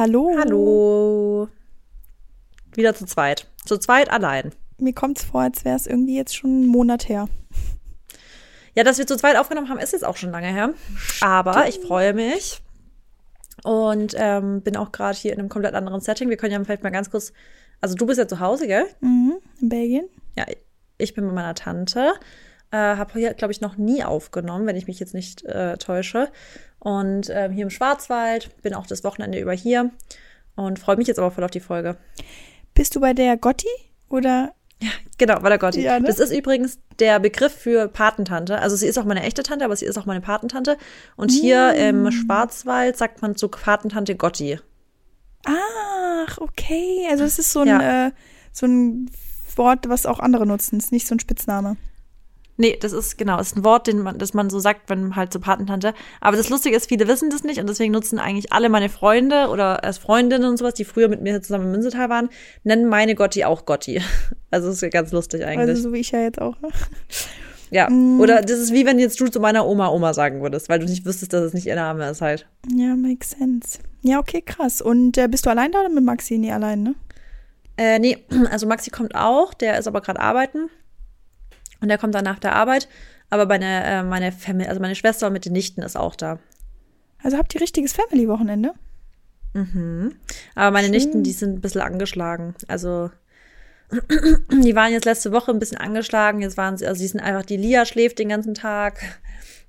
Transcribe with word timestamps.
Hallo. 0.00 0.34
Hallo. 0.38 1.48
Wieder 2.72 2.94
zu 2.94 3.04
zweit. 3.04 3.46
Zu 3.66 3.76
zweit 3.76 4.10
allein. 4.10 4.52
Mir 4.78 4.94
kommt 4.94 5.18
es 5.18 5.24
vor, 5.24 5.42
als 5.42 5.66
wäre 5.66 5.76
es 5.76 5.86
irgendwie 5.86 6.16
jetzt 6.16 6.34
schon 6.34 6.48
einen 6.48 6.66
Monat 6.68 7.10
her. 7.10 7.28
Ja, 8.74 8.82
dass 8.82 8.96
wir 8.96 9.06
zu 9.06 9.18
zweit 9.18 9.36
aufgenommen 9.36 9.68
haben, 9.68 9.78
ist 9.78 9.92
jetzt 9.92 10.06
auch 10.06 10.16
schon 10.16 10.30
lange 10.30 10.46
her. 10.46 10.72
Aber 11.20 11.68
ich 11.68 11.80
freue 11.80 12.14
mich. 12.14 12.62
Und 13.62 14.14
ähm, 14.16 14.62
bin 14.62 14.74
auch 14.78 14.90
gerade 14.90 15.18
hier 15.18 15.34
in 15.34 15.38
einem 15.38 15.50
komplett 15.50 15.74
anderen 15.74 16.00
Setting. 16.00 16.30
Wir 16.30 16.38
können 16.38 16.54
ja 16.54 16.64
vielleicht 16.64 16.82
mal 16.82 16.88
ganz 16.88 17.10
kurz. 17.10 17.34
Also, 17.82 17.94
du 17.94 18.06
bist 18.06 18.18
ja 18.18 18.26
zu 18.26 18.40
Hause, 18.40 18.68
gell? 18.68 18.86
Mhm, 19.00 19.34
in 19.60 19.68
Belgien. 19.68 20.08
Ja, 20.34 20.46
ich 20.96 21.12
bin 21.12 21.26
mit 21.26 21.34
meiner 21.34 21.54
Tante. 21.54 22.14
Äh, 22.70 22.78
habe 22.78 23.12
hier, 23.18 23.34
glaube 23.34 23.52
ich, 23.52 23.60
noch 23.60 23.76
nie 23.76 24.02
aufgenommen, 24.02 24.66
wenn 24.66 24.76
ich 24.76 24.86
mich 24.86 24.98
jetzt 24.98 25.12
nicht 25.12 25.44
äh, 25.44 25.76
täusche. 25.76 26.30
Und 26.80 27.28
äh, 27.30 27.48
hier 27.52 27.62
im 27.62 27.70
Schwarzwald, 27.70 28.50
bin 28.62 28.74
auch 28.74 28.86
das 28.86 29.04
Wochenende 29.04 29.38
über 29.38 29.52
hier 29.52 29.90
und 30.56 30.78
freue 30.78 30.96
mich 30.96 31.06
jetzt 31.08 31.18
aber 31.18 31.30
voll 31.30 31.44
auf 31.44 31.50
die 31.50 31.60
Folge. 31.60 31.96
Bist 32.74 32.96
du 32.96 33.00
bei 33.00 33.12
der 33.12 33.36
Gotti 33.36 33.68
oder? 34.08 34.52
Ja, 34.82 34.88
genau, 35.18 35.38
bei 35.40 35.50
der 35.50 35.58
Gotti. 35.58 35.82
Ja, 35.82 36.00
ne? 36.00 36.06
Das 36.06 36.18
ist 36.18 36.32
übrigens 36.32 36.78
der 36.98 37.20
Begriff 37.20 37.52
für 37.52 37.86
Patentante. 37.88 38.58
Also 38.60 38.76
sie 38.76 38.86
ist 38.86 38.98
auch 38.98 39.04
meine 39.04 39.22
echte 39.22 39.42
Tante, 39.42 39.64
aber 39.66 39.76
sie 39.76 39.84
ist 39.84 39.98
auch 39.98 40.06
meine 40.06 40.22
Patentante. 40.22 40.78
Und 41.16 41.30
hier 41.30 41.72
Mm. 41.74 42.06
im 42.06 42.10
Schwarzwald 42.12 42.96
sagt 42.96 43.20
man 43.20 43.36
zu 43.36 43.48
Patentante 43.48 44.16
Gotti. 44.16 44.58
Ach, 45.44 46.38
okay. 46.38 47.06
Also 47.10 47.24
es 47.24 47.38
ist 47.38 47.52
so 47.52 47.60
ein, 47.60 47.68
Ja. 47.68 48.06
äh, 48.06 48.10
so 48.52 48.66
ein 48.66 49.10
Wort, 49.56 49.88
was 49.88 50.06
auch 50.06 50.18
andere 50.20 50.46
nutzen. 50.46 50.78
Es 50.78 50.86
ist 50.86 50.92
nicht 50.92 51.06
so 51.06 51.14
ein 51.14 51.20
Spitzname. 51.20 51.76
Nee, 52.60 52.76
das 52.78 52.92
ist 52.92 53.16
genau, 53.16 53.40
ist 53.40 53.56
ein 53.56 53.64
Wort, 53.64 53.86
den 53.86 54.02
man, 54.02 54.18
das 54.18 54.34
man 54.34 54.50
so 54.50 54.58
sagt, 54.58 54.90
wenn 54.90 55.16
halt 55.16 55.32
so 55.32 55.40
Patentante. 55.40 55.94
Aber 56.20 56.36
das 56.36 56.50
Lustige 56.50 56.76
ist, 56.76 56.90
viele 56.90 57.08
wissen 57.08 57.30
das 57.30 57.42
nicht 57.42 57.58
und 57.58 57.66
deswegen 57.66 57.90
nutzen 57.90 58.18
eigentlich 58.18 58.52
alle 58.52 58.68
meine 58.68 58.90
Freunde 58.90 59.48
oder 59.48 59.82
als 59.82 59.96
Freundinnen 59.96 60.44
und 60.44 60.58
sowas, 60.58 60.74
die 60.74 60.84
früher 60.84 61.08
mit 61.08 61.22
mir 61.22 61.40
zusammen 61.40 61.64
im 61.64 61.70
Münzetal 61.70 62.10
waren, 62.10 62.28
nennen 62.62 62.86
meine 62.86 63.14
Gotti 63.14 63.44
auch 63.44 63.64
Gotti. 63.64 64.02
Also 64.52 64.66
das 64.66 64.76
ist 64.76 64.82
ja 64.82 64.88
ganz 64.88 65.12
lustig 65.12 65.44
eigentlich. 65.44 65.68
Also 65.68 65.82
so 65.82 65.92
wie 65.92 66.00
ich 66.00 66.10
ja 66.10 66.22
jetzt 66.22 66.40
auch. 66.40 66.56
Ja. 67.72 67.88
Mm. 67.88 68.20
Oder 68.20 68.40
das 68.40 68.58
ist 68.58 68.72
wie 68.72 68.84
wenn 68.84 68.98
jetzt 68.98 69.20
du 69.20 69.28
zu 69.28 69.38
meiner 69.38 69.64
Oma 69.64 69.90
Oma 69.90 70.12
sagen 70.12 70.42
würdest, 70.42 70.68
weil 70.68 70.80
du 70.80 70.86
nicht 70.86 71.06
wüsstest, 71.06 71.32
dass 71.32 71.44
es 71.44 71.54
nicht 71.54 71.66
ihr 71.66 71.76
Name 71.76 72.10
ist 72.10 72.20
halt. 72.20 72.48
Ja, 72.74 72.96
makes 72.96 73.30
sense. 73.30 73.78
Ja, 74.02 74.18
okay, 74.18 74.42
krass. 74.42 74.82
Und 74.82 75.16
äh, 75.18 75.28
bist 75.28 75.46
du 75.46 75.50
allein 75.50 75.70
da 75.70 75.78
oder 75.78 75.88
mit 75.88 76.02
Maxi? 76.02 76.36
Nee, 76.36 76.50
allein, 76.50 76.82
ne? 76.82 76.94
Äh, 77.76 78.00
nee, 78.00 78.18
also 78.50 78.66
Maxi 78.66 78.90
kommt 78.90 79.14
auch, 79.14 79.54
der 79.54 79.78
ist 79.78 79.86
aber 79.86 80.00
gerade 80.00 80.18
arbeiten. 80.18 80.68
Und 81.80 81.88
der 81.88 81.98
kommt 81.98 82.14
dann 82.14 82.24
nach 82.24 82.38
der 82.38 82.54
Arbeit. 82.54 82.88
Aber 83.30 83.46
meine, 83.46 83.84
äh, 83.84 84.02
meine 84.02 84.32
Family, 84.32 84.68
also 84.68 84.80
meine 84.80 84.94
Schwester 84.94 85.30
mit 85.30 85.44
den 85.44 85.52
Nichten 85.52 85.82
ist 85.82 85.96
auch 85.96 86.16
da. 86.16 86.38
Also 87.22 87.38
habt 87.38 87.54
ihr 87.54 87.60
richtiges 87.60 87.92
Family-Wochenende? 87.92 88.74
Mhm. 89.54 90.14
Aber 90.54 90.70
meine 90.70 90.86
Schön. 90.86 90.92
Nichten, 90.92 91.22
die 91.22 91.32
sind 91.32 91.54
ein 91.54 91.60
bisschen 91.60 91.80
angeschlagen. 91.80 92.54
Also, 92.68 93.10
die 93.90 94.74
waren 94.74 94.92
jetzt 94.92 95.04
letzte 95.04 95.32
Woche 95.32 95.50
ein 95.52 95.58
bisschen 95.58 95.78
angeschlagen. 95.78 96.40
Jetzt 96.40 96.56
waren 96.56 96.76
sie, 96.76 96.86
also 96.86 97.00
die 97.00 97.08
sind 97.08 97.20
einfach, 97.20 97.44
die 97.44 97.56
Lia 97.56 97.84
schläft 97.84 98.18
den 98.18 98.28
ganzen 98.28 98.54
Tag. 98.54 99.00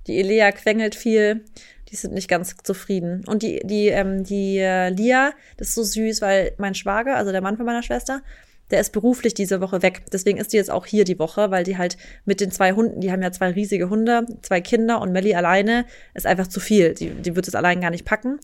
Die 0.06 0.18
Elea 0.18 0.50
quengelt 0.52 0.94
viel. 0.94 1.44
Die 1.90 1.96
sind 1.96 2.14
nicht 2.14 2.28
ganz 2.28 2.56
zufrieden. 2.62 3.22
Und 3.26 3.42
die, 3.42 3.60
die, 3.64 3.88
ähm, 3.88 4.24
die 4.24 4.58
äh, 4.58 4.88
Lia, 4.88 5.32
das 5.56 5.68
ist 5.68 5.74
so 5.74 5.82
süß, 5.82 6.22
weil 6.22 6.54
mein 6.58 6.74
Schwager, 6.74 7.16
also 7.16 7.32
der 7.32 7.42
Mann 7.42 7.56
von 7.56 7.66
meiner 7.66 7.82
Schwester, 7.82 8.22
der 8.70 8.80
ist 8.80 8.92
beruflich 8.92 9.34
diese 9.34 9.60
Woche 9.60 9.82
weg. 9.82 10.04
Deswegen 10.12 10.38
ist 10.38 10.52
die 10.52 10.56
jetzt 10.56 10.70
auch 10.70 10.86
hier 10.86 11.04
die 11.04 11.18
Woche, 11.18 11.50
weil 11.50 11.64
die 11.64 11.76
halt 11.76 11.98
mit 12.24 12.40
den 12.40 12.50
zwei 12.50 12.72
Hunden, 12.72 13.00
die 13.00 13.12
haben 13.12 13.22
ja 13.22 13.30
zwei 13.32 13.50
riesige 13.50 13.90
Hunde, 13.90 14.26
zwei 14.40 14.60
Kinder 14.60 15.00
und 15.00 15.12
Melly 15.12 15.34
alleine 15.34 15.84
ist 16.14 16.26
einfach 16.26 16.46
zu 16.46 16.58
viel. 16.58 16.94
Die, 16.94 17.10
die 17.10 17.36
wird 17.36 17.48
es 17.48 17.54
allein 17.54 17.80
gar 17.80 17.90
nicht 17.90 18.06
packen. 18.06 18.38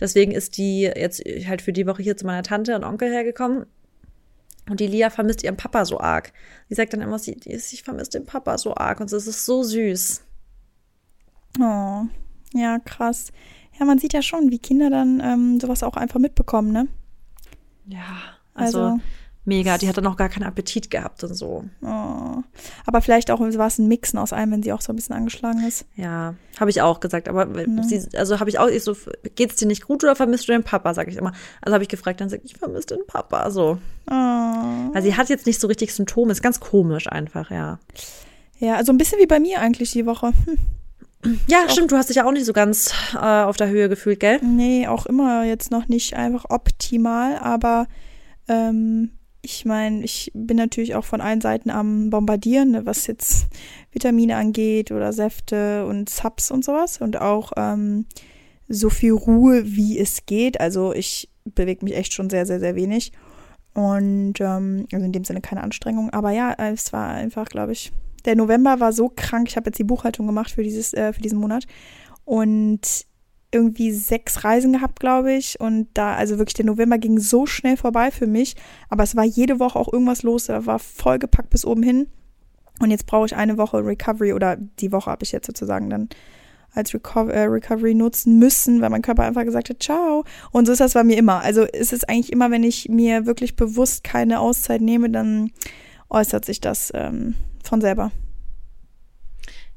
Deswegen 0.00 0.32
ist 0.32 0.56
die 0.56 0.82
jetzt 0.82 1.22
halt 1.46 1.60
für 1.60 1.72
die 1.72 1.86
Woche 1.86 2.02
hier 2.02 2.16
zu 2.16 2.24
meiner 2.24 2.42
Tante 2.42 2.74
und 2.74 2.84
Onkel 2.84 3.10
hergekommen. 3.10 3.66
Und 4.70 4.80
die 4.80 4.86
Lia 4.86 5.10
vermisst 5.10 5.44
ihren 5.44 5.58
Papa 5.58 5.84
so 5.84 6.00
arg. 6.00 6.32
Die 6.70 6.74
sagt 6.74 6.94
dann 6.94 7.02
immer, 7.02 7.18
sie, 7.18 7.36
ich 7.44 7.82
vermisse 7.82 8.12
den 8.12 8.24
Papa 8.24 8.56
so 8.56 8.74
arg. 8.74 9.00
Und 9.00 9.12
das 9.12 9.26
ist 9.26 9.44
so 9.44 9.62
süß. 9.62 10.22
Oh, 11.60 12.04
ja, 12.54 12.78
krass. 12.78 13.32
Ja, 13.78 13.84
man 13.84 13.98
sieht 13.98 14.14
ja 14.14 14.22
schon, 14.22 14.50
wie 14.50 14.58
Kinder 14.58 14.88
dann 14.88 15.20
ähm, 15.20 15.60
sowas 15.60 15.82
auch 15.82 15.96
einfach 15.96 16.20
mitbekommen, 16.20 16.72
ne? 16.72 16.86
Ja, 17.86 18.38
also, 18.54 18.80
Also, 18.80 19.00
mega. 19.44 19.78
Die 19.78 19.88
hat 19.88 19.96
dann 19.96 20.06
auch 20.06 20.16
gar 20.16 20.28
keinen 20.28 20.44
Appetit 20.44 20.90
gehabt 20.90 21.22
und 21.24 21.34
so. 21.34 21.64
oh. 21.82 22.42
Aber 22.86 23.00
vielleicht 23.00 23.30
auch 23.30 23.40
war 23.40 23.66
es 23.66 23.78
ein 23.78 23.88
Mixen 23.88 24.18
aus 24.18 24.32
allem, 24.32 24.52
wenn 24.52 24.62
sie 24.62 24.72
auch 24.72 24.80
so 24.80 24.92
ein 24.92 24.96
bisschen 24.96 25.14
angeschlagen 25.14 25.66
ist. 25.66 25.86
Ja, 25.96 26.34
habe 26.58 26.70
ich 26.70 26.82
auch 26.82 27.00
gesagt. 27.00 27.28
Aber 27.28 27.48
sie, 27.82 28.02
also 28.16 28.40
habe 28.40 28.50
ich 28.50 28.58
auch, 28.58 28.68
ich 28.68 28.82
so, 28.82 28.96
geht's 29.34 29.56
dir 29.56 29.66
nicht 29.66 29.86
gut 29.86 30.02
oder 30.04 30.16
vermisst 30.16 30.48
du 30.48 30.52
den 30.52 30.64
Papa, 30.64 30.94
sage 30.94 31.10
ich 31.10 31.16
immer. 31.16 31.32
Also 31.60 31.74
habe 31.74 31.84
ich 31.84 31.88
gefragt, 31.88 32.20
dann 32.20 32.28
sagt 32.28 32.44
ich 32.44 32.56
vermisse 32.56 32.88
den 32.88 33.06
Papa, 33.06 33.50
so. 33.50 33.78
Oh. 34.10 34.12
Weil 34.12 35.02
sie 35.02 35.16
hat 35.16 35.28
jetzt 35.28 35.46
nicht 35.46 35.60
so 35.60 35.66
richtig 35.66 35.94
Symptome, 35.94 36.32
ist 36.32 36.42
ganz 36.42 36.60
komisch 36.60 37.10
einfach, 37.10 37.50
ja. 37.50 37.78
Ja, 38.58 38.76
also 38.76 38.92
ein 38.92 38.98
bisschen 38.98 39.18
wie 39.18 39.26
bei 39.26 39.40
mir 39.40 39.60
eigentlich 39.60 39.92
die 39.92 40.06
Woche. 40.06 40.32
Hm. 40.46 40.58
Ja, 41.46 41.68
stimmt, 41.68 41.90
du 41.90 41.96
hast 41.96 42.10
dich 42.10 42.16
ja 42.16 42.26
auch 42.26 42.32
nicht 42.32 42.44
so 42.44 42.52
ganz 42.52 42.92
äh, 43.14 43.16
auf 43.18 43.56
der 43.56 43.68
Höhe 43.68 43.88
gefühlt, 43.88 44.20
gell? 44.20 44.40
Nee, 44.42 44.86
auch 44.86 45.06
immer 45.06 45.44
jetzt 45.44 45.70
noch 45.70 45.88
nicht 45.88 46.14
einfach 46.14 46.44
optimal, 46.50 47.38
aber 47.38 47.86
ähm, 48.46 49.10
ich 49.44 49.64
meine, 49.64 50.02
ich 50.02 50.30
bin 50.34 50.56
natürlich 50.56 50.94
auch 50.94 51.04
von 51.04 51.20
allen 51.20 51.40
Seiten 51.40 51.70
am 51.70 52.10
Bombardieren, 52.10 52.72
ne, 52.72 52.86
was 52.86 53.06
jetzt 53.06 53.48
Vitamine 53.92 54.36
angeht 54.36 54.90
oder 54.90 55.12
Säfte 55.12 55.86
und 55.86 56.08
Subs 56.08 56.50
und 56.50 56.64
sowas 56.64 57.00
und 57.00 57.20
auch 57.20 57.52
ähm, 57.56 58.06
so 58.68 58.90
viel 58.90 59.12
Ruhe, 59.12 59.62
wie 59.66 59.98
es 59.98 60.26
geht. 60.26 60.60
Also 60.60 60.92
ich 60.92 61.30
bewege 61.44 61.84
mich 61.84 61.94
echt 61.94 62.12
schon 62.12 62.30
sehr, 62.30 62.46
sehr, 62.46 62.60
sehr 62.60 62.74
wenig. 62.74 63.12
Und 63.74 64.40
ähm, 64.40 64.86
also 64.92 65.04
in 65.04 65.12
dem 65.12 65.24
Sinne 65.24 65.40
keine 65.40 65.62
Anstrengung. 65.62 66.10
Aber 66.10 66.30
ja, 66.30 66.54
es 66.54 66.92
war 66.92 67.08
einfach, 67.08 67.46
glaube 67.46 67.72
ich, 67.72 67.92
der 68.24 68.36
November 68.36 68.80
war 68.80 68.92
so 68.92 69.10
krank. 69.14 69.48
Ich 69.48 69.56
habe 69.56 69.68
jetzt 69.68 69.78
die 69.78 69.84
Buchhaltung 69.84 70.26
gemacht 70.26 70.50
für 70.50 70.62
dieses, 70.62 70.94
äh, 70.94 71.12
für 71.12 71.20
diesen 71.20 71.38
Monat. 71.38 71.66
Und 72.24 73.06
irgendwie 73.54 73.92
sechs 73.92 74.44
Reisen 74.44 74.72
gehabt, 74.72 75.00
glaube 75.00 75.32
ich. 75.32 75.58
Und 75.60 75.88
da, 75.94 76.14
also 76.14 76.38
wirklich, 76.38 76.54
der 76.54 76.66
November 76.66 76.98
ging 76.98 77.18
so 77.18 77.46
schnell 77.46 77.76
vorbei 77.76 78.10
für 78.10 78.26
mich. 78.26 78.56
Aber 78.88 79.02
es 79.04 79.16
war 79.16 79.24
jede 79.24 79.60
Woche 79.60 79.78
auch 79.78 79.92
irgendwas 79.92 80.22
los. 80.22 80.46
Da 80.46 80.66
war 80.66 80.78
vollgepackt 80.78 81.50
bis 81.50 81.64
oben 81.64 81.82
hin. 81.82 82.08
Und 82.80 82.90
jetzt 82.90 83.06
brauche 83.06 83.26
ich 83.26 83.36
eine 83.36 83.56
Woche 83.56 83.84
Recovery 83.84 84.32
oder 84.32 84.56
die 84.56 84.92
Woche 84.92 85.10
habe 85.10 85.22
ich 85.22 85.32
jetzt 85.32 85.46
sozusagen 85.46 85.88
dann 85.90 86.08
als 86.74 86.92
Reco 86.92 87.28
äh, 87.28 87.44
Recovery 87.44 87.94
nutzen 87.94 88.38
müssen, 88.38 88.80
weil 88.80 88.90
mein 88.90 89.02
Körper 89.02 89.22
einfach 89.22 89.44
gesagt 89.44 89.70
hat, 89.70 89.82
ciao. 89.82 90.24
Und 90.50 90.66
so 90.66 90.72
ist 90.72 90.80
das 90.80 90.94
bei 90.94 91.04
mir 91.04 91.16
immer. 91.16 91.40
Also 91.40 91.62
ist 91.62 91.92
es 91.92 92.04
eigentlich 92.04 92.32
immer, 92.32 92.50
wenn 92.50 92.64
ich 92.64 92.88
mir 92.88 93.26
wirklich 93.26 93.56
bewusst 93.56 94.02
keine 94.02 94.40
Auszeit 94.40 94.80
nehme, 94.80 95.08
dann 95.08 95.52
äußert 96.10 96.44
sich 96.44 96.60
das 96.60 96.90
ähm, 96.94 97.36
von 97.62 97.80
selber. 97.80 98.10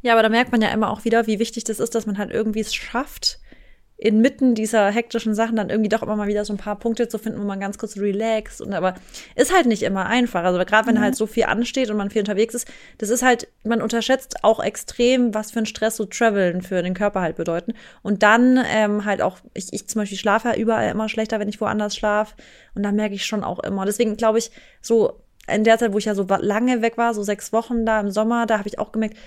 Ja, 0.01 0.13
aber 0.13 0.23
da 0.23 0.29
merkt 0.29 0.51
man 0.51 0.61
ja 0.61 0.69
immer 0.69 0.91
auch 0.91 1.05
wieder, 1.05 1.27
wie 1.27 1.39
wichtig 1.39 1.63
das 1.63 1.79
ist, 1.79 1.95
dass 1.95 2.05
man 2.05 2.17
halt 2.17 2.31
irgendwie 2.31 2.59
es 2.59 2.73
schafft, 2.73 3.39
inmitten 3.99 4.53
dieser 4.53 4.91
hektischen 4.91 5.33
Sachen 5.33 5.55
dann 5.55 5.71
irgendwie 5.71 5.89
doch 5.89 6.03
immer 6.03 6.15
mal 6.15 6.27
wieder 6.27 6.45
so 6.45 6.53
ein 6.53 6.57
paar 6.57 6.77
Punkte 6.77 7.07
zu 7.07 7.17
finden, 7.17 7.39
wo 7.39 7.43
man 7.45 7.59
ganz 7.59 7.79
kurz 7.79 7.97
relaxt 7.97 8.61
und 8.61 8.73
aber 8.73 8.93
ist 9.35 9.51
halt 9.53 9.65
nicht 9.65 9.81
immer 9.81 10.05
einfach. 10.05 10.43
Also 10.43 10.59
gerade 10.63 10.87
wenn 10.87 10.95
Mhm. 10.95 11.01
halt 11.01 11.15
so 11.15 11.25
viel 11.25 11.45
ansteht 11.45 11.89
und 11.89 11.97
man 11.97 12.11
viel 12.11 12.21
unterwegs 12.21 12.53
ist, 12.53 12.67
das 12.99 13.09
ist 13.09 13.23
halt, 13.23 13.47
man 13.63 13.81
unterschätzt 13.81 14.43
auch 14.43 14.63
extrem, 14.63 15.33
was 15.33 15.49
für 15.49 15.59
ein 15.59 15.65
Stress 15.65 15.97
so 15.97 16.05
Traveln 16.05 16.61
für 16.61 16.83
den 16.83 16.93
Körper 16.93 17.21
halt 17.21 17.37
bedeuten. 17.37 17.73
Und 18.03 18.21
dann 18.21 18.63
ähm, 18.71 19.03
halt 19.03 19.23
auch, 19.23 19.39
ich, 19.55 19.73
ich 19.73 19.87
zum 19.87 20.01
Beispiel 20.01 20.17
schlafe 20.19 20.49
ja 20.49 20.55
überall 20.55 20.91
immer 20.91 21.09
schlechter, 21.09 21.39
wenn 21.39 21.49
ich 21.49 21.59
woanders 21.59 21.95
schlafe. 21.95 22.35
Und 22.75 22.83
da 22.83 22.91
merke 22.91 23.15
ich 23.15 23.25
schon 23.25 23.43
auch 23.43 23.59
immer. 23.59 23.85
Deswegen 23.85 24.15
glaube 24.15 24.37
ich, 24.37 24.51
so 24.79 25.23
in 25.47 25.63
der 25.63 25.79
Zeit, 25.79 25.93
wo 25.93 25.97
ich 25.97 26.05
ja 26.05 26.13
so 26.13 26.27
lange 26.39 26.83
weg 26.83 26.97
war, 26.97 27.15
so 27.15 27.23
sechs 27.23 27.51
Wochen 27.51 27.85
da 27.85 27.99
im 28.01 28.11
Sommer, 28.11 28.45
da 28.45 28.59
habe 28.59 28.67
ich 28.67 28.77
auch 28.77 28.91
gemerkt, 28.91 29.17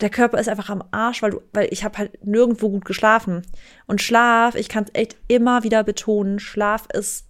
der 0.00 0.10
Körper 0.10 0.38
ist 0.38 0.48
einfach 0.48 0.70
am 0.70 0.82
Arsch, 0.90 1.22
weil 1.22 1.30
du, 1.30 1.40
weil 1.52 1.68
ich 1.70 1.84
habe 1.84 1.98
halt 1.98 2.24
nirgendwo 2.24 2.68
gut 2.68 2.84
geschlafen. 2.84 3.42
Und 3.86 4.02
Schlaf, 4.02 4.54
ich 4.54 4.68
kann 4.68 4.84
es 4.84 4.90
echt 4.94 5.16
immer 5.28 5.62
wieder 5.62 5.84
betonen, 5.84 6.38
Schlaf 6.40 6.86
ist 6.92 7.26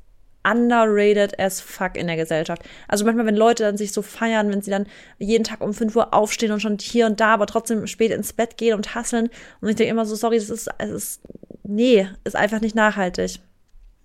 underrated 0.47 1.39
as 1.41 1.61
fuck 1.61 1.97
in 1.97 2.07
der 2.07 2.17
Gesellschaft. 2.17 2.63
Also 2.87 3.05
manchmal, 3.05 3.27
wenn 3.27 3.37
Leute 3.37 3.63
dann 3.63 3.77
sich 3.77 3.93
so 3.93 4.03
feiern, 4.03 4.51
wenn 4.51 4.63
sie 4.63 4.71
dann 4.71 4.87
jeden 5.19 5.45
Tag 5.45 5.63
um 5.63 5.73
5 5.73 5.97
Uhr 5.97 6.13
aufstehen 6.15 6.53
und 6.53 6.61
schon 6.61 6.79
hier 6.79 7.07
und 7.07 7.19
da, 7.19 7.35
aber 7.35 7.47
trotzdem 7.47 7.87
spät 7.87 8.13
ins 8.13 8.35
Bett 8.35 8.59
gehen 8.59 8.75
und 8.75 8.95
hasseln. 8.95 9.31
Und 9.61 9.69
ich 9.71 9.77
denke 9.77 9.91
immer 9.91 10.05
so, 10.05 10.15
sorry, 10.15 10.39
das 10.39 10.51
ist, 10.51 10.69
es 10.79 10.91
ist, 10.91 11.21
nee, 11.63 12.07
ist 12.25 12.37
einfach 12.37 12.61
nicht 12.61 12.75
nachhaltig. 12.75 13.41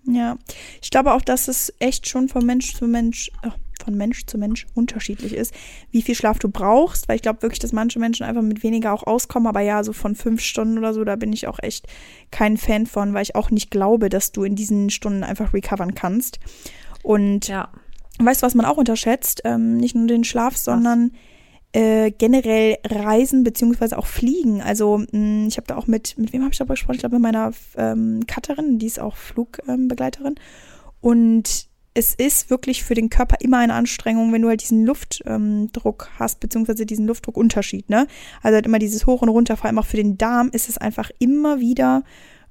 Ja, 0.04 0.38
ich 0.80 0.90
glaube 0.90 1.12
auch, 1.12 1.20
dass 1.20 1.48
es 1.48 1.74
echt 1.78 2.08
schon 2.08 2.28
von 2.30 2.44
Mensch 2.46 2.74
zu 2.74 2.86
Mensch, 2.86 3.30
äh, 3.42 3.50
von 3.80 3.94
Mensch 3.94 4.26
zu 4.26 4.38
Mensch 4.38 4.66
unterschiedlich 4.74 5.34
ist, 5.34 5.54
wie 5.90 6.02
viel 6.02 6.14
Schlaf 6.14 6.38
du 6.38 6.48
brauchst, 6.48 7.08
weil 7.08 7.16
ich 7.16 7.22
glaube 7.22 7.42
wirklich, 7.42 7.58
dass 7.58 7.72
manche 7.72 7.98
Menschen 7.98 8.24
einfach 8.24 8.42
mit 8.42 8.62
weniger 8.62 8.92
auch 8.92 9.06
auskommen, 9.06 9.46
aber 9.46 9.60
ja, 9.60 9.82
so 9.84 9.92
von 9.92 10.14
fünf 10.14 10.40
Stunden 10.40 10.78
oder 10.78 10.94
so, 10.94 11.04
da 11.04 11.16
bin 11.16 11.32
ich 11.32 11.46
auch 11.46 11.58
echt 11.60 11.86
kein 12.30 12.56
Fan 12.56 12.86
von, 12.86 13.14
weil 13.14 13.22
ich 13.22 13.34
auch 13.34 13.50
nicht 13.50 13.70
glaube, 13.70 14.08
dass 14.08 14.32
du 14.32 14.44
in 14.44 14.54
diesen 14.54 14.90
Stunden 14.90 15.24
einfach 15.24 15.52
recovern 15.52 15.94
kannst. 15.94 16.38
Und 17.02 17.48
Ja. 17.48 17.70
weißt 18.18 18.42
du, 18.42 18.46
was 18.46 18.54
man 18.54 18.66
auch 18.66 18.76
unterschätzt? 18.76 19.42
Ähm, 19.44 19.76
nicht 19.76 19.94
nur 19.94 20.06
den 20.06 20.24
Schlaf, 20.24 20.56
sondern 20.56 21.12
äh, 21.72 22.10
generell 22.10 22.78
Reisen 22.84 23.44
beziehungsweise 23.44 23.96
auch 23.96 24.06
Fliegen. 24.06 24.60
Also 24.60 24.98
mh, 24.98 25.18
mm, 25.18 25.48
ich 25.48 25.56
habe 25.56 25.66
da 25.66 25.76
auch 25.76 25.86
mit, 25.86 26.18
mit 26.18 26.32
wem 26.32 26.42
habe 26.42 26.52
ich 26.52 26.58
darüber 26.58 26.74
gesprochen? 26.74 26.96
Ich 26.96 27.00
glaube 27.00 27.16
mit 27.16 27.22
meiner 27.22 27.52
ähm, 27.76 28.20
Cutterin, 28.26 28.78
die 28.78 28.86
ist 28.86 29.00
auch 29.00 29.16
Flugbegleiterin. 29.16 30.34
Ähm, 30.36 30.42
und 31.00 31.69
es 31.94 32.14
ist 32.14 32.50
wirklich 32.50 32.84
für 32.84 32.94
den 32.94 33.10
Körper 33.10 33.36
immer 33.40 33.58
eine 33.58 33.74
Anstrengung, 33.74 34.32
wenn 34.32 34.42
du 34.42 34.48
halt 34.48 34.62
diesen 34.62 34.84
Luftdruck 34.84 36.08
ähm, 36.08 36.18
hast, 36.18 36.40
beziehungsweise 36.40 36.86
diesen 36.86 37.06
Luftdruckunterschied, 37.06 37.90
ne? 37.90 38.06
Also 38.42 38.54
halt 38.54 38.66
immer 38.66 38.78
dieses 38.78 39.06
Hoch 39.06 39.22
und 39.22 39.28
runter, 39.28 39.56
vor 39.56 39.66
allem 39.66 39.78
auch 39.78 39.86
für 39.86 39.96
den 39.96 40.16
Darm 40.16 40.50
ist 40.52 40.68
es 40.68 40.78
einfach 40.78 41.10
immer 41.18 41.58
wieder 41.58 42.04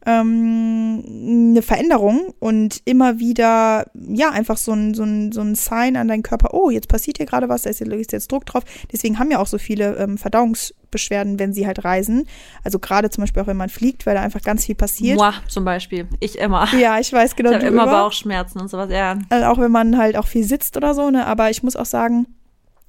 ähm, 0.06 1.04
eine 1.52 1.62
Veränderung 1.62 2.34
und 2.40 2.82
immer 2.86 3.20
wieder, 3.20 3.86
ja, 3.94 4.32
einfach 4.32 4.58
so 4.58 4.72
ein, 4.72 4.94
so, 4.94 5.04
ein, 5.04 5.32
so 5.32 5.42
ein 5.42 5.56
Sign 5.56 5.98
an 5.98 6.08
deinen 6.08 6.24
Körper, 6.24 6.54
oh, 6.54 6.70
jetzt 6.70 6.88
passiert 6.88 7.18
hier 7.18 7.26
gerade 7.26 7.50
was, 7.50 7.64
da 7.64 7.70
ist 7.70 7.80
jetzt 7.80 8.32
Druck 8.32 8.46
drauf. 8.46 8.64
Deswegen 8.92 9.20
haben 9.20 9.30
ja 9.30 9.40
auch 9.40 9.48
so 9.48 9.58
viele 9.58 9.98
ähm, 9.98 10.18
Verdauungsbeschwerden, 10.18 11.38
wenn 11.38 11.54
sie 11.54 11.68
halt 11.68 11.84
reisen. 11.84 12.28
Also 12.64 12.80
gerade 12.80 13.10
zum 13.10 13.24
Beispiel 13.24 13.44
auch, 13.44 13.48
wenn 13.48 13.58
man 13.58 13.70
fliegt, 13.70 14.06
weil 14.06 14.16
da 14.16 14.22
einfach 14.22 14.42
ganz 14.42 14.66
viel 14.66 14.76
passiert. 14.76 15.18
Moi, 15.18 15.32
zum 15.48 15.66
Beispiel. 15.66 16.08
Ich 16.20 16.38
immer. 16.38 16.68
Ja, 16.80 17.00
ich 17.00 17.12
weiß 17.12 17.36
genau. 17.36 17.50
Ich 17.52 17.58
habe 17.58 17.68
immer 17.68 17.88
Bauchschmerzen 17.88 18.62
und 18.62 18.70
sowas, 18.70 18.90
ja. 18.92 19.18
Also 19.30 19.46
auch 19.48 19.58
wenn 19.58 19.72
man 19.72 19.98
halt 19.98 20.16
auch 20.18 20.28
viel 20.28 20.44
sitzt 20.44 20.78
oder 20.78 20.94
so, 20.94 21.10
ne, 21.10 21.26
aber 21.26 21.50
ich 21.50 21.62
muss 21.62 21.76
auch 21.76 21.86
sagen, 21.86 22.26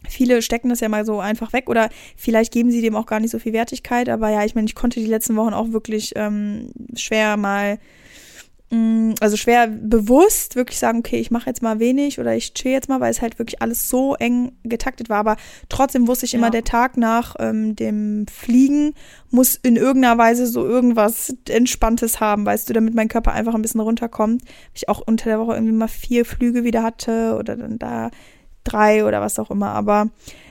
Viele 0.08 0.42
stecken 0.42 0.68
das 0.68 0.80
ja 0.80 0.88
mal 0.88 1.04
so 1.04 1.20
einfach 1.20 1.52
weg 1.52 1.68
oder 1.68 1.88
vielleicht 2.16 2.52
geben 2.52 2.70
sie 2.70 2.80
dem 2.80 2.96
auch 2.96 3.06
gar 3.06 3.20
nicht 3.20 3.30
so 3.30 3.38
viel 3.38 3.52
Wertigkeit. 3.52 4.08
Aber 4.08 4.30
ja, 4.30 4.44
ich 4.44 4.54
meine, 4.54 4.66
ich 4.66 4.74
konnte 4.74 5.00
die 5.00 5.06
letzten 5.06 5.36
Wochen 5.36 5.54
auch 5.54 5.72
wirklich 5.72 6.12
ähm, 6.16 6.72
schwer 6.94 7.36
mal, 7.36 7.78
mh, 8.70 8.78
mm, 8.78 9.14
also 9.20 9.36
schwer 9.36 9.66
bewusst 9.68 10.56
wirklich 10.56 10.78
sagen, 10.78 11.00
okay, 11.00 11.18
ich 11.18 11.30
mache 11.30 11.46
jetzt 11.46 11.62
mal 11.62 11.78
wenig 11.80 12.18
oder 12.18 12.34
ich 12.34 12.54
chill 12.54 12.72
jetzt 12.72 12.88
mal, 12.88 13.00
weil 13.00 13.10
es 13.10 13.20
halt 13.20 13.38
wirklich 13.38 13.60
alles 13.60 13.88
so 13.88 14.14
eng 14.14 14.52
getaktet 14.64 15.10
war. 15.10 15.18
Aber 15.18 15.36
trotzdem 15.68 16.08
wusste 16.08 16.26
ich 16.26 16.34
immer, 16.34 16.46
ja. 16.46 16.50
der 16.50 16.64
Tag 16.64 16.96
nach 16.96 17.36
ähm, 17.38 17.76
dem 17.76 18.26
Fliegen 18.26 18.94
muss 19.30 19.56
in 19.56 19.76
irgendeiner 19.76 20.18
Weise 20.18 20.46
so 20.46 20.64
irgendwas 20.66 21.34
Entspanntes 21.48 22.20
haben, 22.20 22.46
weißt 22.46 22.68
du, 22.68 22.72
damit 22.72 22.94
mein 22.94 23.08
Körper 23.08 23.32
einfach 23.32 23.54
ein 23.54 23.62
bisschen 23.62 23.80
runterkommt. 23.80 24.42
Ich 24.74 24.88
auch 24.88 25.02
unter 25.04 25.28
der 25.28 25.38
Woche 25.38 25.54
irgendwie 25.54 25.72
mal 25.72 25.88
vier 25.88 26.24
Flüge 26.24 26.64
wieder 26.64 26.82
hatte 26.82 27.36
oder 27.38 27.56
dann 27.56 27.78
da 27.78 28.10
drei 28.64 29.04
oder 29.04 29.20
was 29.20 29.38
auch 29.38 29.50
immer. 29.50 29.70
Aber 29.70 30.08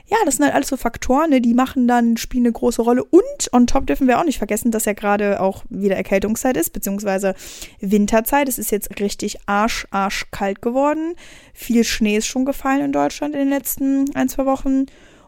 ja, 0.09 0.17
das 0.25 0.37
sind 0.37 0.45
halt 0.45 0.55
alles 0.55 0.69
so 0.69 0.77
Faktoren, 0.77 1.29
ne, 1.29 1.39
die 1.39 1.53
machen 1.53 1.87
dann, 1.87 2.17
spielen 2.17 2.45
eine 2.45 2.53
große 2.53 2.81
Rolle. 2.81 3.03
Und 3.03 3.53
on 3.53 3.67
top 3.67 3.85
dürfen 3.85 4.07
wir 4.07 4.19
auch 4.19 4.25
nicht 4.25 4.39
vergessen, 4.39 4.71
dass 4.71 4.85
ja 4.85 4.93
gerade 4.93 5.39
auch 5.39 5.63
wieder 5.69 5.95
Erkältungszeit 5.95 6.57
ist, 6.57 6.71
beziehungsweise 6.71 7.35
Winterzeit. 7.79 8.49
Es 8.49 8.57
ist 8.57 8.71
jetzt 8.71 8.99
richtig 8.99 9.37
arsch, 9.45 9.85
arsch 9.91 10.25
kalt 10.31 10.61
geworden. 10.61 11.13
Viel 11.53 11.83
Schnee 11.83 12.17
ist 12.17 12.25
schon 12.25 12.45
gefallen 12.45 12.85
in 12.85 12.91
Deutschland 12.91 13.35
in 13.35 13.41
den 13.41 13.49
letzten 13.49 14.05
ein, 14.15 14.29
zwei 14.29 14.45
Wochen. 14.45 14.87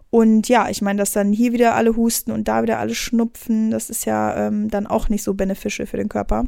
Und 0.09 0.49
ja, 0.49 0.67
ich 0.67 0.81
meine, 0.81 0.97
dass 0.99 1.11
dann 1.11 1.31
hier 1.31 1.53
wieder 1.53 1.75
alle 1.75 1.95
husten 1.95 2.31
und 2.31 2.47
da 2.47 2.63
wieder 2.63 2.79
alle 2.79 2.95
schnupfen, 2.95 3.71
das 3.71 3.89
ist 3.89 4.05
ja 4.05 4.47
ähm, 4.47 4.69
dann 4.69 4.87
auch 4.87 5.09
nicht 5.09 5.23
so 5.23 5.35
beneficial 5.35 5.85
für 5.85 5.97
den 5.97 6.09
Körper. 6.09 6.45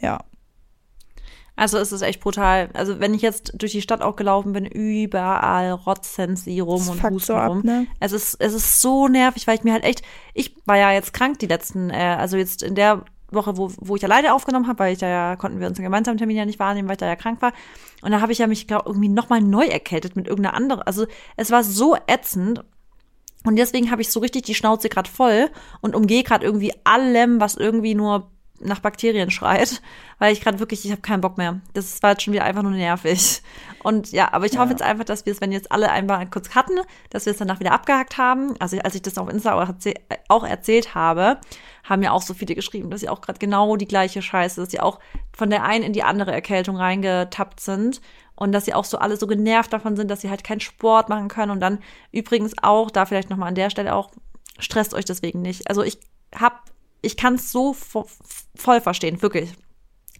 Ja, 0.00 0.24
also 1.54 1.78
es 1.78 1.92
ist 1.92 2.02
echt 2.02 2.20
brutal. 2.20 2.70
Also 2.72 2.98
wenn 2.98 3.14
ich 3.14 3.22
jetzt 3.22 3.52
durch 3.54 3.72
die 3.72 3.82
Stadt 3.82 4.00
auch 4.00 4.16
gelaufen 4.16 4.52
bin, 4.52 4.64
überall 4.64 5.72
Rotzsensirum 5.72 6.88
und 6.88 7.02
Husten 7.02 7.18
so 7.18 7.36
rum. 7.36 7.60
Ne? 7.62 7.86
Es 8.00 8.12
ist 8.12 8.36
es 8.40 8.54
ist 8.54 8.80
so 8.80 9.08
nervig, 9.08 9.46
weil 9.46 9.56
ich 9.56 9.64
mir 9.64 9.72
halt 9.72 9.84
echt, 9.84 10.02
ich 10.34 10.56
war 10.64 10.78
ja 10.78 10.92
jetzt 10.92 11.12
krank 11.12 11.38
die 11.40 11.46
letzten, 11.46 11.90
äh, 11.90 12.16
also 12.18 12.36
jetzt 12.36 12.62
in 12.62 12.74
der 12.74 13.04
Woche, 13.30 13.56
wo, 13.56 13.70
wo 13.78 13.96
ich 13.96 14.04
alleine 14.04 14.34
aufgenommen 14.34 14.66
habe, 14.66 14.80
weil 14.80 14.92
ich 14.92 14.98
da 14.98 15.08
ja, 15.08 15.36
konnten 15.36 15.60
wir 15.60 15.66
unseren 15.66 15.84
gemeinsamen 15.84 16.18
Termin 16.18 16.36
ja 16.36 16.44
nicht 16.44 16.58
wahrnehmen, 16.58 16.88
weil 16.88 16.94
ich 16.94 17.00
da 17.00 17.06
ja 17.06 17.16
krank 17.16 17.42
war. 17.42 17.52
Und 18.02 18.12
da 18.12 18.20
habe 18.20 18.32
ich 18.32 18.38
ja 18.38 18.46
mich, 18.46 18.66
glaube 18.66 18.84
irgendwie 18.86 19.08
nochmal 19.08 19.40
neu 19.40 19.66
erkältet 19.66 20.16
mit 20.16 20.28
irgendeiner 20.28 20.56
anderen. 20.56 20.82
Also 20.82 21.06
es 21.36 21.50
war 21.50 21.64
so 21.64 21.96
ätzend. 22.06 22.64
Und 23.44 23.56
deswegen 23.56 23.90
habe 23.90 24.02
ich 24.02 24.10
so 24.10 24.20
richtig 24.20 24.42
die 24.42 24.54
Schnauze 24.54 24.88
gerade 24.88 25.10
voll 25.10 25.50
und 25.80 25.96
umgehe 25.96 26.22
gerade 26.22 26.44
irgendwie 26.44 26.72
allem, 26.84 27.40
was 27.40 27.56
irgendwie 27.56 27.94
nur 27.94 28.31
nach 28.62 28.80
Bakterien 28.80 29.30
schreit, 29.30 29.82
weil 30.18 30.32
ich 30.32 30.40
gerade 30.40 30.58
wirklich, 30.58 30.84
ich 30.84 30.90
habe 30.90 31.02
keinen 31.02 31.20
Bock 31.20 31.38
mehr. 31.38 31.60
Das 31.74 32.02
war 32.02 32.10
jetzt 32.10 32.22
schon 32.22 32.32
wieder 32.32 32.44
einfach 32.44 32.62
nur 32.62 32.72
nervig. 32.72 33.42
Und 33.82 34.12
ja, 34.12 34.32
aber 34.32 34.46
ich 34.46 34.58
hoffe 34.58 34.70
jetzt 34.70 34.82
einfach, 34.82 35.04
dass 35.04 35.26
wir 35.26 35.32
es, 35.32 35.40
wenn 35.40 35.52
jetzt 35.52 35.72
alle 35.72 35.90
einmal 35.90 36.28
kurz 36.30 36.54
hatten, 36.54 36.78
dass 37.10 37.26
wir 37.26 37.32
es 37.32 37.38
danach 37.38 37.60
wieder 37.60 37.72
abgehakt 37.72 38.18
haben. 38.18 38.54
Also 38.60 38.78
als 38.78 38.94
ich 38.94 39.02
das 39.02 39.18
auf 39.18 39.28
Insta 39.28 39.74
auch 40.28 40.44
erzählt 40.44 40.94
habe, 40.94 41.38
haben 41.84 42.02
ja 42.02 42.12
auch 42.12 42.22
so 42.22 42.34
viele 42.34 42.54
geschrieben, 42.54 42.90
dass 42.90 43.00
sie 43.00 43.08
auch 43.08 43.20
gerade 43.20 43.38
genau 43.38 43.76
die 43.76 43.88
gleiche 43.88 44.22
Scheiße, 44.22 44.60
dass 44.60 44.70
sie 44.70 44.80
auch 44.80 45.00
von 45.32 45.50
der 45.50 45.64
einen 45.64 45.84
in 45.84 45.92
die 45.92 46.04
andere 46.04 46.32
Erkältung 46.32 46.76
reingetappt 46.76 47.60
sind 47.60 48.00
und 48.36 48.52
dass 48.52 48.64
sie 48.64 48.74
auch 48.74 48.84
so 48.84 48.98
alle 48.98 49.16
so 49.16 49.26
genervt 49.26 49.72
davon 49.72 49.96
sind, 49.96 50.10
dass 50.10 50.20
sie 50.20 50.30
halt 50.30 50.44
keinen 50.44 50.60
Sport 50.60 51.08
machen 51.08 51.28
können 51.28 51.50
und 51.50 51.60
dann 51.60 51.80
übrigens 52.12 52.54
auch, 52.62 52.90
da 52.90 53.04
vielleicht 53.04 53.30
nochmal 53.30 53.48
an 53.48 53.54
der 53.54 53.70
Stelle 53.70 53.94
auch, 53.94 54.10
stresst 54.58 54.94
euch 54.94 55.04
deswegen 55.04 55.42
nicht. 55.42 55.68
Also 55.68 55.82
ich 55.82 55.98
habe 56.34 56.56
ich 57.02 57.16
kann 57.16 57.34
es 57.34 57.52
so 57.52 57.74
voll 57.74 58.80
verstehen, 58.80 59.20
wirklich. 59.22 59.52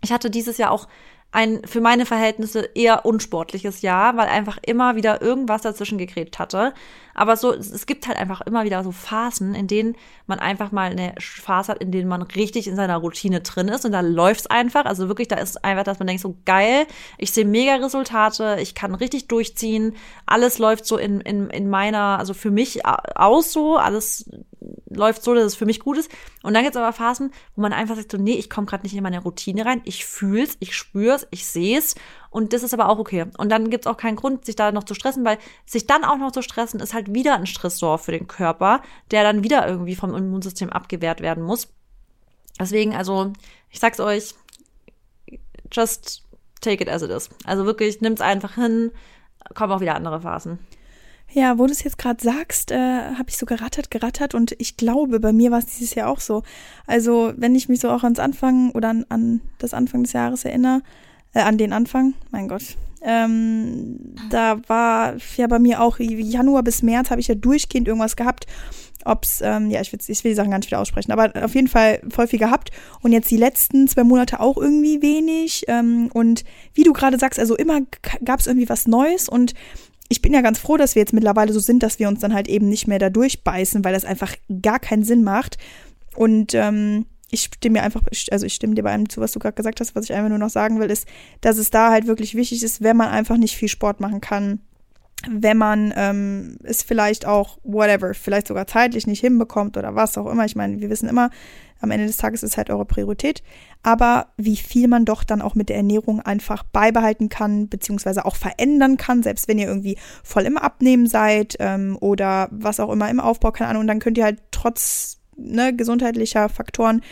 Ich 0.03 0.13
hatte 0.13 0.31
dieses 0.31 0.59
Jahr 0.59 0.73
auch 0.73 0.89
ein 1.33 1.63
für 1.65 1.81
meine 1.81 2.05
Verhältnisse 2.05 2.69
eher 2.75 3.07
unsportliches 3.07 3.81
Jahr, 3.81 4.19
weil 4.19 4.29
einfach 4.29 4.59
immer 4.65 4.97
wieder 4.97 5.23
irgendwas 5.23 5.63
dazwischen 5.63 5.97
gekrebt 5.97 6.39
hatte. 6.39 6.75
Aber 7.15 7.37
so, 7.37 7.53
es 7.55 7.87
gibt 7.87 8.07
halt 8.07 8.19
einfach 8.19 8.43
immer 8.43 8.65
wieder 8.65 8.85
so 8.85 8.93
Phasen, 8.93 9.55
in 9.55 9.67
denen 9.67 9.97
man 10.27 10.39
einfach 10.39 10.73
mal 10.73 10.91
eine 10.91 11.15
Phase 11.19 11.73
hat, 11.73 11.79
in 11.79 11.91
denen 11.91 12.09
man 12.09 12.21
richtig 12.21 12.69
in 12.69 12.77
seiner 12.77 12.99
Routine 12.99 13.41
drin 13.41 13.69
ist 13.69 13.87
und 13.87 13.93
da 13.93 14.01
läuft's 14.01 14.47
einfach. 14.47 14.85
Also 14.85 15.09
wirklich, 15.09 15.29
da 15.29 15.37
ist 15.37 15.65
einfach, 15.65 15.85
dass 15.85 15.99
man 15.99 16.07
denkt, 16.07 16.23
so 16.23 16.37
geil, 16.45 16.87
ich 17.17 17.33
sehe 17.33 17.47
mega 17.47 17.77
Resultate, 17.77 18.59
ich 18.61 18.75
kann 18.75 18.95
richtig 18.95 19.29
durchziehen, 19.29 19.97
alles 20.27 20.59
läuft 20.59 20.85
so 20.85 20.99
in, 20.99 21.23
in, 21.23 21.49
in 21.49 21.71
meiner, 21.71 22.19
also 22.19 22.35
für 22.35 22.51
mich 22.51 22.85
aus 22.85 23.53
so, 23.53 23.79
alles 23.79 24.29
läuft 24.89 25.23
so, 25.23 25.35
dass 25.35 25.45
es 25.45 25.55
für 25.55 25.67
mich 25.67 25.81
gut 25.81 25.99
ist. 25.99 26.11
Und 26.43 26.55
dann 26.55 26.63
gibt 26.63 26.77
es 26.77 26.81
aber 26.81 26.93
Phasen, 26.93 27.33
wo 27.55 27.63
man 27.63 27.73
einfach 27.73 27.97
sagt, 27.97 28.13
so, 28.13 28.19
nee, 28.19 28.35
ich 28.35 28.51
komme 28.51 28.67
gerade 28.67 28.83
nicht 28.83 28.95
in 28.95 29.03
meine 29.03 29.23
Routine 29.23 29.65
rein. 29.65 29.83
Ich 29.85 30.05
fühl's, 30.05 30.57
ich 30.61 30.75
spür's, 30.75 31.27
ich 31.31 31.47
seh's. 31.47 31.95
Und 32.31 32.53
das 32.53 32.63
ist 32.63 32.75
aber 32.75 32.89
auch 32.89 32.99
okay. 32.99 33.27
Und 33.39 33.51
dann 33.51 33.71
gibt 33.71 33.87
es 33.87 33.91
auch 33.91 33.97
keinen 33.97 34.17
Grund, 34.17 34.45
sich 34.45 34.57
da 34.57 34.73
noch 34.73 34.85
zu 34.85 34.95
stressen, 34.95 35.25
weil 35.25 35.39
sich 35.67 35.87
dann 35.87 36.05
auch 36.05 36.19
noch 36.19 36.33
zu 36.33 36.43
stressen, 36.43 36.81
ist 36.81 36.95
halt 36.95 37.13
wieder 37.15 37.35
ein 37.35 37.47
Stressor 37.47 37.99
für 37.99 38.13
den 38.13 38.27
Körper, 38.27 38.83
der 39.11 39.23
dann 39.23 39.45
wieder 39.45 39.67
irgendwie 39.67 39.97
vom 39.97 40.15
Immunsystem 40.15 40.71
abgewehrt 40.71 41.21
werden 41.21 41.43
muss. 41.43 41.69
Deswegen, 42.59 42.95
also, 42.95 43.33
ich 43.71 43.81
sag's 43.81 44.01
euch, 44.01 44.35
just 45.71 46.23
take 46.61 46.83
it 46.83 46.89
as 46.89 47.03
it 47.03 47.11
is. 47.11 47.29
Also 47.45 47.67
wirklich, 47.67 48.01
nimm's 48.01 48.21
einfach 48.21 48.55
hin, 48.55 48.93
kommen 49.55 49.73
auch 49.73 49.81
wieder 49.81 49.95
andere 49.95 50.21
Phasen. 50.21 50.59
Ja, 51.35 51.59
wo 51.59 51.67
du 51.67 51.73
es 51.73 51.83
jetzt 51.83 51.97
gerade 51.97 52.23
sagst, 52.23 52.71
äh, 52.71 52.77
habe 52.77 53.29
ich 53.29 53.39
so 53.39 53.47
gerattert, 53.47 53.91
gerattert 53.91 54.35
und 54.35 54.55
ich 54.59 54.77
glaube, 54.77 55.19
bei 55.19 55.33
mir 55.33 55.51
war 55.51 55.61
es 55.61 55.67
dieses 55.67 55.95
Jahr 55.95 56.09
auch 56.09 56.21
so. 56.21 56.43
Also, 56.87 57.33
wenn 57.37 57.55
ich 57.55 57.71
mich 57.71 57.81
so 57.81 57.89
auch 57.89 58.05
ans 58.05 58.19
Anfang 58.19 58.71
oder 58.73 58.91
an, 58.91 59.07
an 59.09 59.41
das 59.59 59.73
Anfang 59.73 60.03
des 60.03 60.13
Jahres 60.13 60.45
erinnere, 60.45 60.83
äh, 61.33 61.41
an 61.41 61.57
den 61.57 61.73
Anfang, 61.73 62.13
mein 62.31 62.49
Gott, 62.49 62.77
ähm, 63.01 64.15
da 64.31 64.61
war 64.69 65.15
ja 65.37 65.47
bei 65.47 65.59
mir 65.59 65.81
auch 65.81 65.99
Januar 65.99 66.63
bis 66.63 66.83
März 66.83 67.11
habe 67.11 67.21
ich 67.21 67.29
ja 67.29 67.35
durchgehend 67.35 67.89
irgendwas 67.89 68.17
gehabt. 68.17 68.47
Ob's, 69.05 69.41
ähm, 69.43 69.71
ja, 69.71 69.81
ich 69.81 69.93
will, 69.93 69.99
ich 70.07 70.23
will 70.23 70.31
die 70.31 70.37
Sachen 70.37 70.51
gar 70.51 70.59
nicht 70.59 70.71
wieder 70.71 70.81
aussprechen, 70.81 71.11
aber 71.11 71.33
auf 71.45 71.57
jeden 71.57 71.67
Fall 71.67 72.01
voll 72.09 72.29
viel 72.29 72.39
gehabt. 72.39 72.71
Und 73.01 73.11
jetzt 73.11 73.31
die 73.31 73.37
letzten 73.37 73.89
zwei 73.89 74.05
Monate 74.05 74.39
auch 74.39 74.57
irgendwie 74.57 75.03
wenig. 75.03 75.65
Ähm, 75.67 76.11
und 76.13 76.45
wie 76.75 76.85
du 76.85 76.93
gerade 76.93 77.19
sagst, 77.19 77.41
also 77.41 77.57
immer 77.57 77.81
gab 78.25 78.39
es 78.39 78.47
irgendwie 78.47 78.69
was 78.69 78.87
Neues 78.87 79.29
und 79.29 79.55
ich 80.13 80.21
bin 80.21 80.35
ja 80.35 80.43
ganz 80.43 80.59
froh, 80.59 80.77
dass 80.77 80.95
wir 80.95 81.01
jetzt 81.01 81.15
mittlerweile 81.15 81.55
so 81.55 81.59
sind, 81.59 81.83
dass 81.83 81.99
wir 81.99 82.07
uns 82.07 82.21
dann 82.21 82.35
halt 82.35 82.47
eben 82.47 82.69
nicht 82.69 82.87
mehr 82.87 82.99
da 82.99 83.09
durchbeißen, 83.09 83.83
weil 83.83 83.95
das 83.95 84.05
einfach 84.05 84.37
gar 84.61 84.79
keinen 84.79 85.05
Sinn 85.05 85.25
macht. 85.25 85.57
Und 86.15 86.53
ähm, 86.53 87.07
ich 87.31 87.45
stimme 87.45 87.79
mir 87.79 87.83
einfach, 87.83 88.03
also 88.31 88.45
ich 88.45 88.53
stimme 88.53 88.75
dir 88.75 88.83
bei 88.83 88.93
allem 88.93 89.09
zu, 89.09 89.23
was 89.23 89.33
du 89.33 89.39
gerade 89.39 89.55
gesagt 89.55 89.81
hast. 89.81 89.97
Was 89.97 90.05
ich 90.05 90.13
einfach 90.13 90.29
nur 90.29 90.37
noch 90.37 90.51
sagen 90.51 90.81
will, 90.81 90.91
ist, 90.91 91.09
dass 91.41 91.57
es 91.57 91.71
da 91.71 91.91
halt 91.91 92.07
wirklich 92.07 92.35
wichtig 92.35 92.63
ist, 92.63 92.83
wenn 92.83 92.99
man 92.99 93.09
einfach 93.09 93.39
nicht 93.39 93.57
viel 93.57 93.69
Sport 93.69 94.01
machen 94.01 94.21
kann, 94.21 94.61
wenn 95.31 95.57
man 95.57 95.93
ähm, 95.97 96.57
es 96.63 96.83
vielleicht 96.83 97.27
auch, 97.27 97.59
whatever, 97.63 98.15
vielleicht 98.15 98.49
sogar 98.49 98.67
zeitlich 98.67 99.07
nicht 99.07 99.21
hinbekommt 99.21 99.77
oder 99.77 99.95
was 99.95 100.19
auch 100.19 100.27
immer. 100.27 100.45
Ich 100.45 100.57
meine, 100.57 100.81
wir 100.81 100.91
wissen 100.91 101.09
immer, 101.09 101.31
am 101.81 101.91
Ende 101.91 102.07
des 102.07 102.17
Tages 102.17 102.43
ist 102.43 102.57
halt 102.57 102.71
eure 102.71 102.85
Priorität. 102.85 103.43
Aber 103.83 104.29
wie 104.37 104.57
viel 104.57 104.89
man 104.89 105.05
doch 105.05 105.25
dann 105.25 105.43
auch 105.43 105.55
mit 105.55 105.69
der 105.69 105.77
Ernährung 105.77 106.21
einfach 106.21 106.63
beibehalten 106.63 107.29
kann, 107.29 107.69
beziehungsweise 107.69 108.25
auch 108.25 108.37
verändern 108.37 108.97
kann, 108.97 109.23
selbst 109.23 109.49
wenn 109.49 109.59
ihr 109.59 109.67
irgendwie 109.67 109.99
voll 110.23 110.45
im 110.45 110.57
Abnehmen 110.57 111.07
seid 111.07 111.57
ähm, 111.59 111.97
oder 112.01 112.49
was 112.53 112.81
auch 112.81 112.91
immer 112.91 113.11
im 113.11 113.21
Aufbau, 113.21 113.51
keine 113.51 113.71
Ahnung, 113.71 113.87
dann 113.87 113.99
könnt 113.99 114.17
ihr 114.17 114.25
halt 114.25 114.39
trotz 114.53 115.19
ne, 115.37 115.75
gesundheitlicher 115.75 116.49
Faktoren 116.49 117.03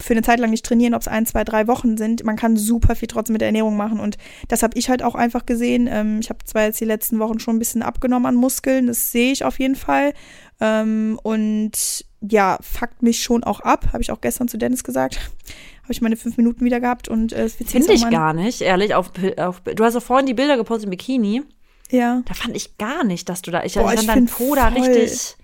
für 0.00 0.12
eine 0.12 0.22
Zeit 0.22 0.38
lang 0.38 0.50
nicht 0.50 0.64
trainieren, 0.64 0.94
ob 0.94 1.02
es 1.02 1.08
ein, 1.08 1.26
zwei, 1.26 1.44
drei 1.44 1.66
Wochen 1.66 1.96
sind. 1.96 2.24
Man 2.24 2.36
kann 2.36 2.56
super 2.56 2.96
viel 2.96 3.08
trotzdem 3.08 3.34
mit 3.34 3.40
der 3.40 3.48
Ernährung 3.48 3.76
machen. 3.76 4.00
Und 4.00 4.18
das 4.48 4.62
habe 4.62 4.78
ich 4.78 4.88
halt 4.88 5.02
auch 5.02 5.14
einfach 5.14 5.46
gesehen. 5.46 5.88
Ähm, 5.90 6.20
ich 6.20 6.30
habe 6.30 6.44
zwar 6.44 6.64
jetzt 6.64 6.80
die 6.80 6.84
letzten 6.84 7.18
Wochen 7.18 7.38
schon 7.38 7.56
ein 7.56 7.58
bisschen 7.58 7.82
abgenommen 7.82 8.26
an 8.26 8.34
Muskeln, 8.34 8.86
das 8.86 9.12
sehe 9.12 9.32
ich 9.32 9.44
auf 9.44 9.58
jeden 9.58 9.76
Fall. 9.76 10.12
Ähm, 10.60 11.18
und 11.22 12.04
ja, 12.20 12.58
fuckt 12.60 13.02
mich 13.02 13.22
schon 13.22 13.44
auch 13.44 13.60
ab, 13.60 13.92
habe 13.92 14.02
ich 14.02 14.10
auch 14.10 14.20
gestern 14.20 14.48
zu 14.48 14.58
Dennis 14.58 14.84
gesagt. 14.84 15.18
habe 15.88 15.92
ich 15.92 16.02
meine 16.02 16.16
fünf 16.16 16.36
Minuten 16.36 16.64
wieder 16.64 16.80
gehabt 16.80 17.08
und 17.08 17.32
äh, 17.32 17.48
Finde 17.48 17.92
ich 17.92 18.08
gar 18.10 18.34
nicht, 18.34 18.60
ehrlich. 18.60 18.94
Auf, 18.94 19.10
auf, 19.38 19.60
du 19.62 19.84
hast 19.84 19.94
ja 19.94 20.00
vorhin 20.00 20.26
die 20.26 20.34
Bilder 20.34 20.58
gepostet 20.58 20.84
im 20.84 20.90
Bikini. 20.90 21.42
Ja. 21.90 22.22
Da 22.26 22.34
fand 22.34 22.54
ich 22.54 22.76
gar 22.76 23.04
nicht, 23.04 23.28
dass 23.30 23.40
du 23.40 23.50
da, 23.50 23.64
ich, 23.64 23.74
Boah, 23.74 23.92
ich 23.92 24.00
fand 24.00 24.08
dein 24.08 24.28
find 24.28 24.30
Po 24.30 24.54
da 24.54 24.68
richtig, 24.68 25.36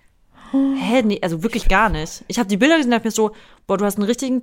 hä, 0.52 1.02
nee, 1.02 1.18
also 1.22 1.42
wirklich 1.42 1.68
gar 1.68 1.88
nicht. 1.88 2.24
Ich 2.28 2.38
habe 2.38 2.48
die 2.48 2.56
Bilder 2.56 2.76
gesehen, 2.76 2.90
da 2.90 2.98
dachte 2.98 3.08
ich 3.08 3.12
mir 3.14 3.16
so, 3.16 3.34
boah, 3.66 3.76
du 3.78 3.84
hast 3.84 3.96
einen 3.96 4.06
richtigen 4.06 4.42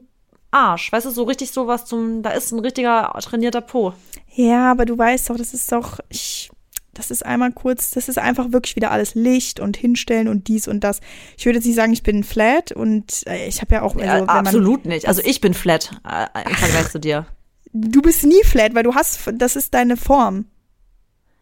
Arsch, 0.51 0.91
weißt 0.91 1.05
du, 1.05 1.12
so 1.12 1.24
richtig 1.24 1.51
sowas 1.51 1.86
zum, 1.86 2.24
da 2.24 2.31
ist 2.31 2.51
ein 2.51 2.60
richtiger 2.60 3.13
trainierter 3.22 3.62
Po. 3.62 3.93
Ja, 4.34 4.72
aber 4.72 4.86
du 4.86 4.98
weißt 4.98 5.29
doch, 5.29 5.38
das 5.38 5.53
ist 5.53 5.72
doch, 5.72 6.00
ich, 6.10 6.50
das 6.93 7.10
ist 7.10 7.25
einmal 7.25 7.53
kurz, 7.53 7.91
das 7.91 8.10
ist 8.10 8.17
einfach 8.17 8.51
wirklich 8.51 8.75
wieder 8.75 8.91
alles 8.91 9.15
Licht 9.15 9.60
und 9.62 9.77
hinstellen 9.77 10.27
und 10.27 10.48
dies 10.50 10.67
und 10.67 10.84
das. 10.84 11.00
Ich 11.38 11.46
würde 11.46 11.60
jetzt 11.60 11.65
nicht 11.65 11.75
sagen, 11.75 11.93
ich 11.93 12.03
bin 12.03 12.24
flat 12.24 12.72
und 12.74 13.25
äh, 13.27 13.48
ich 13.48 13.62
habe 13.62 13.75
ja 13.75 13.81
auch, 13.81 13.96
also, 13.96 14.05
Ja, 14.05 14.15
wenn 14.20 14.25
man, 14.25 14.46
absolut 14.48 14.86
nicht. 14.86 15.08
Also 15.08 15.22
ich 15.24 15.39
bin 15.39 15.53
flat 15.53 15.91
äh, 16.05 16.27
im 16.50 16.55
Vergleich 16.55 16.89
zu 16.89 17.00
dir. 17.00 17.25
du 17.72 18.01
bist 18.01 18.25
nie 18.25 18.43
flat, 18.43 18.75
weil 18.75 18.84
du 18.84 18.93
hast, 18.93 19.20
das 19.34 19.55
ist 19.55 19.74
deine 19.74 19.96
Form. 19.96 20.46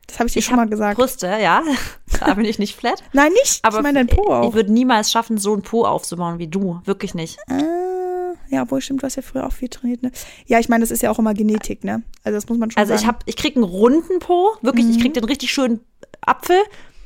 Das 0.09 0.19
habe 0.19 0.27
ich 0.27 0.33
dir 0.33 0.39
Ich 0.39 0.45
schon 0.45 0.55
mal 0.55 0.67
gesagt. 0.67 0.97
Brüste, 0.97 1.27
ja, 1.27 1.61
da 2.19 2.33
bin 2.33 2.45
ich 2.45 2.57
nicht 2.59 2.75
flat. 2.75 3.03
Nein, 3.13 3.31
nicht. 3.43 3.63
Aber 3.63 3.77
ich 3.77 3.83
meine 3.83 4.03
dein 4.03 4.07
Po 4.07 4.23
ich 4.23 4.29
auch. 4.29 4.53
würde 4.53 4.71
niemals 4.73 5.11
schaffen, 5.11 5.37
so 5.37 5.53
ein 5.55 5.61
Po 5.61 5.85
aufzubauen 5.85 6.39
wie 6.39 6.47
du. 6.47 6.81
Wirklich 6.85 7.13
nicht. 7.13 7.37
Ah, 7.49 8.33
ja, 8.49 8.63
obwohl 8.63 8.81
stimmt, 8.81 9.01
du 9.03 9.05
hast 9.05 9.15
ja 9.15 9.21
früher 9.21 9.45
auch 9.45 9.53
viel 9.53 9.69
trainiert, 9.69 10.01
ne? 10.01 10.11
Ja, 10.47 10.59
ich 10.59 10.67
meine, 10.69 10.81
das 10.81 10.89
ist 10.91 11.03
ja 11.03 11.11
auch 11.11 11.19
immer 11.19 11.33
Genetik, 11.35 11.83
ne? 11.83 12.01
Also 12.23 12.35
das 12.37 12.49
muss 12.49 12.57
man 12.57 12.71
schon 12.71 12.79
Also 12.79 12.89
sagen. 12.89 13.01
ich 13.01 13.07
habe, 13.07 13.19
ich 13.25 13.35
krieg 13.35 13.55
einen 13.55 13.63
runden 13.65 14.19
Po, 14.19 14.49
wirklich, 14.61 14.89
ich 14.89 14.99
krieg 14.99 15.13
den 15.13 15.23
richtig 15.23 15.51
schönen 15.51 15.81
Apfel, 16.21 16.57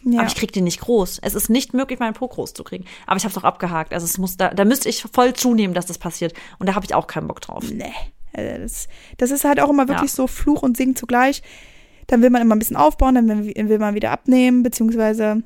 ja. 0.05 0.19
aber 0.19 0.27
ich 0.27 0.36
krieg 0.36 0.53
den 0.53 0.63
nicht 0.63 0.79
groß. 0.79 1.19
Es 1.22 1.33
ist 1.36 1.50
nicht 1.50 1.74
möglich, 1.74 2.00
meinen 2.00 2.13
Po 2.13 2.27
groß 2.29 2.53
zu 2.53 2.63
kriegen. 2.63 2.86
Aber 3.05 3.17
ich 3.17 3.25
habe 3.25 3.31
es 3.33 3.38
auch 3.38 3.43
abgehakt. 3.43 3.93
Also 3.93 4.05
es 4.05 4.17
muss 4.17 4.38
da, 4.38 4.50
da 4.53 4.63
müsste 4.63 4.88
ich 4.88 5.03
voll 5.12 5.33
zunehmen, 5.33 5.74
dass 5.74 5.86
das 5.86 5.98
passiert. 5.98 6.33
Und 6.60 6.67
da 6.69 6.75
habe 6.75 6.86
ich 6.86 6.95
auch 6.95 7.07
keinen 7.07 7.27
Bock 7.27 7.41
drauf. 7.41 7.65
Nee. 7.69 7.91
Also 8.36 8.62
Das, 8.63 8.88
das 9.17 9.31
ist 9.31 9.43
halt 9.43 9.60
auch 9.60 9.69
immer 9.69 9.88
wirklich 9.89 10.12
Ja. 10.12 10.15
so 10.15 10.27
Fluch 10.27 10.63
und 10.63 10.77
Segen 10.77 10.95
zugleich. 10.95 11.43
Dann 12.07 12.22
will 12.22 12.29
man 12.29 12.41
immer 12.41 12.55
ein 12.55 12.60
bisschen 12.60 12.75
aufbauen, 12.75 13.15
dann 13.15 13.27
will, 13.29 13.79
man 13.79 13.95
wieder 13.95 14.12
abnehmen, 14.12 14.63
beziehungsweise, 14.63 15.43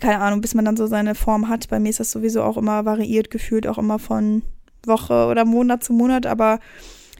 keine 0.00 0.20
Ahnung, 0.20 0.40
bis 0.40 0.54
man 0.54 0.64
dann 0.64 0.76
so 0.76 0.86
seine 0.86 1.14
Form 1.14 1.48
hat. 1.48 1.68
Bei 1.68 1.78
mir 1.78 1.90
ist 1.90 2.00
das 2.00 2.10
sowieso 2.10 2.42
auch 2.42 2.56
immer 2.56 2.84
variiert, 2.84 3.30
gefühlt 3.30 3.66
auch 3.66 3.78
immer 3.78 3.98
von 3.98 4.42
Woche 4.86 5.26
oder 5.26 5.44
Monat 5.44 5.82
zu 5.82 5.92
Monat. 5.92 6.26
Aber 6.26 6.60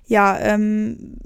ja, 0.06 0.38
ähm, 0.40 1.18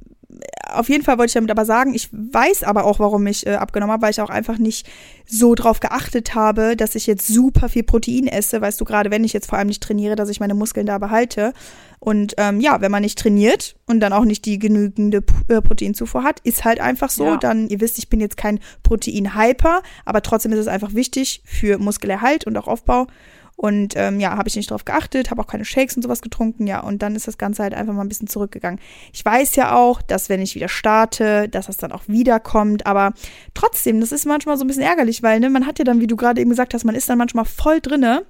auf 0.75 0.89
jeden 0.89 1.05
Fall 1.05 1.19
wollte 1.19 1.31
ich 1.31 1.35
damit 1.35 1.51
aber 1.51 1.65
sagen, 1.65 1.95
ich 1.95 2.09
weiß 2.13 2.63
aber 2.65 2.85
auch, 2.85 2.99
warum 2.99 3.27
ich 3.27 3.47
äh, 3.47 3.55
abgenommen 3.55 3.93
habe, 3.93 4.03
weil 4.03 4.11
ich 4.11 4.21
auch 4.21 4.31
einfach 4.31 4.59
nicht 4.59 4.89
so 5.27 5.55
drauf 5.55 5.81
geachtet 5.81 6.35
habe, 6.35 6.77
dass 6.77 6.95
ich 6.95 7.07
jetzt 7.07 7.27
super 7.27 7.69
viel 7.69 7.83
Protein 7.83 8.27
esse, 8.27 8.61
weißt 8.61 8.81
du, 8.81 8.85
gerade 8.85 9.11
wenn 9.11 9.25
ich 9.25 9.33
jetzt 9.33 9.49
vor 9.49 9.59
allem 9.59 9.69
nicht 9.69 9.83
trainiere, 9.83 10.17
dass 10.17 10.29
ich 10.29 10.41
meine 10.41 10.55
Muskeln 10.55 10.87
da 10.87 10.99
behalte. 10.99 11.53
Und 11.99 12.35
ähm, 12.37 12.61
ja, 12.61 12.81
wenn 12.81 12.91
man 12.91 13.03
nicht 13.03 13.19
trainiert 13.19 13.77
und 13.87 14.01
dann 14.01 14.13
auch 14.13 14.25
nicht 14.25 14.45
die 14.45 14.59
genügende 14.59 15.23
äh, 15.49 15.61
Proteinzufuhr 15.61 16.25
hat, 16.25 16.41
ist 16.41 16.65
halt 16.65 16.81
einfach 16.81 17.11
so. 17.11 17.25
Ja. 17.25 17.37
Dann, 17.37 17.69
ihr 17.69 17.81
wisst, 17.81 17.99
ich 17.99 18.09
bin 18.09 18.21
jetzt 18.21 18.37
kein 18.37 18.59
Protein-Hyper, 18.83 19.83
aber 20.05 20.23
trotzdem 20.23 20.53
ist 20.53 20.59
es 20.59 20.67
einfach 20.67 20.95
wichtig 20.95 21.43
für 21.45 21.79
Muskelerhalt 21.79 22.45
und 22.45 22.57
auch 22.59 22.67
Aufbau. 22.67 23.07
Und 23.57 23.95
ähm, 23.97 24.19
ja, 24.19 24.37
habe 24.37 24.49
ich 24.49 24.57
nicht 24.57 24.71
drauf 24.71 24.85
geachtet, 24.85 25.31
habe 25.31 25.41
auch 25.41 25.47
keine 25.47 25.65
Shakes 25.65 25.95
und 25.95 26.03
sowas 26.03 26.21
getrunken, 26.21 26.67
ja, 26.67 26.81
und 26.81 27.01
dann 27.03 27.15
ist 27.15 27.29
das 27.29 27.39
Ganze 27.39 27.63
halt 27.63 27.75
einfach 27.75 27.93
mal 27.93 28.03
ein 28.03 28.09
bisschen 28.09 28.27
zurückgegangen. 28.27 28.81
Ich 29.13 29.25
weiß 29.25 29.55
ja 29.57 29.77
auch, 29.77 30.03
dass 30.03 30.29
wenn 30.29 30.41
ich 30.41 30.55
wieder 30.57 30.69
starte, 30.69 31.49
dass 31.49 31.67
das 31.67 31.77
dann 31.77 31.93
auch 31.93 32.03
wiederkommt, 32.09 32.87
aber 32.87 33.13
trotzdem, 33.55 34.01
das 34.01 34.11
ist 34.11 34.27
manchmal 34.27 34.57
so 34.57 34.65
ein 34.65 34.67
bisschen 34.67 34.83
ärgerlich, 34.83 35.23
weil 35.23 35.39
ne, 35.39 35.49
man 35.51 35.67
hat 35.67 35.79
ja 35.79 35.85
dann, 35.85 36.01
wie 36.01 36.07
du 36.09 36.17
gerade 36.17 36.41
eben 36.41 36.51
gesagt 36.51 36.75
hast, 36.75 36.85
man 36.85 36.95
ist 36.97 37.09
dann 37.09 37.19
manchmal 37.19 37.45
voll 37.45 37.81
drinne 37.81 38.25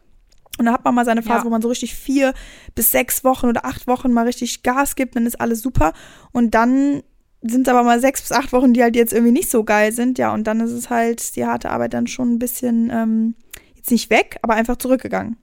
und 0.59 0.67
dann 0.67 0.75
hat 0.75 0.85
man 0.85 0.95
mal 0.95 1.07
seine 1.07 1.23
Phase, 1.23 1.39
Ja. 1.41 1.45
wo 1.47 1.51
man 1.51 1.63
so 1.63 1.69
richtig 1.69 1.95
vier 1.95 2.35
bis 2.75 2.91
sechs 2.91 3.25
Wochen 3.25 3.47
oder 3.47 3.65
acht 3.65 3.87
Wochen 3.87 4.13
mal 4.13 4.27
richtig 4.27 4.63
Gas 4.63 4.97
gibt, 4.97 5.17
dann 5.17 5.25
ist 5.25 5.41
alles 5.41 5.63
super. 5.63 5.95
Und 6.33 6.55
dann 6.55 7.03
sind 7.41 7.67
es 7.67 7.73
aber 7.73 7.83
mal 7.85 8.01
sechs 8.01 8.21
bis 8.21 8.33
acht 8.33 8.53
Wochen, 8.53 8.75
die 8.75 8.83
halt 8.83 8.95
jetzt 8.95 9.15
irgendwie 9.15 9.33
nicht 9.33 9.51
so 9.51 9.65
geil 9.65 9.93
sind. 9.93 10.19
Ja, 10.19 10.35
und 10.35 10.47
dann 10.47 10.61
ist 10.61 10.73
es 10.73 10.91
halt 10.91 11.37
die 11.37 11.47
harte 11.47 11.71
Arbeit 11.71 11.95
dann 11.95 12.07
schon 12.07 12.35
ein 12.35 12.39
bisschen, 12.39 12.91
ähm, 12.93 13.35
jetzt 13.83 13.91
nicht 13.91 14.11
weg, 14.11 14.39
aber 14.43 14.55
einfach 14.55 14.77
zurückgegangen. 14.77 15.37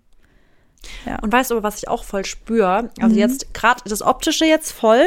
Und 1.21 1.31
weißt 1.31 1.51
du, 1.51 1.55
aber 1.55 1.63
was 1.63 1.77
ich 1.77 1.89
auch 1.89 2.05
voll 2.05 2.23
spüre? 2.23 2.89
Also 3.01 3.13
Mhm. 3.13 3.19
jetzt 3.19 3.53
gerade 3.53 3.81
das 3.85 4.01
Optische 4.01 4.45
jetzt 4.45 4.71
voll, 4.71 5.03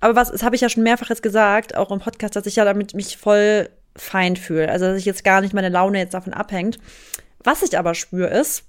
aber 0.00 0.16
was, 0.16 0.32
das 0.32 0.42
habe 0.42 0.56
ich 0.56 0.60
ja 0.62 0.68
schon 0.68 0.82
mehrfach 0.82 1.08
jetzt 1.08 1.22
gesagt, 1.22 1.76
auch 1.76 1.92
im 1.92 2.00
Podcast, 2.00 2.34
dass 2.34 2.46
ich 2.46 2.56
ja 2.56 2.64
damit 2.64 2.94
mich 2.94 3.16
voll 3.16 3.68
fein 3.96 4.34
fühle. 4.36 4.68
Also 4.70 4.86
dass 4.86 4.98
ich 4.98 5.04
jetzt 5.04 5.22
gar 5.22 5.40
nicht 5.40 5.54
meine 5.54 5.68
Laune 5.68 5.98
jetzt 5.98 6.14
davon 6.14 6.34
abhängt. 6.34 6.78
Was 7.44 7.62
ich 7.62 7.78
aber 7.78 7.94
spüre 7.94 8.28
ist, 8.28 8.64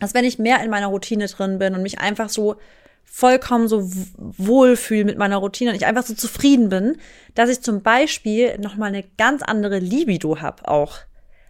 dass 0.00 0.14
wenn 0.14 0.24
ich 0.24 0.40
mehr 0.40 0.60
in 0.64 0.70
meiner 0.70 0.88
Routine 0.88 1.26
drin 1.28 1.60
bin 1.60 1.74
und 1.74 1.82
mich 1.82 2.00
einfach 2.00 2.28
so 2.28 2.56
vollkommen 3.04 3.68
so 3.68 3.88
wohlfühle 4.16 5.04
mit 5.04 5.18
meiner 5.18 5.36
Routine 5.36 5.70
und 5.70 5.76
ich 5.76 5.86
einfach 5.86 6.02
so 6.02 6.14
zufrieden 6.14 6.70
bin, 6.70 6.96
dass 7.36 7.50
ich 7.50 7.60
zum 7.60 7.82
Beispiel 7.82 8.58
noch 8.58 8.74
mal 8.76 8.86
eine 8.86 9.04
ganz 9.16 9.42
andere 9.42 9.78
Libido 9.78 10.40
habe 10.40 10.66
auch. 10.66 10.98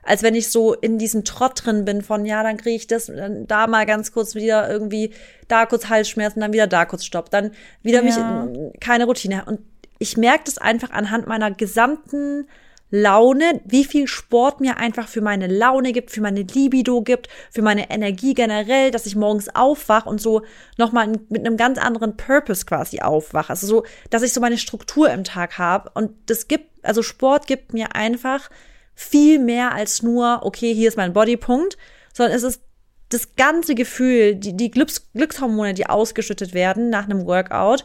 Als 0.02 0.22
wenn 0.22 0.34
ich 0.34 0.50
so 0.50 0.74
in 0.74 0.98
diesem 0.98 1.24
Trott 1.24 1.64
drin 1.64 1.84
bin 1.84 2.02
von, 2.02 2.26
ja, 2.26 2.42
dann 2.42 2.56
kriege 2.56 2.76
ich 2.76 2.86
das, 2.86 3.06
dann 3.06 3.46
da 3.46 3.66
mal 3.66 3.86
ganz 3.86 4.12
kurz 4.12 4.34
wieder 4.34 4.68
irgendwie, 4.68 5.12
da 5.48 5.66
kurz 5.66 5.88
Halsschmerzen, 5.88 6.40
dann 6.40 6.52
wieder 6.52 6.66
da 6.66 6.84
kurz 6.84 7.04
Stopp, 7.04 7.30
dann 7.30 7.52
wieder 7.82 8.02
Ja. 8.02 8.46
mich, 8.46 8.72
keine 8.80 9.04
Routine. 9.04 9.44
Und 9.46 9.60
ich 9.98 10.16
merke 10.16 10.44
das 10.46 10.58
einfach 10.58 10.90
anhand 10.90 11.26
meiner 11.28 11.52
gesamten 11.52 12.48
Laune, 12.94 13.62
wie 13.64 13.84
viel 13.84 14.06
Sport 14.06 14.60
mir 14.60 14.76
einfach 14.76 15.08
für 15.08 15.22
meine 15.22 15.46
Laune 15.46 15.92
gibt, 15.92 16.10
für 16.10 16.20
meine 16.20 16.42
Libido 16.42 17.00
gibt, 17.00 17.28
für 17.50 17.62
meine 17.62 17.90
Energie 17.90 18.34
generell, 18.34 18.90
dass 18.90 19.06
ich 19.06 19.16
morgens 19.16 19.48
aufwache 19.48 20.08
und 20.08 20.20
so 20.20 20.42
nochmal 20.76 21.08
mit 21.30 21.46
einem 21.46 21.56
ganz 21.56 21.78
anderen 21.78 22.18
Purpose 22.18 22.66
quasi 22.66 23.00
aufwache. 23.00 23.48
Also 23.48 23.66
so, 23.66 23.84
dass 24.10 24.22
ich 24.22 24.34
so 24.34 24.42
meine 24.42 24.58
Struktur 24.58 25.10
im 25.10 25.24
Tag 25.24 25.56
habe. 25.58 25.90
Und 25.94 26.10
das 26.26 26.48
gibt, 26.48 26.66
also 26.84 27.02
Sport 27.02 27.46
gibt 27.46 27.72
mir 27.72 27.94
einfach 27.94 28.50
viel 28.94 29.38
mehr 29.38 29.72
als 29.72 30.02
nur, 30.02 30.40
okay, 30.42 30.74
hier 30.74 30.88
ist 30.88 30.96
mein 30.96 31.12
Bodypunkt, 31.12 31.76
sondern 32.12 32.36
es 32.36 32.42
ist 32.42 32.62
das 33.08 33.36
ganze 33.36 33.74
Gefühl, 33.74 34.34
die, 34.36 34.56
die 34.56 34.70
Glücks, 34.70 35.10
Glückshormone, 35.12 35.74
die 35.74 35.86
ausgeschüttet 35.86 36.54
werden 36.54 36.90
nach 36.90 37.04
einem 37.04 37.26
Workout, 37.26 37.84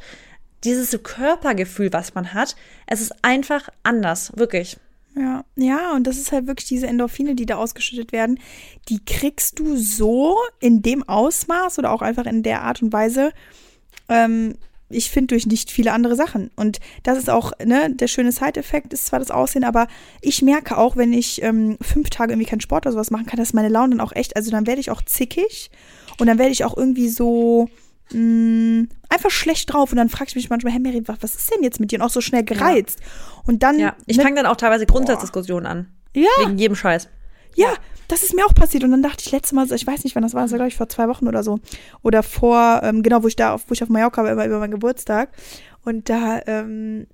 dieses 0.64 0.98
Körpergefühl, 1.04 1.94
was 1.94 2.16
man 2.16 2.34
hat, 2.34 2.56
es 2.88 3.02
ist 3.02 3.14
einfach 3.24 3.70
anders, 3.84 4.32
wirklich. 4.36 4.78
Ja, 5.16 5.44
ja, 5.56 5.94
und 5.96 6.06
das 6.06 6.18
ist 6.18 6.32
halt 6.32 6.46
wirklich 6.46 6.68
diese 6.68 6.88
Endorphine, 6.88 7.34
die 7.34 7.48
da 7.48 7.56
ausgeschüttet 7.56 8.12
werden, 8.12 8.40
die 8.88 9.04
kriegst 9.04 9.58
du 9.58 9.76
so 9.76 10.38
in 10.60 10.84
dem 10.84 11.08
Ausmaß 11.08 11.80
oder 11.80 11.92
auch 11.92 12.04
einfach 12.04 12.26
in 12.26 12.44
der 12.44 12.62
Art 12.62 12.84
und 12.84 12.94
Weise, 12.94 13.32
ähm, 14.10 14.56
ich 14.90 15.10
finde, 15.12 15.28
durch 15.28 15.46
nicht 15.46 15.70
viele 15.72 15.92
andere 15.92 16.16
Sachen. 16.16 16.50
Und 16.56 16.80
das 17.04 17.18
ist 17.18 17.30
auch, 17.30 17.52
ne, 17.64 17.92
der 17.94 18.08
schöne 18.08 18.32
Side-Effekt 18.32 18.94
ist 18.94 19.08
zwar 19.08 19.20
das 19.20 19.32
Aussehen, 19.32 19.64
aber 19.64 19.88
ich 20.22 20.42
merke 20.42 20.78
auch, 20.78 20.96
wenn 20.96 21.12
ich 21.14 21.42
ähm, 21.44 21.78
fünf 21.82 22.10
Tage 22.10 22.34
irgendwie 22.34 22.50
keinen 22.50 22.62
Sport 22.62 22.86
oder 22.86 22.94
sowas 22.94 23.12
machen 23.12 23.26
kann, 23.26 23.38
dass 23.38 23.54
meine 23.54 23.70
Laune 23.70 23.96
dann 23.96 24.02
auch 24.02 24.14
echt, 24.16 24.36
also 24.36 24.50
dann 24.52 24.66
werde 24.68 24.80
ich 24.80 24.90
auch 24.92 25.02
zickig 25.02 25.72
und 26.20 26.28
dann 26.28 26.38
werde 26.38 26.52
ich 26.52 26.64
auch 26.64 26.78
irgendwie 26.78 27.10
so 27.10 27.70
mh, 28.14 28.86
einfach 29.10 29.32
schlecht 29.32 29.74
drauf 29.74 29.92
und 29.92 29.98
dann 29.98 30.10
frage 30.10 30.30
ich 30.30 30.36
mich 30.36 30.50
manchmal, 30.50 30.74
hey 30.74 30.80
Mary, 30.80 31.04
was 31.06 31.36
ist 31.36 31.54
denn 31.54 31.64
jetzt 31.64 31.80
mit 31.80 31.92
dir? 31.92 32.00
Und 32.00 32.06
auch 32.06 32.10
so 32.10 32.22
schnell 32.22 32.44
gereizt. 32.44 33.00
Und 33.46 33.64
dann 33.64 33.80
Ja, 33.80 33.96
ich 34.06 34.18
fange 34.22 34.36
dann 34.36 34.46
auch 34.46 34.56
teilweise 34.58 34.86
Grundsatzdiskussionen 34.86 35.66
an. 35.66 35.88
Ja. 36.16 36.30
Wegen 36.40 36.58
jedem 36.58 36.76
Scheiß. 36.76 37.10
Ja, 37.56 37.74
das 38.08 38.24
ist 38.24 38.34
mir 38.34 38.46
auch 38.46 38.54
passiert. 38.54 38.84
Und 38.84 38.92
dann 38.92 39.04
dachte 39.04 39.24
ich 39.26 39.32
letztes 39.32 39.54
Mal, 39.54 39.72
ich 39.72 39.86
weiß 39.88 40.04
nicht, 40.04 40.16
wann 40.16 40.24
das 40.24 40.34
war, 40.34 40.42
das 40.44 40.52
war, 40.52 40.58
glaube 40.58 40.70
ich, 40.70 40.78
vor 40.78 40.90
zwei 40.90 41.08
Wochen 41.08 41.28
oder 41.28 41.44
so. 41.44 41.60
Oder 42.04 42.24
vor, 42.24 42.82
ähm, 42.84 43.04
genau, 43.04 43.24
wo 43.24 43.28
ich 43.28 43.36
da, 43.36 43.54
auf, 43.54 43.64
wo 43.68 43.74
ich 43.74 43.84
auf 43.84 43.90
Mallorca 43.90 44.24
war, 44.24 44.34
über, 44.34 44.46
über 44.46 44.60
meinen 44.60 44.72
Geburtstag. 44.72 45.30
Und 45.84 46.10
da, 46.10 46.42
ähm, 46.48 47.08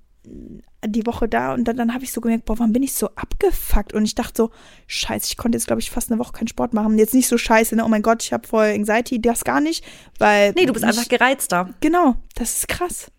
die 0.86 1.06
Woche 1.06 1.28
da 1.28 1.54
und 1.54 1.64
dann, 1.64 1.76
dann 1.76 1.94
habe 1.94 2.04
ich 2.04 2.12
so 2.12 2.20
gemerkt, 2.20 2.44
boah, 2.44 2.58
warum 2.58 2.72
bin 2.72 2.82
ich 2.82 2.94
so 2.94 3.08
abgefuckt? 3.08 3.92
Und 3.92 4.04
ich 4.04 4.14
dachte 4.14 4.34
so, 4.36 4.50
scheiße, 4.86 5.26
ich 5.28 5.36
konnte 5.36 5.56
jetzt, 5.56 5.66
glaube 5.66 5.80
ich, 5.80 5.90
fast 5.90 6.10
eine 6.10 6.18
Woche 6.18 6.32
keinen 6.32 6.48
Sport 6.48 6.74
machen. 6.74 6.98
Jetzt 6.98 7.14
nicht 7.14 7.28
so 7.28 7.38
scheiße, 7.38 7.76
ne? 7.76 7.84
Oh 7.84 7.88
mein 7.88 8.02
Gott, 8.02 8.22
ich 8.22 8.32
habe 8.32 8.46
voll 8.46 8.66
Anxiety, 8.66 9.20
das 9.20 9.44
gar 9.44 9.60
nicht, 9.60 9.84
weil. 10.18 10.52
Nee, 10.52 10.66
du 10.66 10.72
bist 10.72 10.84
ich, 10.84 10.88
einfach 10.88 11.08
gereizter. 11.08 11.70
Genau, 11.80 12.16
das 12.34 12.58
ist 12.58 12.68
krass. 12.68 13.10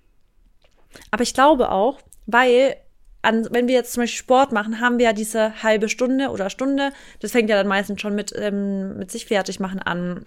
Aber 1.12 1.24
ich 1.24 1.34
glaube 1.34 1.72
auch, 1.72 2.00
weil 2.25 2.75
an, 3.25 3.48
wenn 3.51 3.67
wir 3.67 3.75
jetzt 3.75 3.94
zum 3.94 4.03
Beispiel 4.03 4.20
Sport 4.20 4.51
machen, 4.51 4.79
haben 4.79 4.98
wir 4.98 5.05
ja 5.05 5.13
diese 5.13 5.63
halbe 5.63 5.89
Stunde 5.89 6.29
oder 6.29 6.50
Stunde. 6.50 6.91
Das 7.20 7.32
fängt 7.32 7.50
ja 7.50 7.58
dann 7.58 7.67
meistens 7.67 8.01
schon 8.01 8.15
mit, 8.15 8.34
ähm, 8.38 8.98
mit 8.98 9.12
sich 9.12 9.25
fertig 9.25 9.60
machen 9.60 9.79
an. 9.79 10.25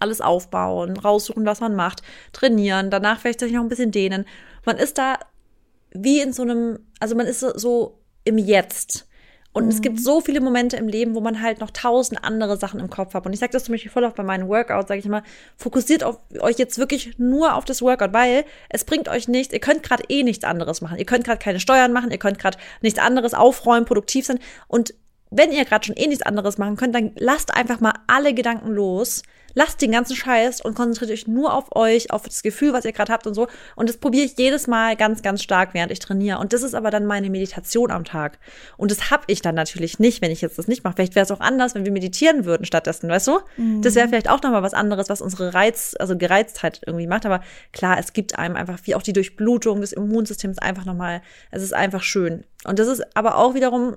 Alles 0.00 0.20
aufbauen, 0.20 0.98
raussuchen, 0.98 1.46
was 1.46 1.60
man 1.60 1.74
macht, 1.74 2.02
trainieren, 2.32 2.90
danach 2.90 3.20
vielleicht 3.20 3.40
sich 3.40 3.52
noch 3.52 3.62
ein 3.62 3.70
bisschen 3.70 3.90
dehnen. 3.90 4.26
Man 4.66 4.76
ist 4.76 4.98
da 4.98 5.18
wie 5.92 6.20
in 6.20 6.34
so 6.34 6.42
einem, 6.42 6.80
also 7.00 7.14
man 7.14 7.26
ist 7.26 7.40
so, 7.40 7.56
so 7.56 7.98
im 8.24 8.36
Jetzt. 8.36 9.07
Und 9.58 9.68
es 9.72 9.82
gibt 9.82 10.00
so 10.00 10.20
viele 10.20 10.40
Momente 10.40 10.76
im 10.76 10.86
Leben, 10.86 11.14
wo 11.16 11.20
man 11.20 11.42
halt 11.42 11.58
noch 11.58 11.70
tausend 11.70 12.22
andere 12.22 12.56
Sachen 12.56 12.78
im 12.78 12.88
Kopf 12.88 13.14
hat. 13.14 13.26
Und 13.26 13.32
ich 13.32 13.40
sage 13.40 13.52
das 13.52 13.64
zum 13.64 13.72
Beispiel 13.74 13.90
voll 13.90 14.04
oft 14.04 14.14
bei 14.14 14.22
meinen 14.22 14.48
Workouts, 14.48 14.86
sage 14.86 15.00
ich 15.00 15.06
immer, 15.06 15.24
fokussiert 15.56 16.04
auf 16.04 16.20
euch 16.40 16.58
jetzt 16.58 16.78
wirklich 16.78 17.18
nur 17.18 17.54
auf 17.54 17.64
das 17.64 17.82
Workout, 17.82 18.12
weil 18.12 18.44
es 18.68 18.84
bringt 18.84 19.08
euch 19.08 19.26
nichts, 19.26 19.52
ihr 19.52 19.60
könnt 19.60 19.82
gerade 19.82 20.04
eh 20.08 20.22
nichts 20.22 20.44
anderes 20.44 20.80
machen. 20.80 20.98
Ihr 20.98 21.06
könnt 21.06 21.24
gerade 21.24 21.38
keine 21.38 21.58
Steuern 21.58 21.92
machen, 21.92 22.12
ihr 22.12 22.18
könnt 22.18 22.38
gerade 22.38 22.56
nichts 22.82 23.00
anderes 23.00 23.34
aufräumen, 23.34 23.84
produktiv 23.84 24.26
sein. 24.26 24.38
Und 24.68 24.94
wenn 25.30 25.50
ihr 25.50 25.64
gerade 25.64 25.84
schon 25.84 25.96
eh 25.96 26.06
nichts 26.06 26.22
anderes 26.22 26.58
machen 26.58 26.76
könnt, 26.76 26.94
dann 26.94 27.10
lasst 27.16 27.52
einfach 27.52 27.80
mal 27.80 27.94
alle 28.06 28.34
Gedanken 28.34 28.70
los. 28.70 29.22
Lasst 29.58 29.82
den 29.82 29.90
ganzen 29.90 30.14
Scheiß 30.14 30.60
und 30.60 30.76
konzentriert 30.76 31.10
euch 31.10 31.26
nur 31.26 31.52
auf 31.52 31.74
euch, 31.74 32.12
auf 32.12 32.22
das 32.22 32.44
Gefühl, 32.44 32.72
was 32.72 32.84
ihr 32.84 32.92
gerade 32.92 33.12
habt 33.12 33.26
und 33.26 33.34
so. 33.34 33.48
Und 33.74 33.88
das 33.88 33.96
probiere 33.96 34.24
ich 34.24 34.38
jedes 34.38 34.68
Mal 34.68 34.94
ganz, 34.94 35.20
ganz 35.20 35.42
stark, 35.42 35.74
während 35.74 35.90
ich 35.90 35.98
trainiere. 35.98 36.38
Und 36.38 36.52
das 36.52 36.62
ist 36.62 36.76
aber 36.76 36.92
dann 36.92 37.06
meine 37.06 37.28
Meditation 37.28 37.90
am 37.90 38.04
Tag. 38.04 38.38
Und 38.76 38.92
das 38.92 39.10
habe 39.10 39.24
ich 39.26 39.42
dann 39.42 39.56
natürlich 39.56 39.98
nicht, 39.98 40.22
wenn 40.22 40.30
ich 40.30 40.42
jetzt 40.42 40.58
das 40.60 40.68
nicht 40.68 40.84
mache. 40.84 40.94
Vielleicht 40.94 41.16
wäre 41.16 41.24
es 41.24 41.32
auch 41.32 41.40
anders, 41.40 41.74
wenn 41.74 41.84
wir 41.84 41.90
meditieren 41.90 42.44
würden 42.44 42.66
stattdessen, 42.66 43.10
weißt 43.10 43.26
du? 43.26 43.40
Mhm. 43.56 43.82
Das 43.82 43.96
wäre 43.96 44.06
vielleicht 44.06 44.30
auch 44.30 44.40
nochmal 44.42 44.62
was 44.62 44.74
anderes, 44.74 45.08
was 45.08 45.20
unsere 45.20 45.52
Reiz, 45.52 45.96
also 45.98 46.16
Gereiztheit 46.16 46.80
irgendwie 46.86 47.08
macht. 47.08 47.26
Aber 47.26 47.40
klar, 47.72 47.98
es 47.98 48.12
gibt 48.12 48.38
einem 48.38 48.54
einfach, 48.54 48.78
wie 48.84 48.94
auch 48.94 49.02
die 49.02 49.12
Durchblutung 49.12 49.80
des 49.80 49.92
Immunsystems 49.92 50.58
einfach 50.58 50.84
nochmal, 50.84 51.20
es 51.50 51.64
ist 51.64 51.74
einfach 51.74 52.04
schön. 52.04 52.44
Und 52.64 52.78
das 52.78 52.86
ist 52.86 53.16
aber 53.16 53.36
auch 53.36 53.54
wiederum 53.54 53.96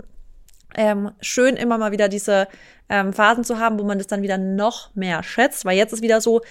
ähm, 0.75 1.11
schön, 1.21 1.55
immer 1.55 1.77
mal 1.77 1.91
wieder 1.91 2.09
diese 2.09 2.47
ähm, 2.89 3.13
Phasen 3.13 3.43
zu 3.43 3.59
haben, 3.59 3.79
wo 3.79 3.83
man 3.83 3.97
das 3.97 4.07
dann 4.07 4.21
wieder 4.21 4.37
noch 4.37 4.93
mehr 4.95 5.23
schätzt, 5.23 5.65
weil 5.65 5.77
jetzt 5.77 5.93
ist 5.93 6.01
wieder 6.01 6.21
so, 6.21 6.41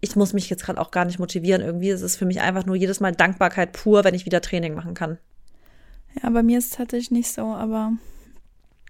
ich 0.00 0.16
muss 0.16 0.32
mich 0.32 0.50
jetzt 0.50 0.64
gerade 0.64 0.80
auch 0.80 0.90
gar 0.90 1.04
nicht 1.04 1.18
motivieren. 1.18 1.62
Irgendwie 1.62 1.90
ist 1.90 2.02
es 2.02 2.16
für 2.16 2.26
mich 2.26 2.40
einfach 2.40 2.66
nur 2.66 2.76
jedes 2.76 3.00
Mal 3.00 3.12
Dankbarkeit 3.12 3.72
pur, 3.72 4.04
wenn 4.04 4.14
ich 4.14 4.26
wieder 4.26 4.40
Training 4.40 4.74
machen 4.74 4.94
kann. 4.94 5.18
Ja, 6.22 6.30
bei 6.30 6.42
mir 6.42 6.58
ist 6.58 6.72
es 6.72 6.76
tatsächlich 6.76 7.10
nicht 7.10 7.32
so, 7.32 7.46
aber 7.46 7.92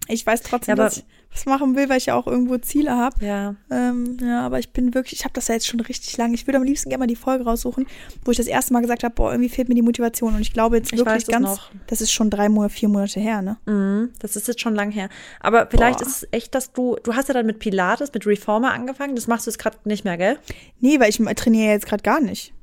ich 0.07 0.25
weiß 0.25 0.41
trotzdem, 0.41 0.77
ja, 0.77 0.83
dass 0.83 0.97
ich 0.97 1.05
was 1.31 1.45
machen 1.45 1.75
will, 1.75 1.89
weil 1.89 1.97
ich 1.97 2.07
ja 2.07 2.15
auch 2.15 2.27
irgendwo 2.27 2.57
Ziele 2.57 2.91
habe. 2.91 3.25
Ja. 3.25 3.55
Ähm, 3.69 4.17
ja, 4.21 4.45
aber 4.45 4.59
ich 4.59 4.71
bin 4.71 4.93
wirklich, 4.93 5.19
ich 5.19 5.23
habe 5.25 5.33
das 5.33 5.47
ja 5.47 5.55
jetzt 5.55 5.67
schon 5.67 5.79
richtig 5.79 6.17
lange. 6.17 6.33
Ich 6.33 6.47
würde 6.47 6.57
am 6.57 6.63
liebsten 6.63 6.89
gerne 6.89 7.03
mal 7.03 7.07
die 7.07 7.15
Folge 7.15 7.43
raussuchen, 7.43 7.85
wo 8.25 8.31
ich 8.31 8.37
das 8.37 8.47
erste 8.47 8.73
Mal 8.73 8.81
gesagt 8.81 9.03
habe, 9.03 9.13
boah, 9.13 9.31
irgendwie 9.31 9.49
fehlt 9.49 9.69
mir 9.69 9.75
die 9.75 9.81
Motivation. 9.81 10.35
Und 10.35 10.41
ich 10.41 10.53
glaube 10.53 10.77
jetzt 10.77 10.91
ich 10.91 10.99
wirklich 10.99 11.27
ganz, 11.27 11.47
noch. 11.47 11.71
das 11.87 12.01
ist 12.01 12.11
schon 12.11 12.29
drei 12.29 12.49
Monate, 12.49 12.73
vier 12.73 12.89
Monate 12.89 13.19
her, 13.19 13.41
ne? 13.41 13.57
Mhm, 13.65 14.11
das 14.19 14.35
ist 14.35 14.47
jetzt 14.47 14.61
schon 14.61 14.75
lang 14.75 14.91
her. 14.91 15.09
Aber 15.39 15.67
vielleicht 15.69 15.99
boah. 15.99 16.07
ist 16.07 16.23
es 16.23 16.27
echt, 16.31 16.55
dass 16.55 16.73
du, 16.73 16.97
du 17.03 17.15
hast 17.15 17.27
ja 17.27 17.33
dann 17.33 17.45
mit 17.45 17.59
Pilates, 17.59 18.13
mit 18.13 18.25
Reformer 18.25 18.73
angefangen. 18.73 19.15
Das 19.15 19.27
machst 19.27 19.45
du 19.45 19.51
jetzt 19.51 19.59
gerade 19.59 19.77
nicht 19.85 20.05
mehr, 20.05 20.17
gell? 20.17 20.39
Nee, 20.79 20.99
weil 20.99 21.09
ich 21.09 21.17
trainiere 21.35 21.71
jetzt 21.71 21.85
gerade 21.85 22.03
gar 22.03 22.19
nicht. 22.19 22.53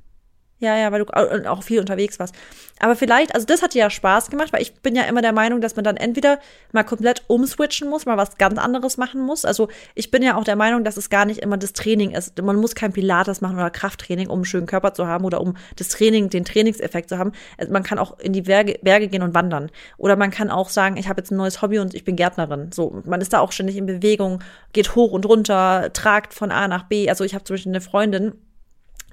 Ja, 0.60 0.76
ja, 0.76 0.92
weil 0.92 1.04
du 1.04 1.50
auch 1.50 1.62
viel 1.62 1.80
unterwegs 1.80 2.18
warst. 2.18 2.34
Aber 2.78 2.96
vielleicht, 2.96 3.34
also 3.34 3.46
das 3.46 3.60
hat 3.60 3.74
dir 3.74 3.80
ja 3.80 3.90
Spaß 3.90 4.30
gemacht, 4.30 4.52
weil 4.52 4.62
ich 4.62 4.74
bin 4.74 4.94
ja 4.94 5.02
immer 5.02 5.20
der 5.20 5.32
Meinung, 5.32 5.60
dass 5.60 5.74
man 5.76 5.84
dann 5.84 5.96
entweder 5.96 6.38
mal 6.72 6.84
komplett 6.84 7.24
umswitchen 7.26 7.88
muss, 7.90 8.06
mal 8.06 8.16
was 8.16 8.38
ganz 8.38 8.58
anderes 8.58 8.96
machen 8.96 9.20
muss. 9.20 9.44
Also 9.44 9.68
ich 9.94 10.10
bin 10.10 10.22
ja 10.22 10.36
auch 10.36 10.44
der 10.44 10.56
Meinung, 10.56 10.84
dass 10.84 10.96
es 10.96 11.10
gar 11.10 11.24
nicht 11.24 11.40
immer 11.40 11.56
das 11.56 11.72
Training 11.72 12.12
ist. 12.12 12.40
Man 12.40 12.56
muss 12.56 12.74
kein 12.74 12.92
Pilates 12.92 13.40
machen 13.40 13.56
oder 13.56 13.70
Krafttraining, 13.70 14.28
um 14.28 14.38
einen 14.38 14.44
schönen 14.44 14.66
Körper 14.66 14.94
zu 14.94 15.06
haben 15.06 15.24
oder 15.24 15.40
um 15.40 15.56
das 15.76 15.88
Training, 15.88 16.30
den 16.30 16.44
Trainingseffekt 16.44 17.08
zu 17.08 17.18
haben. 17.18 17.32
Also 17.58 17.72
man 17.72 17.82
kann 17.82 17.98
auch 17.98 18.18
in 18.20 18.32
die 18.32 18.42
Berge, 18.42 18.78
Berge 18.80 19.08
gehen 19.08 19.22
und 19.22 19.34
wandern. 19.34 19.70
Oder 19.98 20.16
man 20.16 20.30
kann 20.30 20.50
auch 20.50 20.68
sagen, 20.68 20.96
ich 20.96 21.08
habe 21.08 21.20
jetzt 21.20 21.30
ein 21.30 21.36
neues 21.36 21.62
Hobby 21.62 21.80
und 21.80 21.94
ich 21.94 22.04
bin 22.04 22.16
Gärtnerin. 22.16 22.70
So, 22.72 23.02
man 23.04 23.20
ist 23.20 23.32
da 23.32 23.40
auch 23.40 23.52
ständig 23.52 23.76
in 23.76 23.86
Bewegung, 23.86 24.42
geht 24.72 24.94
hoch 24.94 25.12
und 25.12 25.26
runter, 25.26 25.92
tragt 25.92 26.32
von 26.32 26.50
A 26.50 26.68
nach 26.68 26.84
B. 26.84 27.08
Also 27.08 27.24
ich 27.24 27.34
habe 27.34 27.44
zum 27.44 27.54
Beispiel 27.54 27.72
eine 27.72 27.80
Freundin, 27.80 28.34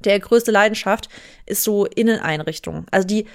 der 0.06 0.20
größte 0.20 0.52
Leidenschaft 0.52 1.10
ist 1.46 1.64
so 1.64 1.86
Inneneinrichtung. 1.86 2.86
Also 2.92 3.08
die 3.08 3.26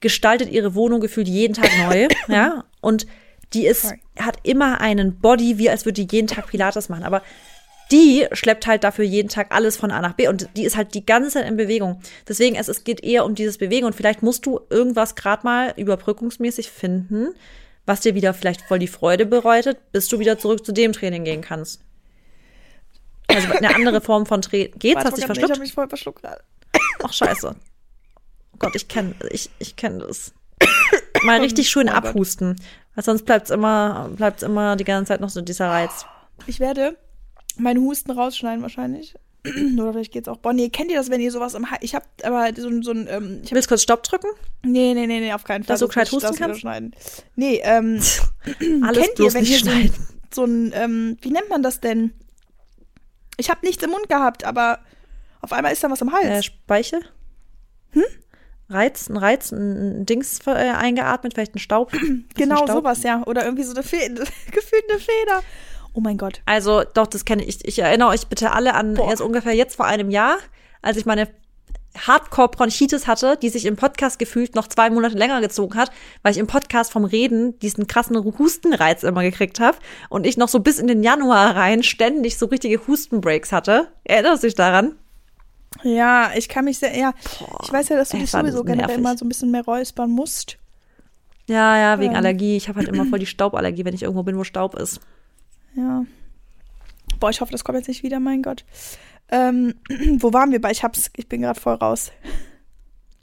gestaltet 0.00 0.50
ihre 0.50 0.74
Wohnung 0.74 1.00
gefühlt 1.00 1.28
jeden 1.28 1.54
Tag 1.54 1.70
neu, 1.88 2.08
ja, 2.28 2.64
und 2.80 3.06
die 3.52 3.66
ist, 3.66 3.82
Sorry. 3.82 4.00
hat 4.18 4.38
immer 4.42 4.80
einen 4.80 5.18
Body, 5.20 5.58
wie 5.58 5.70
als 5.70 5.84
würde 5.84 6.04
die 6.04 6.14
jeden 6.14 6.26
Tag 6.26 6.48
Pilates 6.48 6.88
machen, 6.88 7.04
aber 7.04 7.22
die 7.92 8.26
schleppt 8.32 8.66
halt 8.66 8.82
dafür 8.82 9.04
jeden 9.04 9.28
Tag 9.28 9.54
alles 9.54 9.76
von 9.76 9.92
A 9.92 10.00
nach 10.00 10.14
B 10.14 10.26
und 10.26 10.48
die 10.56 10.64
ist 10.64 10.76
halt 10.76 10.94
die 10.94 11.06
ganze 11.06 11.30
Zeit 11.30 11.48
in 11.48 11.56
Bewegung. 11.56 12.00
Deswegen, 12.28 12.56
es, 12.56 12.68
es 12.68 12.82
geht 12.82 13.02
eher 13.04 13.24
um 13.24 13.34
dieses 13.34 13.58
Bewegen 13.58 13.86
und 13.86 13.94
vielleicht 13.94 14.22
musst 14.22 14.44
du 14.44 14.60
irgendwas 14.70 15.14
gerade 15.14 15.44
mal 15.44 15.72
überbrückungsmäßig 15.76 16.70
finden, 16.70 17.28
was 17.84 18.00
dir 18.00 18.16
wieder 18.16 18.34
vielleicht 18.34 18.62
voll 18.62 18.80
die 18.80 18.88
Freude 18.88 19.24
bereitet, 19.24 19.78
bis 19.92 20.08
du 20.08 20.18
wieder 20.18 20.38
zurück 20.38 20.66
zu 20.66 20.72
dem 20.72 20.92
Training 20.92 21.22
gehen 21.22 21.42
kannst. 21.42 21.85
Also 23.28 23.52
eine 23.52 23.74
andere 23.74 24.00
Form 24.00 24.26
von 24.26 24.42
Training. 24.42 24.72
Geht's? 24.78 24.96
Warte, 24.96 25.08
Hast 25.08 25.16
du 25.16 25.16
dich 25.16 25.26
verschluckt? 25.26 25.50
Ich 25.50 25.56
hab 25.56 25.62
mich 25.62 25.72
voll 25.74 25.88
verschluckt 25.88 26.22
gerade. 26.22 26.42
Ach, 27.02 27.12
scheiße. 27.12 27.54
Oh 27.54 28.56
Gott, 28.58 28.74
ich 28.74 28.88
kenne 28.88 29.14
ich, 29.30 29.50
ich 29.58 29.76
kenn 29.76 29.98
das. 29.98 30.32
Mal 31.24 31.40
richtig 31.40 31.68
schön 31.68 31.88
oh 31.88 31.92
abhusten. 31.92 32.56
Weil 32.94 33.04
sonst 33.04 33.24
bleibt's 33.24 33.50
immer, 33.50 34.10
bleibt's 34.16 34.42
immer 34.42 34.76
die 34.76 34.84
ganze 34.84 35.08
Zeit 35.08 35.20
noch 35.20 35.28
so 35.28 35.40
dieser 35.40 35.68
Reiz. 35.68 36.06
Ich 36.46 36.60
werde 36.60 36.96
meinen 37.58 37.82
Husten 37.82 38.10
rausschneiden 38.10 38.62
wahrscheinlich. 38.62 39.14
Oder 39.78 39.92
vielleicht 39.92 40.12
geht's 40.12 40.28
auch. 40.28 40.38
Bonnie, 40.38 40.70
kennt 40.70 40.90
ihr 40.90 40.96
das, 40.96 41.10
wenn 41.10 41.20
ihr 41.20 41.30
sowas 41.30 41.54
im 41.54 41.70
Hals. 41.70 41.82
Ich 41.82 41.94
hab 41.94 42.04
aber 42.22 42.48
so, 42.56 42.82
so 42.82 42.90
ein. 42.92 43.06
Ähm, 43.08 43.40
ich 43.44 43.52
Willst 43.52 43.66
du 43.66 43.72
kurz 43.72 43.82
Stopp 43.82 44.02
drücken? 44.02 44.28
Nee, 44.62 44.94
nee, 44.94 45.06
nee, 45.06 45.20
nee, 45.20 45.32
auf 45.32 45.44
keinen 45.44 45.64
Fall. 45.64 45.74
Dass 45.74 45.80
du 45.80 45.88
gescheit 45.88 46.10
husten 46.10 46.34
kannst? 46.34 46.60
Schneiden. 46.60 46.94
Nee, 47.34 47.60
ähm. 47.62 48.00
Alles 48.82 49.04
kennt 49.04 49.18
ihr, 49.18 49.34
wenn 49.34 49.44
ihr 49.44 49.58
so 49.58 49.70
ein, 49.70 49.92
so 50.34 50.44
ein, 50.44 50.72
ähm, 50.74 51.16
wie 51.20 51.30
nennt 51.30 51.48
man 51.48 51.62
das 51.62 51.80
denn? 51.80 52.12
Ich 53.36 53.50
habe 53.50 53.64
nichts 53.64 53.82
im 53.82 53.90
Mund 53.90 54.08
gehabt, 54.08 54.44
aber 54.44 54.80
auf 55.40 55.52
einmal 55.52 55.72
ist 55.72 55.84
da 55.84 55.90
was 55.90 56.00
im 56.00 56.12
Hals. 56.12 56.26
Äh, 56.26 56.42
Speichel? 56.42 57.00
Hm? 57.90 58.04
Reiz, 58.68 59.08
ein 59.08 59.16
Reiz, 59.16 59.52
ein 59.52 60.06
Dings 60.06 60.40
äh, 60.46 60.50
eingeatmet, 60.50 61.34
vielleicht 61.34 61.54
ein 61.54 61.60
Staub. 61.60 61.92
genau, 62.34 62.60
ein 62.60 62.64
Staub? 62.64 62.78
sowas, 62.78 63.02
ja. 63.02 63.22
Oder 63.26 63.44
irgendwie 63.44 63.62
so 63.62 63.74
eine 63.74 63.82
Feder, 63.82 64.24
gefühlt 64.50 64.84
eine 64.90 64.98
Feder. 64.98 65.42
Oh 65.92 66.00
mein 66.00 66.18
Gott. 66.18 66.42
Also, 66.46 66.82
doch, 66.82 67.06
das 67.06 67.24
kenne 67.24 67.44
ich. 67.44 67.64
Ich 67.64 67.78
erinnere 67.78 68.08
euch 68.08 68.26
bitte 68.26 68.52
alle 68.52 68.74
an 68.74 68.94
Boah. 68.94 69.10
erst 69.10 69.22
ungefähr 69.22 69.54
jetzt 69.54 69.76
vor 69.76 69.86
einem 69.86 70.10
Jahr, 70.10 70.36
als 70.82 70.96
ich 70.96 71.06
meine 71.06 71.28
Hardcore-Bronchitis 71.96 73.06
hatte, 73.06 73.38
die 73.40 73.48
sich 73.48 73.66
im 73.66 73.76
Podcast 73.76 74.18
gefühlt 74.18 74.54
noch 74.54 74.68
zwei 74.68 74.90
Monate 74.90 75.16
länger 75.16 75.40
gezogen 75.40 75.76
hat, 75.76 75.90
weil 76.22 76.32
ich 76.32 76.38
im 76.38 76.46
Podcast 76.46 76.92
vom 76.92 77.04
Reden 77.04 77.58
diesen 77.60 77.86
krassen 77.86 78.16
Hustenreiz 78.38 79.02
immer 79.02 79.22
gekriegt 79.22 79.60
habe 79.60 79.78
und 80.08 80.26
ich 80.26 80.36
noch 80.36 80.48
so 80.48 80.60
bis 80.60 80.78
in 80.78 80.86
den 80.86 81.02
Januar 81.02 81.56
rein 81.56 81.82
ständig 81.82 82.38
so 82.38 82.46
richtige 82.46 82.86
Hustenbreaks 82.86 83.52
hatte. 83.52 83.88
Erinnerst 84.04 84.42
du 84.42 84.46
dich 84.48 84.54
daran? 84.54 84.96
Ja, 85.82 86.30
ich 86.34 86.48
kann 86.48 86.64
mich 86.64 86.78
sehr, 86.78 86.96
ja, 86.96 87.12
Boah, 87.38 87.60
ich 87.64 87.72
weiß 87.72 87.88
ja, 87.90 87.96
dass 87.96 88.10
du 88.10 88.18
dich 88.18 88.30
sowieso 88.30 88.64
generell 88.64 88.98
immer 88.98 89.16
so 89.16 89.24
ein 89.24 89.28
bisschen 89.28 89.50
mehr 89.50 89.64
räuspern 89.64 90.10
musst. 90.10 90.58
Ja, 91.48 91.76
ja, 91.78 92.00
wegen 92.00 92.12
ähm. 92.12 92.16
Allergie. 92.16 92.56
Ich 92.56 92.68
habe 92.68 92.78
halt 92.78 92.88
immer 92.88 93.04
voll 93.06 93.18
die 93.18 93.26
Stauballergie, 93.26 93.84
wenn 93.84 93.94
ich 93.94 94.02
irgendwo 94.02 94.22
bin, 94.22 94.36
wo 94.36 94.44
Staub 94.44 94.74
ist. 94.74 95.00
Ja. 95.76 96.04
Boah, 97.20 97.30
ich 97.30 97.40
hoffe, 97.40 97.52
das 97.52 97.64
kommt 97.64 97.78
jetzt 97.78 97.88
nicht 97.88 98.02
wieder, 98.02 98.20
mein 98.20 98.42
Gott. 98.42 98.64
Ähm, 99.30 99.74
wo 100.18 100.32
waren 100.32 100.52
wir 100.52 100.60
bei? 100.60 100.70
Ich 100.70 100.82
hab's, 100.82 101.10
ich 101.16 101.28
bin 101.28 101.42
gerade 101.42 101.60
voll 101.60 101.74
raus. 101.74 102.12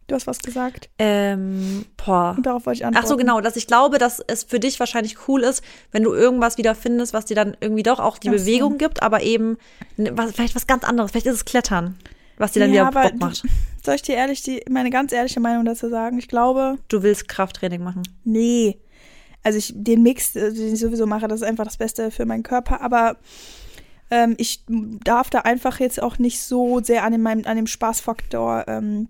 Du 0.08 0.16
hast 0.16 0.28
was 0.28 0.40
gesagt. 0.40 0.90
Ähm, 1.00 1.86
boah. 1.98 2.34
Und 2.36 2.46
darauf 2.46 2.66
wollte 2.66 2.80
ich 2.80 2.86
antworten. 2.86 3.06
Ach 3.06 3.10
so, 3.10 3.16
genau, 3.16 3.40
dass 3.40 3.56
ich 3.56 3.68
glaube, 3.68 4.00
dass 4.00 4.20
es 4.20 4.44
für 4.44 4.60
dich 4.60 4.80
wahrscheinlich 4.80 5.28
cool 5.28 5.44
ist, 5.44 5.64
wenn 5.92 6.04
du 6.04 6.14
irgendwas 6.14 6.58
wieder 6.58 6.76
findest, 6.76 7.14
was 7.14 7.26
dir 7.26 7.36
dann 7.36 7.56
irgendwie 7.62 7.84
doch 7.84 8.00
auch 8.00 8.18
die 8.18 8.28
Ach 8.28 8.34
Bewegung 8.34 8.74
so. 8.74 8.78
gibt, 8.80 9.02
aber 9.02 9.24
eben 9.24 9.58
was, 9.98 10.34
vielleicht 10.34 10.56
was 10.56 10.68
ganz 10.68 10.84
anderes. 10.84 11.12
Vielleicht 11.12 11.28
ist 11.28 11.36
es 11.36 11.46
Klettern, 11.46 11.98
was 12.38 12.52
dir 12.52 12.60
dann 12.60 12.74
ja, 12.74 12.90
wieder 12.90 13.02
Bock 13.02 13.20
macht. 13.20 13.44
Soll 13.86 13.96
ich 13.96 14.02
dir 14.02 14.16
ehrlich 14.16 14.42
die, 14.42 14.62
meine 14.70 14.90
ganz 14.90 15.14
ehrliche 15.14 15.40
Meinung 15.40 15.64
dazu 15.64 15.90
sagen? 15.90 16.18
Ich 16.20 16.28
glaube. 16.28 16.78
Du 16.90 17.02
willst 17.02 17.30
Krafttraining 17.30 17.84
machen. 17.84 18.04
Nee. 18.26 18.80
Also 19.42 19.58
ich, 19.58 19.74
den 19.76 20.04
Mix, 20.04 20.36
äh, 20.36 20.54
den 20.54 20.74
ich 20.74 20.80
sowieso 20.80 21.06
mache, 21.06 21.28
das 21.28 21.42
ist 21.42 21.48
einfach 21.48 21.66
das 21.66 21.78
Beste 21.78 22.12
für 22.12 22.26
meinen 22.26 22.44
Körper, 22.44 22.82
aber 22.82 23.18
ähm, 24.14 24.36
ich 24.38 24.64
darf 24.68 25.32
da 25.32 25.40
einfach 25.40 25.80
jetzt 25.80 26.00
auch 26.00 26.20
nicht 26.20 26.40
so 26.40 26.82
sehr 26.84 27.04
an, 27.04 27.14
dem, 27.14 27.26
an 27.26 27.56
dem 27.56 27.66
Spaßfaktor 27.66 28.66
ähm, 28.68 29.10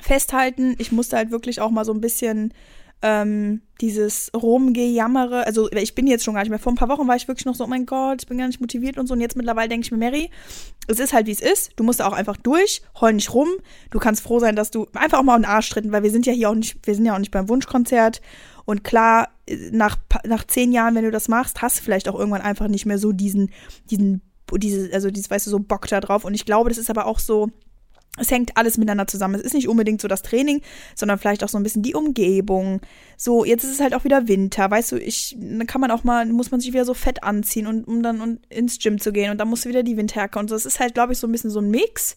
festhalten. 0.00 0.74
Ich 0.78 0.90
musste 0.90 1.16
halt 1.16 1.30
wirklich 1.30 1.60
auch 1.60 1.70
mal 1.70 1.84
so 1.84 1.94
ein 1.94 2.00
bisschen 2.00 2.52
ähm, 3.02 3.62
dieses 3.80 4.32
Rumgejammere, 4.34 5.46
also 5.46 5.70
ich 5.70 5.94
bin 5.94 6.08
jetzt 6.08 6.24
schon 6.24 6.34
gar 6.34 6.42
nicht 6.42 6.50
mehr. 6.50 6.58
Vor 6.58 6.72
ein 6.72 6.76
paar 6.76 6.88
Wochen 6.88 7.06
war 7.06 7.14
ich 7.14 7.28
wirklich 7.28 7.46
noch 7.46 7.54
so, 7.54 7.62
oh 7.62 7.68
mein 7.68 7.86
Gott, 7.86 8.22
ich 8.22 8.28
bin 8.28 8.36
gar 8.36 8.48
nicht 8.48 8.60
motiviert 8.60 8.98
und 8.98 9.06
so. 9.06 9.14
Und 9.14 9.20
jetzt 9.20 9.36
mittlerweile 9.36 9.68
denke 9.68 9.84
ich 9.84 9.92
mir, 9.92 9.98
Mary, 9.98 10.28
es 10.88 10.98
ist 10.98 11.12
halt 11.12 11.28
wie 11.28 11.32
es 11.32 11.40
ist. 11.40 11.70
Du 11.76 11.84
musst 11.84 12.00
da 12.00 12.08
auch 12.08 12.12
einfach 12.12 12.36
durch, 12.36 12.82
heul 13.00 13.12
nicht 13.12 13.32
rum. 13.32 13.48
Du 13.90 14.00
kannst 14.00 14.22
froh 14.24 14.40
sein, 14.40 14.56
dass 14.56 14.72
du 14.72 14.88
einfach 14.92 15.20
auch 15.20 15.24
mal 15.24 15.36
einen 15.36 15.44
Arsch 15.44 15.70
treten, 15.70 15.92
weil 15.92 16.02
wir 16.02 16.10
sind 16.10 16.26
ja 16.26 16.32
hier 16.32 16.50
auch 16.50 16.54
nicht, 16.56 16.84
wir 16.84 16.96
sind 16.96 17.04
ja 17.04 17.14
auch 17.14 17.20
nicht 17.20 17.30
beim 17.30 17.48
Wunschkonzert. 17.48 18.20
Und 18.64 18.82
klar, 18.82 19.28
nach, 19.70 19.98
nach 20.24 20.44
zehn 20.44 20.72
Jahren, 20.72 20.96
wenn 20.96 21.04
du 21.04 21.12
das 21.12 21.28
machst, 21.28 21.62
hast 21.62 21.78
du 21.78 21.82
vielleicht 21.84 22.08
auch 22.08 22.18
irgendwann 22.18 22.42
einfach 22.42 22.66
nicht 22.66 22.86
mehr 22.86 22.98
so 22.98 23.12
diesen, 23.12 23.50
diesen, 23.90 24.22
diese, 24.58 24.92
also 24.92 25.10
dieses, 25.10 25.30
weißt 25.30 25.46
du, 25.46 25.50
so 25.50 25.58
Bock 25.58 25.86
da 25.88 26.00
drauf. 26.00 26.24
Und 26.24 26.34
ich 26.34 26.44
glaube, 26.44 26.70
das 26.70 26.78
ist 26.78 26.90
aber 26.90 27.06
auch 27.06 27.18
so, 27.18 27.50
es 28.18 28.30
hängt 28.30 28.58
alles 28.58 28.76
miteinander 28.76 29.06
zusammen. 29.06 29.36
Es 29.36 29.40
ist 29.42 29.54
nicht 29.54 29.68
unbedingt 29.68 30.02
so 30.02 30.08
das 30.08 30.20
Training, 30.20 30.60
sondern 30.94 31.18
vielleicht 31.18 31.42
auch 31.42 31.48
so 31.48 31.56
ein 31.56 31.62
bisschen 31.62 31.82
die 31.82 31.94
Umgebung. 31.94 32.82
So, 33.16 33.44
jetzt 33.44 33.64
ist 33.64 33.72
es 33.72 33.80
halt 33.80 33.94
auch 33.94 34.04
wieder 34.04 34.28
Winter, 34.28 34.70
weißt 34.70 34.92
du, 34.92 34.96
ich, 34.98 35.34
dann 35.38 35.66
kann 35.66 35.80
man 35.80 35.90
auch 35.90 36.04
mal, 36.04 36.26
muss 36.26 36.50
man 36.50 36.60
sich 36.60 36.72
wieder 36.72 36.84
so 36.84 36.92
fett 36.92 37.22
anziehen 37.22 37.66
und 37.66 37.84
um 37.84 38.02
dann 38.02 38.20
und 38.20 38.40
ins 38.50 38.78
Gym 38.78 39.00
zu 39.00 39.12
gehen 39.12 39.30
und 39.30 39.38
dann 39.38 39.48
musst 39.48 39.64
du 39.64 39.70
wieder 39.70 39.82
die 39.82 39.96
Windjacke 39.96 40.38
und 40.38 40.50
so. 40.50 40.56
Es 40.56 40.66
ist 40.66 40.78
halt, 40.78 40.92
glaube 40.92 41.14
ich, 41.14 41.18
so 41.18 41.26
ein 41.26 41.32
bisschen 41.32 41.50
so 41.50 41.60
ein 41.60 41.70
Mix. 41.70 42.16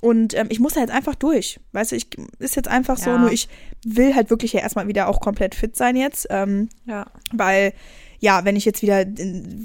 Und 0.00 0.34
ähm, 0.34 0.48
ich 0.50 0.58
muss 0.58 0.72
da 0.72 0.80
jetzt 0.80 0.92
einfach 0.92 1.14
durch. 1.14 1.60
Weißt 1.72 1.92
du, 1.92 1.96
ich 1.96 2.08
ist 2.38 2.56
jetzt 2.56 2.68
einfach 2.68 2.98
ja. 2.98 3.04
so, 3.04 3.18
nur 3.18 3.30
ich 3.30 3.48
will 3.84 4.14
halt 4.14 4.30
wirklich 4.30 4.52
ja 4.54 4.60
erstmal 4.60 4.88
wieder 4.88 5.08
auch 5.08 5.20
komplett 5.20 5.54
fit 5.54 5.76
sein 5.76 5.94
jetzt. 5.94 6.26
Ähm, 6.30 6.70
ja. 6.86 7.06
Weil 7.32 7.74
ja, 8.20 8.44
wenn 8.44 8.54
ich 8.54 8.66
jetzt 8.66 8.82
wieder 8.82 9.06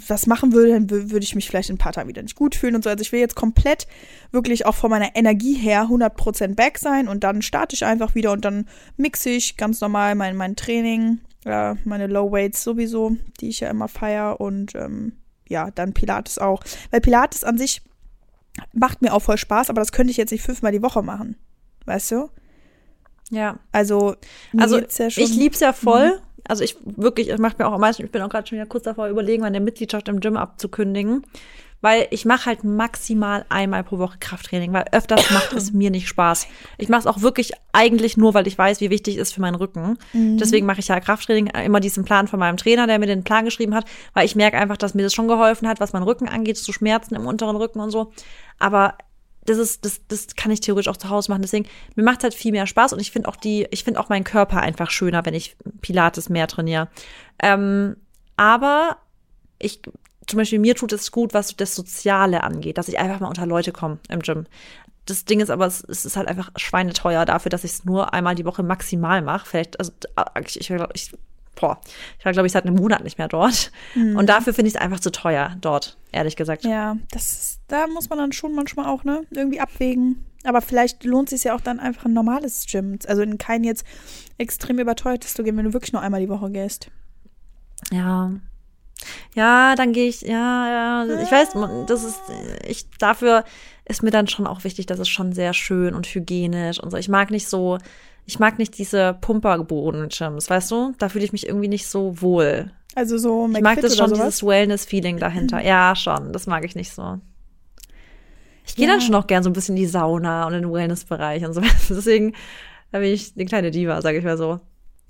was 0.07 0.27
machen 0.27 0.53
würde, 0.53 0.71
dann 0.71 0.89
würde 0.89 1.23
ich 1.23 1.35
mich 1.35 1.47
vielleicht 1.47 1.69
in 1.69 1.75
ein 1.75 1.79
paar 1.79 1.91
Tagen 1.91 2.07
wieder 2.07 2.21
nicht 2.21 2.37
gut 2.37 2.55
fühlen 2.55 2.75
und 2.75 2.83
so. 2.83 2.89
Also 2.89 3.01
ich 3.01 3.11
will 3.11 3.19
jetzt 3.19 3.35
komplett 3.35 3.85
wirklich 4.31 4.65
auch 4.65 4.75
von 4.75 4.89
meiner 4.89 5.15
Energie 5.15 5.55
her 5.55 5.87
100% 5.89 6.55
back 6.55 6.77
sein 6.77 7.09
und 7.09 7.25
dann 7.25 7.41
starte 7.41 7.75
ich 7.75 7.85
einfach 7.85 8.15
wieder 8.15 8.31
und 8.31 8.45
dann 8.45 8.67
mixe 8.95 9.29
ich 9.29 9.57
ganz 9.57 9.81
normal 9.81 10.15
mein, 10.15 10.37
mein 10.37 10.55
Training, 10.55 11.19
äh, 11.43 11.75
meine 11.83 12.07
Low 12.07 12.31
Weights 12.31 12.63
sowieso, 12.63 13.17
die 13.41 13.49
ich 13.49 13.59
ja 13.59 13.69
immer 13.69 13.89
feiere 13.89 14.39
und 14.39 14.73
ähm, 14.75 15.11
ja, 15.49 15.69
dann 15.71 15.93
Pilates 15.93 16.39
auch. 16.39 16.63
Weil 16.91 17.01
Pilates 17.01 17.43
an 17.43 17.57
sich 17.57 17.81
macht 18.71 19.01
mir 19.01 19.13
auch 19.13 19.21
voll 19.21 19.37
Spaß, 19.37 19.69
aber 19.69 19.81
das 19.81 19.91
könnte 19.91 20.11
ich 20.11 20.17
jetzt 20.17 20.31
nicht 20.31 20.43
fünfmal 20.43 20.71
die 20.71 20.81
Woche 20.81 21.03
machen. 21.03 21.35
Weißt 21.85 22.11
du? 22.11 22.29
Ja. 23.31 23.59
Also, 23.73 24.15
also 24.57 24.79
ja 24.79 25.07
ich 25.07 25.35
lieb's 25.35 25.59
ja 25.59 25.73
voll. 25.73 26.21
Also 26.47 26.63
ich 26.63 26.77
wirklich, 26.84 27.29
es 27.29 27.39
macht 27.39 27.60
mir 27.60 27.67
auch 27.67 27.73
am 27.73 27.81
meisten, 27.81 28.03
ich 28.03 28.12
bin 28.12 28.21
auch 28.21 28.29
gerade 28.29 28.47
schon 28.47 28.58
wieder 28.58 28.67
kurz 28.67 28.84
davor 28.84 29.08
überlegen, 29.08 29.41
meine 29.41 29.60
Mitgliedschaft 29.60 30.08
im 30.08 30.19
Gym 30.19 30.38
abzukündigen 30.38 31.23
weil 31.86 32.08
ich 32.10 32.25
mache 32.25 32.47
halt 32.47 32.63
maximal 32.63 33.45
einmal 33.49 33.84
pro 33.84 33.99
Woche 33.99 34.17
Krafttraining, 34.19 34.73
weil 34.73 34.86
öfters 34.91 35.29
macht 35.29 35.53
es 35.53 35.71
mir 35.71 35.91
nicht 35.91 36.08
Spaß. 36.08 36.47
Ich 36.79 36.89
mache 36.89 37.01
es 37.01 37.05
auch 37.05 37.21
wirklich 37.21 37.51
eigentlich 37.73 38.17
nur, 38.17 38.34
weil 38.34 38.47
ich 38.47 38.58
weiß, 38.58 38.81
wie 38.81 38.89
wichtig 38.89 39.17
es 39.17 39.21
ist 39.29 39.34
für 39.34 39.41
meinen 39.41 39.53
Rücken. 39.53 39.99
Mhm. 40.12 40.39
Deswegen 40.39 40.65
mache 40.65 40.79
ich 40.79 40.88
ja 40.88 40.99
Krafttraining 40.99 41.45
immer 41.63 41.79
diesen 41.79 42.03
Plan 42.03 42.27
von 42.27 42.39
meinem 42.39 42.58
Trainer, 42.58 42.88
der 42.88 42.97
mir 42.97 43.05
den 43.05 43.23
Plan 43.23 43.45
geschrieben 43.45 43.75
hat, 43.75 43.86
weil 44.15 44.25
ich 44.25 44.36
merke 44.36 44.58
einfach, 44.58 44.77
dass 44.77 44.95
mir 44.95 45.03
das 45.03 45.13
schon 45.13 45.27
geholfen 45.27 45.67
hat, 45.67 45.79
was 45.79 45.93
mein 45.93 46.01
Rücken 46.01 46.27
angeht, 46.27 46.58
zu 46.58 46.73
Schmerzen 46.73 47.13
im 47.13 47.27
unteren 47.27 47.55
Rücken 47.55 47.79
und 47.79 47.91
so. 47.91 48.12
Aber 48.58 48.95
das 49.45 49.58
ist, 49.58 49.86
das, 49.86 50.01
das 50.08 50.36
kann 50.36 50.51
ich 50.51 50.60
theoretisch 50.60 50.89
auch 50.89 50.97
zu 50.97 51.10
Hause 51.10 51.31
machen. 51.31 51.41
Deswegen, 51.41 51.67
mir 51.95 52.03
macht 52.03 52.23
halt 52.23 52.34
viel 52.34 52.51
mehr 52.51 52.67
Spaß 52.67 52.93
und 52.93 52.99
ich 52.99 53.12
finde 53.12 53.29
auch 53.29 53.36
die, 53.36 53.67
ich 53.71 53.84
finde 53.84 53.99
auch 53.99 54.10
meinen 54.10 54.23
Körper 54.23 54.62
einfach 54.62 54.89
schöner, 54.89 55.25
wenn 55.25 55.34
ich 55.34 55.55
Pilates 55.81 56.29
mehr 56.29 56.47
trainiere. 56.47 56.89
Ähm, 57.41 57.95
aber 58.38 58.97
ich 59.60 59.81
zum 60.27 60.38
Beispiel 60.38 60.60
mir 60.60 60.75
tut 60.75 60.91
es 60.91 61.12
gut, 61.12 61.34
was 61.34 61.55
das 61.55 61.75
Soziale 61.75 62.43
angeht, 62.43 62.77
dass 62.77 62.88
ich 62.88 62.97
einfach 62.97 63.19
mal 63.19 63.27
unter 63.27 63.45
Leute 63.45 63.71
komme 63.71 63.99
im 64.10 64.21
Gym. 64.21 64.45
Das 65.05 65.25
Ding 65.25 65.39
ist 65.39 65.51
aber, 65.51 65.67
es, 65.67 65.81
ist 65.81 66.17
halt 66.17 66.27
einfach 66.27 66.49
schweineteuer 66.55 67.25
dafür, 67.25 67.51
dass 67.51 67.63
ich 67.63 67.71
es 67.71 67.86
nur 67.86 68.13
einmal 68.13 68.34
die 68.34 68.45
Woche 68.45 68.63
maximal 68.63 69.21
mache. 69.21 69.45
Vielleicht, 69.45 69.79
also 69.79 69.91
ich, 70.43 70.60
ich, 70.60 70.71
ich 70.93 71.12
boah, 71.55 71.79
ich 72.19 72.25
war, 72.25 72.31
glaube 72.31 72.47
ich, 72.47 72.53
seit 72.53 72.65
einem 72.65 72.75
Monat 72.75 73.03
nicht 73.03 73.17
mehr 73.17 73.27
dort. 73.27 73.71
Mhm. 73.95 74.15
Und 74.15 74.27
dafür 74.27 74.53
finde 74.53 74.67
ich 74.67 74.75
es 74.75 74.81
einfach 74.81 74.99
zu 74.99 75.11
teuer 75.11 75.55
dort, 75.61 75.97
ehrlich 76.11 76.35
gesagt. 76.35 76.63
Ja, 76.65 76.97
das 77.11 77.59
da 77.67 77.87
muss 77.87 78.09
man 78.09 78.19
dann 78.19 78.31
schon 78.31 78.53
manchmal 78.53 78.85
auch, 78.85 79.03
ne, 79.03 79.23
irgendwie 79.31 79.59
abwägen. 79.59 80.25
Aber 80.43 80.61
vielleicht 80.61 81.03
lohnt 81.03 81.31
es 81.31 81.41
sich 81.41 81.45
ja 81.45 81.55
auch 81.55 81.61
dann 81.61 81.79
einfach 81.79 82.05
ein 82.05 82.13
normales 82.13 82.65
Gym. 82.69 82.99
Also 83.07 83.23
in 83.23 83.37
kein 83.37 83.63
jetzt 83.63 83.83
extrem 84.37 84.77
überteuertes 84.77 85.33
zu 85.33 85.43
gehen, 85.43 85.57
wenn 85.57 85.65
du 85.65 85.73
wirklich 85.73 85.93
nur 85.93 86.01
einmal 86.01 86.21
die 86.21 86.29
Woche 86.29 86.51
gehst. 86.51 86.91
Ja, 87.91 88.31
ja, 89.36 89.75
dann 89.75 89.93
gehe 89.93 90.08
ich, 90.08 90.21
ja, 90.21 91.03
ja, 91.05 91.21
ich 91.21 91.31
weiß, 91.31 91.49
das 91.88 92.03
ist, 92.03 92.19
ich, 92.67 92.89
dafür 92.97 93.43
ist 93.86 94.03
mir 94.03 94.12
dann 94.12 94.27
schon 94.27 94.47
auch 94.47 94.63
wichtig, 94.63 94.86
dass 94.86 94.99
es 94.99 95.10
schon 95.10 95.34
sehr 95.34 95.53
schön 95.53 95.93
und 95.93 96.08
hygienisch 96.08 96.79
und 96.79 96.91
so. 96.91 96.97
Ich 96.97 97.10
mag 97.10 97.31
nicht 97.31 97.47
so, 97.47 97.77
ich 98.25 98.39
mag 98.39 98.58
nicht 98.58 98.77
diese 98.77 99.17
Pumperboden-Gyms, 99.21 100.49
weißt 100.49 100.71
du? 100.71 100.93
Da 100.97 101.10
fühle 101.10 101.25
ich 101.25 101.31
mich 101.31 101.47
irgendwie 101.47 101.67
nicht 101.67 101.88
so 101.88 102.21
wohl. 102.21 102.71
Also 102.95 103.17
so 103.17 103.47
McFit 103.47 103.58
Ich 103.58 103.63
mag 103.63 103.81
das 103.81 103.97
schon, 103.97 104.13
dieses 104.13 104.43
Wellness-Feeling 104.43 105.19
dahinter. 105.19 105.62
Ja, 105.63 105.95
schon, 105.95 106.34
das 106.34 106.47
mag 106.47 106.65
ich 106.65 106.75
nicht 106.75 106.91
so. 106.91 107.19
Ich 108.65 108.75
gehe 108.75 108.88
ja. 108.88 108.93
dann 108.93 109.01
schon 109.01 109.13
auch 109.13 109.27
gern 109.27 109.43
so 109.43 109.49
ein 109.49 109.53
bisschen 109.53 109.75
in 109.75 109.84
die 109.84 109.88
Sauna 109.88 110.47
und 110.47 110.53
in 110.53 110.63
den 110.63 110.73
Wellness-Bereich 110.73 111.45
und 111.45 111.53
so. 111.53 111.62
Deswegen, 111.89 112.34
da 112.91 112.99
bin 112.99 113.13
ich 113.13 113.34
eine 113.36 113.45
kleine 113.45 113.69
Diva, 113.69 114.01
sage 114.01 114.17
ich 114.17 114.23
mal 114.23 114.38
so. 114.38 114.60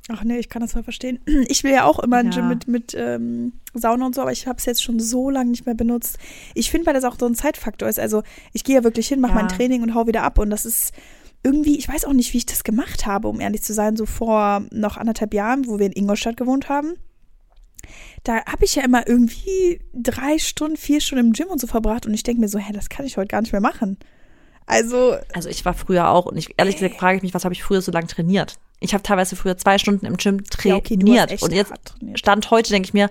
Ach 0.10 0.24
nee, 0.24 0.38
ich 0.38 0.50
kann 0.50 0.62
das 0.62 0.74
voll 0.74 0.84
verstehen. 0.84 1.20
Ich 1.48 1.64
will 1.64 1.72
ja 1.72 1.86
auch 1.86 2.00
immer 2.00 2.18
ein 2.18 2.32
ja. 2.32 2.38
Gym 2.38 2.50
mit, 2.50 2.68
mit 2.68 2.94
ähm, 2.96 3.54
Sauna 3.74 4.06
und 4.06 4.16
so, 4.16 4.22
aber 4.22 4.32
ich 4.32 4.46
habe 4.48 4.58
es 4.60 4.66
jetzt 4.66 4.84
schon 4.84 5.00
so 5.00 5.30
lange 5.30 5.52
nicht 5.52 5.66
mehr 5.66 5.76
benutzt. 5.76 6.18
Ich 6.54 6.70
finde, 6.70 6.86
weil 6.86 6.94
das 6.94 7.04
auch 7.04 7.18
so 7.20 7.26
ein 7.26 7.36
Zeitfaktor 7.36 7.90
ist. 7.90 8.00
Also 8.00 8.24
ich 8.54 8.64
gehe 8.64 8.76
ja 8.76 8.84
wirklich 8.84 9.08
hin, 9.08 9.20
mache 9.20 9.34
ja. 9.34 9.42
mein 9.42 9.48
Training 9.48 9.82
und 9.82 9.96
hau 9.96 10.06
wieder 10.08 10.24
ab. 10.24 10.38
Und 10.38 10.52
das 10.52 10.66
ist 10.66 10.94
irgendwie, 11.44 11.78
ich 11.78 11.88
weiß 11.88 12.06
auch 12.06 12.14
nicht, 12.14 12.34
wie 12.34 12.38
ich 12.38 12.46
das 12.46 12.64
gemacht 12.64 13.06
habe, 13.06 13.28
um 13.28 13.40
ehrlich 13.40 13.64
zu 13.64 13.74
sein, 13.74 13.96
so 13.96 14.06
vor 14.06 14.64
noch 14.72 14.98
anderthalb 14.98 15.34
Jahren, 15.34 15.68
wo 15.68 15.80
wir 15.80 15.88
in 15.88 15.94
Ingolstadt 15.94 16.38
gewohnt 16.38 16.70
haben. 16.70 16.94
Da 18.24 18.46
habe 18.46 18.66
ich 18.66 18.76
ja 18.76 18.84
immer 18.84 19.08
irgendwie 19.08 19.80
drei 19.94 20.38
Stunden, 20.40 20.78
vier 20.78 21.02
Stunden 21.02 21.28
im 21.28 21.34
Gym 21.34 21.48
und 21.48 21.62
so 21.62 21.68
verbracht. 21.68 22.06
Und 22.06 22.14
ich 22.14 22.24
denke 22.24 22.42
mir 22.42 22.48
so, 22.48 22.60
hä, 22.60 22.74
das 22.74 22.90
kann 22.90 23.06
ich 23.06 23.18
heute 23.18 23.28
gar 23.28 23.42
nicht 23.42 23.52
mehr 23.52 23.62
machen. 23.62 23.98
Also. 24.66 25.16
Also 25.34 25.50
ich 25.50 25.66
war 25.66 25.74
früher 25.74 26.10
auch 26.10 26.26
und 26.26 26.38
ich 26.38 26.56
ehrlich 26.58 26.78
gesagt 26.78 27.00
frage 27.00 27.18
ich 27.18 27.24
mich, 27.24 27.34
was 27.34 27.46
habe 27.46 27.54
ich 27.54 27.64
früher 27.64 27.82
so 27.82 27.92
lange 27.92 28.08
trainiert? 28.08 28.58
Ich 28.86 28.94
habe 28.94 29.04
teilweise 29.04 29.36
früher 29.36 29.58
zwei 29.58 29.78
Stunden 29.78 30.06
im 30.06 30.18
Gym 30.18 30.44
trainiert. 30.44 30.92
Ja, 30.94 31.24
okay, 31.24 31.38
und 31.42 31.52
jetzt 31.52 31.74
Stand 32.16 32.52
heute 32.52 32.70
denke 32.70 32.88
ich 32.88 32.94
mir, 32.94 33.10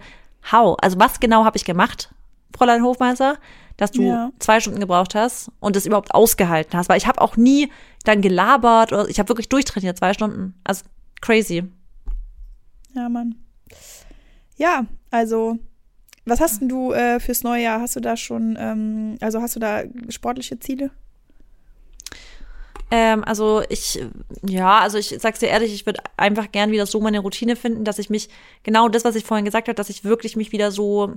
how? 0.50 0.76
Also 0.80 0.98
was 0.98 1.20
genau 1.20 1.44
habe 1.44 1.56
ich 1.56 1.64
gemacht, 1.64 2.14
Fräulein 2.56 2.82
Hofmeister, 2.82 3.36
dass 3.76 3.90
du 3.90 4.02
ja. 4.02 4.30
zwei 4.38 4.60
Stunden 4.60 4.80
gebraucht 4.80 5.14
hast 5.14 5.50
und 5.60 5.76
das 5.76 5.84
überhaupt 5.84 6.14
ausgehalten 6.14 6.78
hast? 6.78 6.88
Weil 6.88 6.98
ich 6.98 7.06
habe 7.06 7.20
auch 7.20 7.36
nie 7.36 7.70
dann 8.04 8.22
gelabert 8.22 8.92
oder 8.92 9.08
ich 9.08 9.18
habe 9.18 9.28
wirklich 9.28 9.48
durchtrainiert, 9.48 9.98
zwei 9.98 10.14
Stunden. 10.14 10.54
Also 10.64 10.84
crazy. 11.20 11.64
Ja, 12.94 13.08
Mann. 13.08 13.34
Ja, 14.56 14.86
also 15.10 15.58
was 16.24 16.40
hast 16.40 16.60
denn 16.60 16.68
du 16.68 16.92
äh, 16.92 17.20
fürs 17.20 17.42
neue 17.42 17.64
Jahr? 17.64 17.80
Hast 17.80 17.96
du 17.96 18.00
da 18.00 18.16
schon, 18.16 18.56
ähm, 18.58 19.16
also 19.20 19.42
hast 19.42 19.56
du 19.56 19.60
da 19.60 19.82
sportliche 20.08 20.58
Ziele? 20.58 20.90
Ähm, 22.90 23.24
also 23.24 23.62
ich, 23.68 24.02
ja, 24.46 24.80
also 24.80 24.98
ich 24.98 25.16
sag's 25.18 25.40
dir 25.40 25.48
ehrlich, 25.48 25.72
ich 25.74 25.86
würde 25.86 26.00
einfach 26.16 26.52
gern 26.52 26.70
wieder 26.70 26.86
so 26.86 27.00
meine 27.00 27.20
Routine 27.20 27.56
finden, 27.56 27.84
dass 27.84 27.98
ich 27.98 28.10
mich, 28.10 28.28
genau 28.62 28.88
das, 28.88 29.04
was 29.04 29.16
ich 29.16 29.24
vorhin 29.24 29.44
gesagt 29.44 29.68
habe, 29.68 29.74
dass 29.74 29.90
ich 29.90 30.04
wirklich 30.04 30.36
mich 30.36 30.52
wieder 30.52 30.70
so 30.70 31.14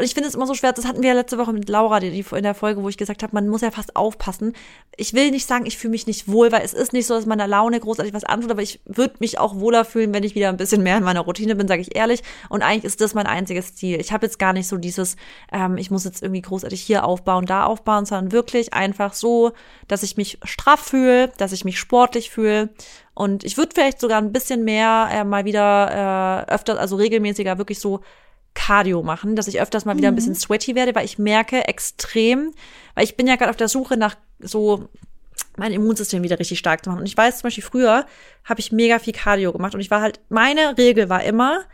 ich 0.00 0.14
finde 0.14 0.28
es 0.28 0.36
immer 0.36 0.46
so 0.46 0.54
schwer, 0.54 0.72
das 0.72 0.84
hatten 0.84 1.02
wir 1.02 1.08
ja 1.08 1.14
letzte 1.14 1.36
Woche 1.36 1.52
mit 1.52 1.68
Laura 1.68 1.98
die, 1.98 2.24
in 2.32 2.42
der 2.42 2.54
Folge, 2.54 2.82
wo 2.82 2.88
ich 2.88 2.96
gesagt 2.96 3.24
habe, 3.24 3.34
man 3.34 3.48
muss 3.48 3.60
ja 3.60 3.72
fast 3.72 3.96
aufpassen. 3.96 4.54
Ich 4.96 5.14
will 5.14 5.32
nicht 5.32 5.48
sagen, 5.48 5.66
ich 5.66 5.78
fühle 5.78 5.90
mich 5.90 6.06
nicht 6.06 6.28
wohl, 6.28 6.52
weil 6.52 6.62
es 6.62 6.72
ist 6.72 6.92
nicht 6.92 7.06
so, 7.06 7.14
dass 7.14 7.26
meiner 7.26 7.48
Laune 7.48 7.80
großartig 7.80 8.14
was 8.14 8.22
antut, 8.22 8.52
aber 8.52 8.62
ich 8.62 8.80
würde 8.84 9.16
mich 9.18 9.38
auch 9.40 9.56
wohler 9.56 9.84
fühlen, 9.84 10.14
wenn 10.14 10.22
ich 10.22 10.36
wieder 10.36 10.48
ein 10.48 10.56
bisschen 10.56 10.84
mehr 10.84 10.98
in 10.98 11.02
meiner 11.02 11.22
Routine 11.22 11.56
bin, 11.56 11.66
sage 11.66 11.82
ich 11.82 11.96
ehrlich. 11.96 12.22
Und 12.48 12.62
eigentlich 12.62 12.84
ist 12.84 13.00
das 13.00 13.14
mein 13.14 13.26
einziges 13.26 13.74
Ziel. 13.74 14.00
Ich 14.00 14.12
habe 14.12 14.26
jetzt 14.26 14.38
gar 14.38 14.52
nicht 14.52 14.68
so 14.68 14.76
dieses, 14.76 15.16
ähm, 15.52 15.76
ich 15.76 15.90
muss 15.90 16.04
jetzt 16.04 16.22
irgendwie 16.22 16.42
großartig 16.42 16.80
hier 16.80 17.04
aufbauen, 17.04 17.44
da 17.44 17.64
aufbauen, 17.64 18.06
sondern 18.06 18.30
wirklich 18.30 18.74
einfach 18.74 19.12
so, 19.12 19.52
dass 19.88 20.04
ich 20.04 20.16
mich 20.16 20.38
straff 20.44 20.80
fühle, 20.80 21.32
dass 21.36 21.50
ich 21.50 21.64
mich 21.64 21.80
sportlich 21.80 22.30
fühle. 22.30 22.70
Und 23.12 23.42
ich 23.42 23.56
würde 23.56 23.72
vielleicht 23.74 24.00
sogar 24.00 24.18
ein 24.18 24.32
bisschen 24.32 24.62
mehr 24.64 25.08
äh, 25.10 25.24
mal 25.24 25.44
wieder 25.44 26.46
äh, 26.48 26.52
öfter, 26.52 26.78
also 26.78 26.94
regelmäßiger 26.94 27.58
wirklich 27.58 27.80
so 27.80 28.00
Cardio 28.54 29.02
machen, 29.02 29.36
dass 29.36 29.48
ich 29.48 29.60
öfters 29.60 29.84
mal 29.84 29.96
wieder 29.96 30.08
ein 30.08 30.14
bisschen 30.14 30.32
mhm. 30.32 30.38
sweaty 30.38 30.74
werde, 30.74 30.94
weil 30.94 31.04
ich 31.04 31.18
merke 31.18 31.66
extrem, 31.66 32.52
weil 32.94 33.04
ich 33.04 33.16
bin 33.16 33.26
ja 33.26 33.36
gerade 33.36 33.50
auf 33.50 33.56
der 33.56 33.68
Suche 33.68 33.96
nach 33.96 34.16
so 34.38 34.88
mein 35.56 35.72
Immunsystem 35.72 36.22
wieder 36.22 36.38
richtig 36.38 36.58
stark 36.58 36.84
zu 36.84 36.90
machen. 36.90 37.00
Und 37.00 37.06
ich 37.06 37.16
weiß 37.16 37.38
zum 37.38 37.42
Beispiel 37.44 37.64
früher 37.64 38.06
habe 38.44 38.60
ich 38.60 38.72
mega 38.72 38.98
viel 38.98 39.12
Cardio 39.12 39.52
gemacht 39.52 39.74
und 39.74 39.80
ich 39.80 39.90
war 39.90 40.00
halt, 40.00 40.20
meine 40.28 40.76
Regel 40.78 41.08
war 41.08 41.22
immer, 41.24 41.64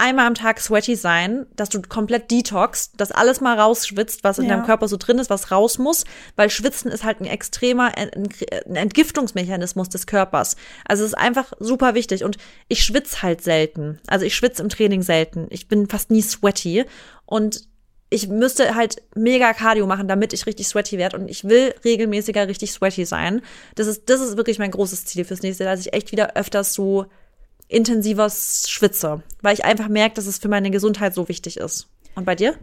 einmal 0.00 0.26
am 0.26 0.34
Tag 0.34 0.60
sweaty 0.60 0.96
sein, 0.96 1.46
dass 1.54 1.68
du 1.68 1.82
komplett 1.82 2.30
detox, 2.30 2.92
dass 2.92 3.12
alles 3.12 3.40
mal 3.40 3.58
rausschwitzt, 3.58 4.24
was 4.24 4.38
in 4.38 4.46
ja. 4.46 4.56
deinem 4.56 4.66
Körper 4.66 4.88
so 4.88 4.96
drin 4.96 5.18
ist, 5.18 5.30
was 5.30 5.50
raus 5.50 5.78
muss, 5.78 6.04
weil 6.36 6.50
Schwitzen 6.50 6.90
ist 6.90 7.04
halt 7.04 7.20
ein 7.20 7.26
extremer 7.26 7.96
ein 7.96 8.14
Entgiftungsmechanismus 8.74 9.88
des 9.88 10.06
Körpers. 10.06 10.56
Also 10.86 11.04
es 11.04 11.10
ist 11.10 11.18
einfach 11.18 11.52
super 11.60 11.94
wichtig 11.94 12.24
und 12.24 12.38
ich 12.68 12.82
schwitze 12.82 13.22
halt 13.22 13.42
selten. 13.42 14.00
Also 14.06 14.24
ich 14.24 14.34
schwitze 14.34 14.62
im 14.62 14.68
Training 14.68 15.02
selten. 15.02 15.46
Ich 15.50 15.68
bin 15.68 15.88
fast 15.88 16.10
nie 16.10 16.22
sweaty 16.22 16.84
und 17.26 17.68
ich 18.10 18.26
müsste 18.28 18.74
halt 18.74 19.02
mega 19.14 19.52
Cardio 19.52 19.86
machen, 19.86 20.08
damit 20.08 20.32
ich 20.32 20.46
richtig 20.46 20.66
sweaty 20.66 20.98
werde 20.98 21.16
und 21.16 21.28
ich 21.28 21.44
will 21.44 21.74
regelmäßiger 21.84 22.48
richtig 22.48 22.72
sweaty 22.72 23.04
sein. 23.04 23.42
Das 23.76 23.86
ist 23.86 24.10
das 24.10 24.20
ist 24.20 24.36
wirklich 24.36 24.58
mein 24.58 24.72
großes 24.72 25.04
Ziel 25.04 25.24
fürs 25.24 25.42
nächste 25.42 25.64
Jahr, 25.64 25.74
dass 25.76 25.86
ich 25.86 25.92
echt 25.92 26.10
wieder 26.10 26.36
öfters 26.36 26.74
so 26.74 27.06
intensiver 27.70 28.28
schwitze, 28.30 29.22
weil 29.42 29.54
ich 29.54 29.64
einfach 29.64 29.88
merke, 29.88 30.16
dass 30.16 30.26
es 30.26 30.38
für 30.38 30.48
meine 30.48 30.70
Gesundheit 30.70 31.14
so 31.14 31.28
wichtig 31.28 31.56
ist. 31.56 31.88
Und 32.14 32.24
bei 32.24 32.34
dir? 32.34 32.56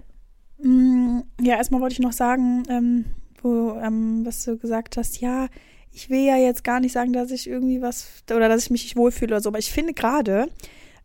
Mm, 0.62 1.20
ja, 1.40 1.56
erstmal 1.56 1.82
wollte 1.82 1.94
ich 1.94 2.00
noch 2.00 2.12
sagen, 2.12 2.64
ähm, 2.70 3.06
wo, 3.42 3.80
ähm, 3.82 4.26
was 4.26 4.44
du 4.44 4.58
gesagt 4.58 4.98
hast, 4.98 5.22
ja, 5.22 5.48
ich 5.94 6.10
will 6.10 6.26
ja 6.26 6.36
jetzt 6.36 6.64
gar 6.64 6.80
nicht 6.80 6.92
sagen, 6.92 7.14
dass 7.14 7.32
ich 7.32 7.50
irgendwie 7.50 7.82
was 7.82 8.24
oder 8.30 8.50
dass 8.50 8.64
ich 8.64 8.70
mich 8.70 8.84
nicht 8.84 8.98
wohlfühle 8.98 9.36
oder 9.36 9.42
so, 9.42 9.50
aber 9.50 9.60
ich 9.60 9.72
finde 9.72 9.94
gerade, 9.94 10.48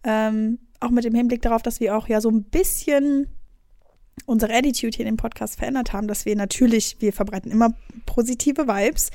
ähm, 0.04 0.58
auch 0.80 0.90
mit 0.90 1.04
dem 1.04 1.14
Hinblick 1.14 1.42
darauf, 1.42 1.62
dass 1.62 1.78
wir 1.78 1.96
auch 1.96 2.08
ja 2.08 2.20
so 2.20 2.28
ein 2.28 2.42
bisschen 2.42 3.28
unsere 4.26 4.52
Attitude 4.52 4.96
hier 4.96 5.06
in 5.06 5.14
dem 5.14 5.16
Podcast 5.16 5.58
verändert 5.58 5.92
haben, 5.92 6.08
dass 6.08 6.26
wir 6.26 6.34
natürlich, 6.34 6.96
wir 7.00 7.12
verbreiten 7.12 7.52
immer 7.52 7.72
positive 8.04 8.66
Vibes 8.66 9.10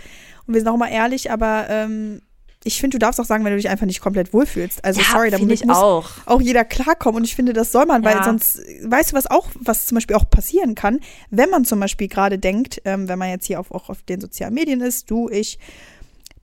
und 0.46 0.54
wir 0.54 0.62
sind 0.62 0.70
auch 0.70 0.76
immer 0.76 0.90
ehrlich, 0.90 1.30
aber 1.30 1.68
ähm, 1.70 2.22
ich 2.64 2.82
finde, 2.82 2.96
du 2.96 3.00
darfst 3.00 3.20
auch 3.20 3.26
sagen, 3.26 3.46
wenn 3.46 3.52
du 3.52 3.58
dich 3.58 3.70
einfach 3.70 3.86
nicht 3.86 4.02
komplett 4.02 4.34
wohlfühlst. 4.34 4.84
Also 4.84 5.00
ja, 5.00 5.08
sorry, 5.12 5.30
da 5.30 5.38
muss 5.38 5.70
auch. 5.70 6.10
auch 6.26 6.42
jeder 6.42 6.66
klarkommen. 6.66 7.18
Und 7.18 7.24
ich 7.24 7.36
finde, 7.36 7.54
das 7.54 7.72
soll 7.72 7.86
man, 7.86 8.04
ja. 8.04 8.10
weil 8.10 8.24
sonst, 8.24 8.60
weißt 8.84 9.12
du, 9.12 9.16
was 9.16 9.28
auch, 9.28 9.48
was 9.60 9.86
zum 9.86 9.96
Beispiel 9.96 10.16
auch 10.16 10.30
passieren 10.30 10.76
kann, 10.76 11.00
wenn 11.30 11.50
man 11.50 11.66
zum 11.66 11.80
Beispiel 11.80 12.08
gerade 12.08 12.38
denkt, 12.38 12.82
ähm, 12.84 13.08
wenn 13.08 13.20
man 13.20 13.30
jetzt 13.30 13.46
hier 13.46 13.60
auf, 13.60 13.72
auch 13.72 13.90
auf 13.90 14.02
den 14.04 14.20
sozialen 14.20 14.54
Medien 14.54 14.82
ist, 14.82 15.10
du, 15.10 15.30
ich, 15.30 15.60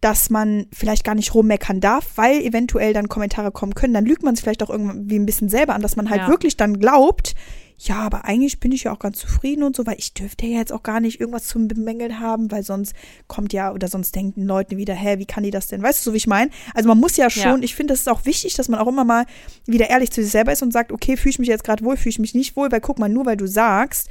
dass 0.01 0.31
man 0.31 0.67
vielleicht 0.73 1.05
gar 1.05 1.15
nicht 1.15 1.35
rummeckern 1.35 1.81
darf, 1.81 2.05
weil 2.17 2.41
eventuell 2.43 2.93
dann 2.93 3.09
Kommentare 3.09 3.51
kommen 3.51 3.75
können, 3.75 3.95
dann 3.95 4.05
lügt 4.05 4.23
man 4.23 4.35
es 4.35 4.41
vielleicht 4.41 4.63
auch 4.63 4.71
irgendwie 4.71 5.19
ein 5.19 5.27
bisschen 5.27 5.49
selber 5.49 5.75
an, 5.75 5.83
dass 5.83 5.97
man 5.97 6.11
halt 6.11 6.23
ja. 6.23 6.29
wirklich 6.29 6.57
dann 6.57 6.79
glaubt, 6.79 7.35
ja, 7.79 7.97
aber 7.97 8.25
eigentlich 8.25 8.61
bin 8.61 8.73
ich 8.73 8.85
ja 8.85 8.93
auch 8.93 8.99
ganz 8.99 9.19
zufrieden 9.19 9.63
und 9.63 9.75
so, 9.75 9.85
weil 9.87 9.97
ich 9.99 10.15
dürfte 10.15 10.47
ja 10.47 10.59
jetzt 10.59 10.73
auch 10.73 10.83
gar 10.83 11.01
nicht 11.01 11.21
irgendwas 11.21 11.47
zu 11.47 11.67
bemängeln 11.67 12.21
haben, 12.21 12.51
weil 12.51 12.63
sonst 12.63 12.95
kommt 13.27 13.53
ja, 13.53 13.73
oder 13.73 13.89
sonst 13.89 14.15
denken 14.15 14.45
Leute 14.45 14.77
wieder, 14.77 14.95
hä, 14.95 15.19
wie 15.19 15.27
kann 15.27 15.43
die 15.43 15.51
das 15.51 15.67
denn? 15.67 15.83
Weißt 15.83 16.01
du, 16.01 16.11
so 16.11 16.13
wie 16.13 16.19
ich 16.19 16.27
meine? 16.27 16.51
Also 16.75 16.89
man 16.89 16.99
muss 16.99 17.17
ja 17.17 17.31
schon, 17.31 17.59
ja. 17.59 17.65
ich 17.65 17.75
finde, 17.75 17.93
das 17.93 18.01
ist 18.01 18.09
auch 18.09 18.25
wichtig, 18.25 18.55
dass 18.55 18.69
man 18.69 18.81
auch 18.81 18.87
immer 18.87 19.05
mal 19.05 19.27
wieder 19.67 19.91
ehrlich 19.91 20.11
zu 20.13 20.23
sich 20.23 20.31
selber 20.31 20.53
ist 20.53 20.63
und 20.63 20.73
sagt, 20.73 20.93
okay, 20.93 21.17
fühle 21.17 21.31
ich 21.31 21.39
mich 21.39 21.49
jetzt 21.49 21.65
gerade 21.65 21.85
wohl, 21.85 21.97
fühle 21.97 22.11
ich 22.11 22.19
mich 22.19 22.35
nicht 22.35 22.57
wohl, 22.57 22.71
weil 22.71 22.81
guck 22.81 22.99
mal, 22.99 23.09
nur 23.09 23.27
weil 23.27 23.37
du 23.37 23.47
sagst, 23.47 24.09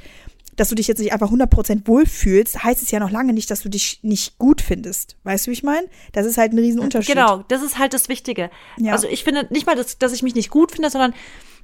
dass 0.56 0.68
du 0.68 0.74
dich 0.74 0.86
jetzt 0.86 0.98
nicht 1.00 1.12
einfach 1.12 1.32
100% 1.32 1.86
wohlfühlst, 1.86 2.62
heißt 2.62 2.82
es 2.82 2.90
ja 2.90 3.00
noch 3.00 3.10
lange 3.10 3.32
nicht, 3.32 3.50
dass 3.50 3.60
du 3.60 3.68
dich 3.68 4.00
nicht 4.02 4.38
gut 4.38 4.60
findest. 4.60 5.16
Weißt 5.24 5.46
du, 5.46 5.50
wie 5.50 5.54
ich 5.54 5.62
meine? 5.62 5.88
Das 6.12 6.26
ist 6.26 6.38
halt 6.38 6.52
ein 6.52 6.58
Riesenunterschied. 6.58 7.14
Genau, 7.14 7.44
das 7.48 7.62
ist 7.62 7.78
halt 7.78 7.94
das 7.94 8.08
Wichtige. 8.08 8.50
Ja. 8.78 8.92
Also 8.92 9.08
ich 9.08 9.24
finde 9.24 9.48
nicht 9.50 9.66
mal, 9.66 9.74
dass, 9.74 9.98
dass 9.98 10.12
ich 10.12 10.22
mich 10.22 10.34
nicht 10.34 10.50
gut 10.50 10.72
finde, 10.72 10.90
sondern 10.90 11.14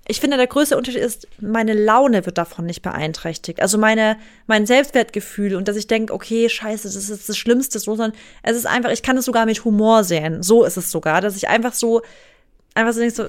ich 0.08 0.20
finde, 0.20 0.36
der 0.36 0.46
größte 0.46 0.76
Unterschied 0.76 1.02
ist, 1.02 1.28
meine 1.40 1.72
Laune 1.72 2.26
wird 2.26 2.38
davon 2.38 2.66
nicht 2.66 2.82
beeinträchtigt. 2.82 3.62
Also 3.62 3.78
meine, 3.78 4.16
mein 4.46 4.66
Selbstwertgefühl 4.66 5.54
und 5.54 5.68
dass 5.68 5.76
ich 5.76 5.86
denke, 5.86 6.12
okay, 6.12 6.48
scheiße, 6.48 6.88
das 6.92 7.08
ist 7.08 7.28
das 7.28 7.36
Schlimmste, 7.36 7.78
so, 7.78 7.94
sondern 7.94 8.18
es 8.42 8.56
ist 8.56 8.66
einfach, 8.66 8.90
ich 8.90 9.02
kann 9.02 9.16
es 9.16 9.24
sogar 9.24 9.46
mit 9.46 9.64
Humor 9.64 10.02
sehen. 10.02 10.42
So 10.42 10.64
ist 10.64 10.76
es 10.76 10.90
sogar, 10.90 11.20
dass 11.20 11.36
ich 11.36 11.48
einfach 11.48 11.74
so, 11.74 12.02
einfach 12.74 12.92
so 12.92 13.00
denke, 13.00 13.14
so, 13.14 13.28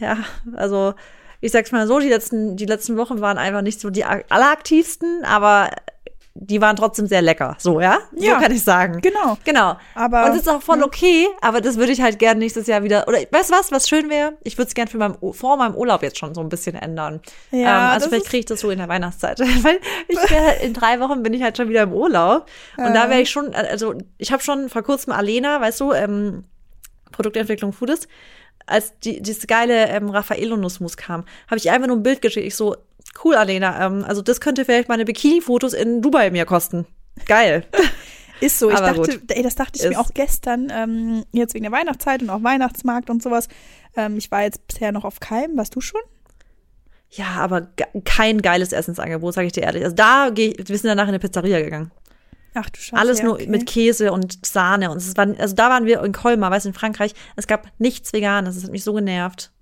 ja, 0.00 0.18
also 0.54 0.94
ich 1.40 1.52
sag's 1.52 1.72
mal 1.72 1.86
so, 1.86 2.00
die 2.00 2.08
letzten, 2.08 2.56
die 2.56 2.66
letzten 2.66 2.96
Wochen 2.96 3.20
waren 3.20 3.38
einfach 3.38 3.62
nicht 3.62 3.80
so 3.80 3.90
die 3.90 4.04
alleraktivsten, 4.04 5.24
aber 5.24 5.70
die 6.34 6.60
waren 6.60 6.76
trotzdem 6.76 7.06
sehr 7.08 7.22
lecker. 7.22 7.56
So, 7.58 7.80
ja? 7.80 7.98
Ja. 8.16 8.34
So 8.36 8.40
kann 8.42 8.52
ich 8.52 8.62
sagen. 8.62 9.00
Genau. 9.02 9.36
Genau. 9.44 9.76
Aber- 9.94 10.24
Und 10.24 10.30
das 10.30 10.42
ist 10.42 10.48
auch 10.48 10.62
voll 10.62 10.82
okay, 10.82 11.26
aber 11.40 11.60
das 11.60 11.76
würde 11.76 11.90
ich 11.92 12.00
halt 12.00 12.18
gerne 12.20 12.38
nächstes 12.38 12.66
Jahr 12.68 12.82
wieder. 12.84 13.08
Oder 13.08 13.18
weißt 13.30 13.50
du 13.50 13.54
was, 13.54 13.72
was 13.72 13.88
schön 13.88 14.08
wäre? 14.08 14.34
Ich 14.44 14.56
würde 14.56 14.68
es 14.68 14.74
gerne 14.74 14.90
für 14.90 14.98
meinem, 14.98 15.16
vor 15.32 15.56
meinem 15.56 15.74
Urlaub 15.74 16.02
jetzt 16.02 16.18
schon 16.18 16.34
so 16.34 16.40
ein 16.40 16.48
bisschen 16.48 16.76
ändern. 16.76 17.20
Ja, 17.50 17.58
ähm, 17.88 17.92
also 17.94 18.08
vielleicht 18.08 18.26
kriege 18.26 18.38
ich 18.40 18.46
das 18.46 18.60
so 18.60 18.70
in 18.70 18.78
der 18.78 18.88
Weihnachtszeit. 18.88 19.40
Weil 19.62 19.80
ich 20.08 20.18
wär, 20.30 20.60
in 20.60 20.72
drei 20.72 21.00
Wochen 21.00 21.22
bin 21.24 21.34
ich 21.34 21.42
halt 21.42 21.56
schon 21.56 21.68
wieder 21.68 21.82
im 21.82 21.92
Urlaub. 21.92 22.46
Und 22.76 22.84
Ja. 22.86 22.92
da 22.92 23.10
wäre 23.10 23.20
ich 23.20 23.30
schon, 23.30 23.52
also 23.54 23.94
ich 24.18 24.30
habe 24.32 24.42
schon 24.42 24.68
vor 24.68 24.82
kurzem 24.82 25.12
Alena, 25.12 25.60
weißt 25.60 25.80
du, 25.80 25.92
ähm, 25.92 26.44
Produktentwicklung 27.12 27.72
Foodist, 27.72 28.08
als 28.66 28.96
die, 29.00 29.20
dieses 29.20 29.46
geile 29.48 29.88
ähm, 29.88 30.10
Raffaello-Nussmus 30.10 30.96
kam, 30.96 31.24
habe 31.48 31.56
ich 31.56 31.70
einfach 31.70 31.88
nur 31.88 31.96
ein 31.96 32.02
Bild 32.04 32.22
geschickt. 32.22 32.46
Ich 32.46 32.54
so, 32.54 32.76
cool, 33.24 33.34
Alena, 33.34 33.86
ähm, 33.86 34.04
also 34.04 34.22
das 34.22 34.40
könnte 34.40 34.64
vielleicht 34.64 34.88
meine 34.88 35.04
Bikini-Fotos 35.04 35.72
in 35.72 36.02
Dubai 36.02 36.30
mir 36.30 36.44
kosten. 36.46 36.86
Geil. 37.26 37.64
Ist 38.40 38.58
so. 38.58 38.70
Ich 38.70 38.76
Aber 38.76 38.94
dachte, 38.94 39.18
gut. 39.18 39.30
ey, 39.30 39.42
das 39.42 39.54
dachte 39.54 39.72
ich 39.76 39.84
Ist- 39.84 39.90
mir 39.90 40.00
auch 40.00 40.12
gestern, 40.14 40.68
ähm, 40.72 41.24
jetzt 41.32 41.54
wegen 41.54 41.64
der 41.64 41.72
Weihnachtszeit 41.72 42.22
und 42.22 42.30
auch 42.30 42.42
Weihnachtsmarkt 42.42 43.10
und 43.10 43.22
sowas. 43.22 43.48
Ähm, 43.96 44.16
ich 44.16 44.30
war 44.30 44.42
jetzt 44.42 44.66
bisher 44.66 44.92
noch 44.92 45.04
auf 45.04 45.20
Keim. 45.20 45.56
Warst 45.56 45.74
du 45.74 45.80
schon? 45.80 46.00
Ja, 47.10 47.26
aber 47.38 47.68
kein 48.04 48.40
geiles 48.40 48.72
Essensangebot, 48.72 49.34
sage 49.34 49.48
ich 49.48 49.52
dir 49.52 49.64
ehrlich. 49.64 49.82
Also 49.84 49.96
da 49.96 50.30
geh, 50.32 50.54
wir 50.56 50.78
sind 50.78 50.88
danach 50.88 51.04
in 51.04 51.10
eine 51.10 51.18
Pizzeria 51.18 51.60
gegangen. 51.60 51.90
Ach 52.54 52.70
du 52.70 52.80
Scheiße. 52.80 53.00
Alles 53.00 53.18
ja, 53.18 53.24
nur 53.26 53.34
okay. 53.34 53.46
mit 53.46 53.66
Käse 53.66 54.12
und 54.12 54.44
Sahne. 54.46 54.90
Und 54.90 54.98
es 54.98 55.16
war, 55.16 55.28
also 55.38 55.54
da 55.54 55.70
waren 55.70 55.86
wir 55.86 56.02
in 56.02 56.12
Colmar, 56.12 56.50
weißt 56.50 56.66
du, 56.66 56.70
in 56.70 56.74
Frankreich. 56.74 57.14
Es 57.36 57.46
gab 57.46 57.68
nichts 57.78 58.12
Veganes. 58.12 58.54
Das 58.54 58.64
hat 58.64 58.70
mich 58.70 58.84
so 58.84 58.92
genervt. 58.92 59.52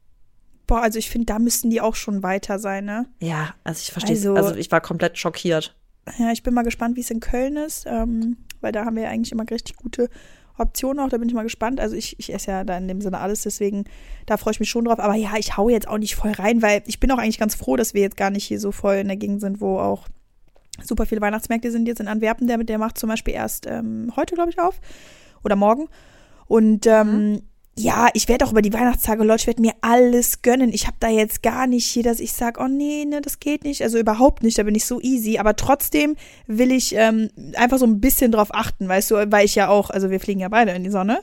Boah, 0.69 0.83
also 0.83 0.99
ich 1.01 1.11
finde, 1.11 1.27
da 1.27 1.41
müssten 1.41 1.71
die 1.71 1.81
auch 1.81 1.97
schon 1.97 2.23
weiter 2.23 2.61
sein, 2.61 2.85
ne? 2.85 3.07
Ja, 3.19 3.55
also 3.65 3.81
ich 3.81 3.91
verstehe 3.91 4.15
Also- 4.15 4.35
also, 4.35 4.55
ich 4.55 4.71
war 4.71 4.81
komplett 4.81 5.19
schockiert. 5.19 5.75
Ja, 6.19 6.31
ich 6.31 6.43
bin 6.45 6.55
mal 6.55 6.63
gespannt, 6.63 6.97
wie 6.97 7.01
es 7.01 7.11
in 7.11 7.19
Köln 7.21 7.57
ist, 7.57 7.85
ähm, 7.87 8.37
weil 8.61 8.71
da 8.73 8.85
haben 8.85 8.95
wir 8.97 9.03
ja 9.05 9.09
eigentlich 9.11 9.33
immer 9.33 9.45
richtig 9.51 9.77
gute 9.77 10.09
Optionen 10.57 11.01
auch. 11.05 11.09
Da 11.09 11.19
bin 11.19 11.29
ich 11.29 11.35
mal 11.35 11.43
gespannt. 11.43 11.81
Also 11.81 11.97
ich, 11.97 12.19
ich 12.19 12.33
esse 12.33 12.51
ja 12.51 12.65
da 12.65 12.77
in 12.79 12.89
dem 12.89 13.01
Sinne 13.01 13.19
alles, 13.19 13.43
deswegen 13.43 13.85
da 14.27 14.37
freue 14.37 14.53
ich 14.53 14.61
mich 14.61 14.71
schon 14.71 14.85
drauf. 14.87 14.99
Aber 15.01 15.15
ja, 15.15 15.33
ich 15.39 15.57
hau 15.57 15.69
jetzt 15.69 15.87
auch 15.89 15.99
nicht 15.99 16.17
voll 16.17 16.33
rein, 16.33 16.63
weil 16.63 16.83
ich 16.87 16.99
bin 17.01 17.11
auch 17.11 17.19
eigentlich 17.19 17.39
ganz 17.39 17.55
froh, 17.55 17.77
dass 17.77 17.93
wir 17.95 18.01
jetzt 18.03 18.17
gar 18.17 18.31
nicht 18.31 18.45
hier 18.45 18.59
so 18.61 18.73
voll 18.73 18.97
in 18.97 19.09
der 19.09 19.17
Gegend 19.17 19.41
sind, 19.41 19.61
wo 19.61 19.79
auch 19.79 20.09
super 20.83 21.07
viele 21.07 21.21
Weihnachtsmärkte 21.21 21.71
sind. 21.71 21.87
Jetzt 21.87 22.01
in 22.01 22.09
Antwerpen, 22.09 22.47
der, 22.47 22.59
der 22.59 22.79
macht 22.79 22.99
zum 22.99 23.09
Beispiel 23.09 23.35
erst 23.35 23.67
ähm, 23.67 24.13
heute, 24.17 24.35
glaube 24.35 24.51
ich, 24.51 24.59
auf. 24.59 24.81
Oder 25.45 25.57
morgen. 25.57 25.89
Und 26.47 26.87
ähm, 26.87 27.43
ja, 27.79 28.09
ich 28.13 28.29
werde 28.29 28.45
auch 28.45 28.51
über 28.51 28.61
die 28.63 28.73
Weihnachtstage, 28.73 29.23
Leute, 29.23 29.43
ich 29.43 29.47
werde 29.47 29.63
mir 29.63 29.73
alles 29.83 30.43
gönnen. 30.43 30.73
Ich 30.73 30.87
habe 30.87 30.97
da 31.01 31.09
jetzt 31.09 31.43
gar 31.43 31.67
nicht 31.67 31.87
hier, 31.87 32.03
dass 32.03 32.19
ich 32.19 32.33
sage, 32.33 32.61
oh 32.61 32.67
nee, 32.69 33.05
ne, 33.05 33.21
das 33.21 33.39
geht 33.39 33.63
nicht. 33.65 33.83
Also 33.83 33.99
überhaupt 33.99 34.43
nicht, 34.43 34.59
da 34.59 34.65
bin 34.65 34.75
ich 34.75 34.85
so 34.85 35.01
easy. 35.01 35.39
Aber 35.39 35.55
trotzdem 35.55 36.17
will 36.47 36.73
ich 36.73 36.95
ähm, 36.97 37.31
einfach 37.55 37.79
so 37.79 37.87
ein 37.87 38.01
bisschen 38.01 38.33
drauf 38.33 38.49
achten, 38.53 38.89
weißt 38.89 39.11
du, 39.13 39.31
weil 39.31 39.45
ich 39.45 39.55
ja 39.55 39.69
auch, 39.69 39.91
also 39.91 40.11
wir 40.11 40.19
fliegen 40.19 40.41
ja 40.41 40.49
beide 40.49 40.73
in 40.73 40.83
die 40.83 40.91
Sonne, 40.91 41.21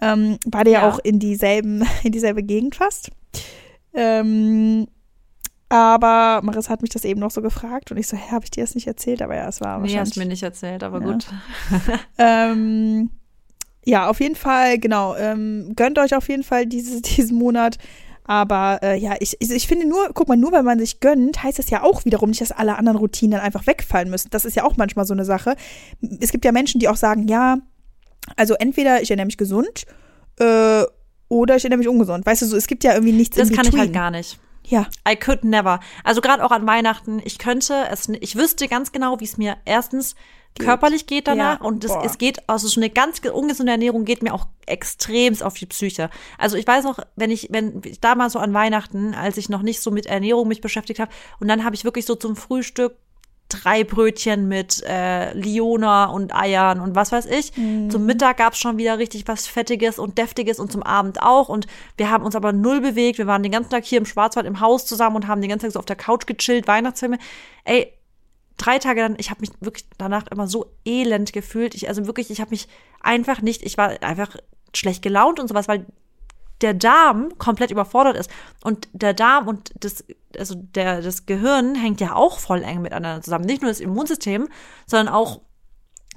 ähm, 0.00 0.38
beide 0.46 0.70
ja, 0.70 0.82
Ja. 0.82 0.88
auch 0.88 0.98
in 1.00 1.18
dieselben, 1.18 1.84
in 2.04 2.12
dieselbe 2.12 2.42
Gegend 2.44 2.76
fast. 2.76 3.10
Ähm, 3.92 4.86
aber 5.70 6.40
Marissa 6.44 6.70
hat 6.70 6.80
mich 6.80 6.90
das 6.90 7.04
eben 7.04 7.20
noch 7.20 7.30
so 7.30 7.42
gefragt 7.42 7.90
und 7.90 7.98
ich 7.98 8.06
so, 8.06 8.16
hä, 8.16 8.30
habe 8.30 8.44
ich 8.44 8.50
dir 8.50 8.62
das 8.64 8.74
nicht 8.74 8.86
erzählt? 8.86 9.20
Aber 9.20 9.34
ja, 9.36 9.48
es 9.48 9.60
war 9.60 9.76
Nee, 9.78 9.82
wahrscheinlich. 9.82 10.00
hast 10.10 10.16
mir 10.16 10.24
nicht 10.26 10.42
erzählt, 10.42 10.82
aber 10.82 11.00
Ja. 11.00 11.12
gut. 11.12 11.26
Ähm, 12.18 13.10
ja, 13.88 14.10
auf 14.10 14.20
jeden 14.20 14.34
Fall, 14.34 14.78
genau. 14.78 15.16
Ähm, 15.16 15.72
gönnt 15.74 15.98
euch 15.98 16.14
auf 16.14 16.28
jeden 16.28 16.42
Fall 16.42 16.66
dieses, 16.66 17.00
diesen 17.16 17.38
Monat. 17.38 17.78
Aber 18.24 18.80
äh, 18.82 18.98
ja, 18.98 19.14
ich, 19.20 19.34
ich, 19.40 19.50
ich 19.50 19.66
finde 19.66 19.88
nur, 19.88 20.10
guck 20.12 20.28
mal, 20.28 20.36
nur 20.36 20.52
weil 20.52 20.62
man 20.62 20.78
sich 20.78 21.00
gönnt, 21.00 21.42
heißt 21.42 21.58
das 21.58 21.70
ja 21.70 21.82
auch 21.82 22.04
wiederum 22.04 22.28
nicht, 22.28 22.42
dass 22.42 22.52
alle 22.52 22.76
anderen 22.76 22.98
Routinen 22.98 23.30
dann 23.30 23.40
einfach 23.40 23.66
wegfallen 23.66 24.10
müssen. 24.10 24.28
Das 24.30 24.44
ist 24.44 24.54
ja 24.54 24.64
auch 24.64 24.76
manchmal 24.76 25.06
so 25.06 25.14
eine 25.14 25.24
Sache. 25.24 25.56
Es 26.20 26.30
gibt 26.32 26.44
ja 26.44 26.52
Menschen, 26.52 26.78
die 26.80 26.88
auch 26.88 26.96
sagen, 26.96 27.26
ja, 27.28 27.56
also 28.36 28.52
entweder 28.52 29.00
ich 29.00 29.10
ernähre 29.10 29.24
mich 29.24 29.38
gesund 29.38 29.86
äh, 30.38 30.82
oder 31.30 31.56
ich 31.56 31.64
ernähre 31.64 31.78
mich 31.78 31.88
ungesund. 31.88 32.26
Weißt 32.26 32.42
du, 32.42 32.46
so, 32.46 32.58
es 32.58 32.66
gibt 32.66 32.84
ja 32.84 32.92
irgendwie 32.92 33.14
nichts 33.14 33.38
Das 33.38 33.48
in 33.48 33.56
kann 33.56 33.64
ich 33.64 33.70
between. 33.70 33.86
halt 33.86 33.94
gar 33.94 34.10
nicht. 34.10 34.38
Ja, 34.66 34.86
I 35.10 35.16
could 35.16 35.44
never. 35.44 35.80
Also 36.04 36.20
gerade 36.20 36.44
auch 36.44 36.50
an 36.50 36.66
Weihnachten, 36.66 37.22
ich 37.24 37.38
könnte 37.38 37.86
es, 37.90 38.10
ich 38.20 38.36
wüsste 38.36 38.68
ganz 38.68 38.92
genau, 38.92 39.18
wie 39.20 39.24
es 39.24 39.38
mir 39.38 39.56
erstens 39.64 40.14
körperlich 40.58 41.06
geht 41.06 41.26
danach 41.28 41.60
Ja, 41.60 41.66
und 41.66 41.84
es, 41.84 41.92
es 42.04 42.18
geht, 42.18 42.48
also 42.48 42.68
so 42.68 42.80
eine 42.80 42.90
ganz 42.90 43.22
ge- 43.22 43.30
ungesunde 43.32 43.72
Ernährung 43.72 44.04
geht 44.04 44.22
mir 44.22 44.34
auch 44.34 44.46
extremst 44.66 45.42
auf 45.42 45.54
die 45.54 45.66
Psyche. 45.66 46.10
Also 46.36 46.56
ich 46.56 46.66
weiß 46.66 46.84
noch, 46.84 46.98
wenn 47.16 47.30
ich, 47.30 47.48
wenn 47.50 47.80
ich 47.84 48.00
damals 48.00 48.34
so 48.34 48.38
an 48.38 48.52
Weihnachten, 48.54 49.14
als 49.14 49.36
ich 49.36 49.48
noch 49.48 49.62
nicht 49.62 49.80
so 49.80 49.90
mit 49.90 50.06
Ernährung 50.06 50.48
mich 50.48 50.60
beschäftigt 50.60 51.00
habe 51.00 51.10
und 51.40 51.48
dann 51.48 51.64
habe 51.64 51.74
ich 51.74 51.84
wirklich 51.84 52.04
so 52.06 52.14
zum 52.14 52.36
Frühstück 52.36 52.96
drei 53.50 53.82
Brötchen 53.82 54.46
mit 54.46 54.82
äh, 54.86 55.32
Liona 55.32 56.04
und 56.10 56.34
Eiern 56.34 56.80
und 56.80 56.94
was 56.94 57.12
weiß 57.12 57.24
ich. 57.24 57.54
Zum 57.54 58.04
Mittag 58.04 58.36
gab's 58.36 58.58
schon 58.58 58.76
wieder 58.76 58.98
richtig 58.98 59.26
was 59.26 59.46
Fettiges 59.46 59.98
und 59.98 60.18
Deftiges 60.18 60.58
und 60.58 60.70
zum 60.70 60.82
Abend 60.82 61.22
auch. 61.22 61.48
Und 61.48 61.66
wir 61.96 62.10
haben 62.10 62.24
uns 62.24 62.36
aber 62.36 62.52
null 62.52 62.82
bewegt. 62.82 63.16
Wir 63.16 63.26
waren 63.26 63.42
den 63.42 63.50
ganzen 63.50 63.70
Tag 63.70 63.86
hier 63.86 63.96
im 63.96 64.04
Schwarzwald 64.04 64.46
im 64.46 64.60
Haus 64.60 64.84
zusammen 64.84 65.16
und 65.16 65.28
haben 65.28 65.40
den 65.40 65.48
ganzen 65.48 65.64
Tag 65.64 65.72
so 65.72 65.78
auf 65.78 65.86
der 65.86 65.96
Couch 65.96 66.26
gechillt, 66.26 66.68
Weihnachtsfilme. 66.68 67.16
Ey, 67.64 67.90
drei 68.58 68.78
Tage 68.78 69.00
dann, 69.00 69.16
ich 69.18 69.30
habe 69.30 69.40
mich 69.40 69.50
wirklich 69.60 69.86
danach 69.96 70.26
immer 70.26 70.46
so 70.46 70.66
elend 70.84 71.32
gefühlt. 71.32 71.74
Ich, 71.74 71.88
also 71.88 72.06
wirklich, 72.06 72.30
ich 72.30 72.40
habe 72.40 72.50
mich 72.50 72.68
einfach 73.00 73.40
nicht, 73.40 73.62
ich 73.62 73.78
war 73.78 74.02
einfach 74.02 74.36
schlecht 74.74 75.02
gelaunt 75.02 75.40
und 75.40 75.48
sowas, 75.48 75.68
weil 75.68 75.86
der 76.60 76.74
Darm 76.74 77.38
komplett 77.38 77.70
überfordert 77.70 78.16
ist. 78.16 78.30
Und 78.62 78.88
der 78.92 79.14
Darm 79.14 79.48
und 79.48 79.72
das, 79.80 80.04
also 80.36 80.54
der, 80.56 81.02
das 81.02 81.24
Gehirn 81.26 81.74
hängt 81.74 82.00
ja 82.00 82.14
auch 82.14 82.38
voll 82.38 82.62
eng 82.62 82.82
miteinander 82.82 83.22
zusammen. 83.22 83.44
Nicht 83.44 83.62
nur 83.62 83.70
das 83.70 83.80
Immunsystem, 83.80 84.48
sondern 84.86 85.14
auch 85.14 85.40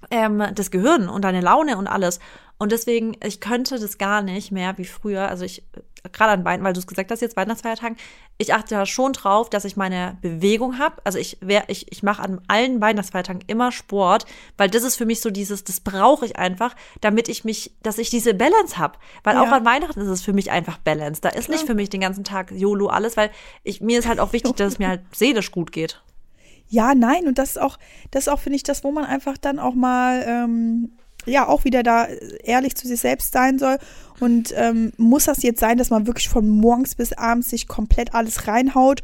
ähm, 0.09 0.43
das 0.55 0.71
Gehirn 0.71 1.09
und 1.09 1.23
deine 1.23 1.41
Laune 1.41 1.77
und 1.77 1.87
alles. 1.87 2.19
Und 2.61 2.71
deswegen, 2.71 3.17
ich 3.25 3.39
könnte 3.39 3.79
das 3.79 3.97
gar 3.97 4.21
nicht 4.21 4.51
mehr 4.51 4.77
wie 4.77 4.85
früher. 4.85 5.27
Also 5.27 5.43
ich, 5.45 5.63
gerade 6.13 6.33
an 6.33 6.45
Weihnachten, 6.45 6.63
weil 6.63 6.73
du 6.73 6.79
es 6.79 6.85
gesagt 6.85 7.09
hast, 7.09 7.19
jetzt 7.19 7.35
Weihnachtsfeiertagen, 7.35 7.97
ich 8.37 8.53
achte 8.53 8.75
da 8.75 8.85
schon 8.85 9.13
drauf, 9.13 9.49
dass 9.49 9.65
ich 9.65 9.77
meine 9.77 10.19
Bewegung 10.21 10.77
habe. 10.77 10.97
Also 11.03 11.17
ich, 11.17 11.39
wer, 11.41 11.63
ich, 11.71 11.91
ich 11.91 12.03
mache 12.03 12.21
an 12.21 12.39
allen 12.47 12.79
Weihnachtsfeiertagen 12.79 13.41
immer 13.47 13.71
Sport, 13.71 14.27
weil 14.57 14.69
das 14.69 14.83
ist 14.83 14.95
für 14.95 15.07
mich 15.07 15.21
so 15.21 15.31
dieses, 15.31 15.63
das 15.63 15.79
brauche 15.79 16.23
ich 16.23 16.35
einfach, 16.37 16.75
damit 17.01 17.29
ich 17.29 17.43
mich, 17.43 17.73
dass 17.81 17.97
ich 17.97 18.11
diese 18.11 18.35
Balance 18.35 18.77
habe. 18.77 18.99
Weil 19.23 19.37
auch 19.37 19.47
Ja. 19.47 19.53
an 19.57 19.65
Weihnachten 19.65 19.99
ist 19.99 20.09
es 20.09 20.21
für 20.21 20.33
mich 20.33 20.51
einfach 20.51 20.77
Balance. 20.77 21.19
Da 21.19 21.29
ist 21.29 21.49
nicht 21.49 21.65
für 21.65 21.73
mich 21.73 21.89
den 21.89 22.01
ganzen 22.01 22.23
Tag 22.23 22.51
YOLO 22.51 22.89
alles, 22.89 23.17
weil 23.17 23.31
ich, 23.63 23.81
mir 23.81 23.97
ist 23.97 24.07
halt 24.07 24.19
auch 24.19 24.33
wichtig, 24.33 24.55
dass 24.57 24.73
es 24.73 24.77
mir 24.77 24.87
halt 24.87 25.01
seelisch 25.15 25.49
gut 25.51 25.71
geht. 25.71 26.03
Ja, 26.67 26.93
nein, 26.93 27.27
und 27.27 27.39
das 27.39 27.49
ist 27.49 27.59
auch, 27.59 27.79
das 28.11 28.27
ist 28.27 28.29
auch, 28.29 28.39
finde 28.39 28.57
ich, 28.57 28.63
das, 28.63 28.83
wo 28.83 28.91
man 28.91 29.05
einfach 29.05 29.39
dann 29.39 29.57
auch 29.57 29.73
mal, 29.73 30.23
ähm, 30.27 30.91
ja, 31.25 31.47
auch 31.47 31.65
wieder 31.65 31.83
da 31.83 32.07
ehrlich 32.43 32.75
zu 32.75 32.87
sich 32.87 32.99
selbst 32.99 33.33
sein 33.33 33.59
soll. 33.59 33.77
Und 34.19 34.53
ähm, 34.55 34.91
muss 34.97 35.25
das 35.25 35.43
jetzt 35.43 35.59
sein, 35.59 35.77
dass 35.77 35.89
man 35.89 36.07
wirklich 36.07 36.29
von 36.29 36.47
morgens 36.49 36.95
bis 36.95 37.13
abends 37.13 37.49
sich 37.49 37.67
komplett 37.67 38.13
alles 38.13 38.47
reinhaut? 38.47 39.01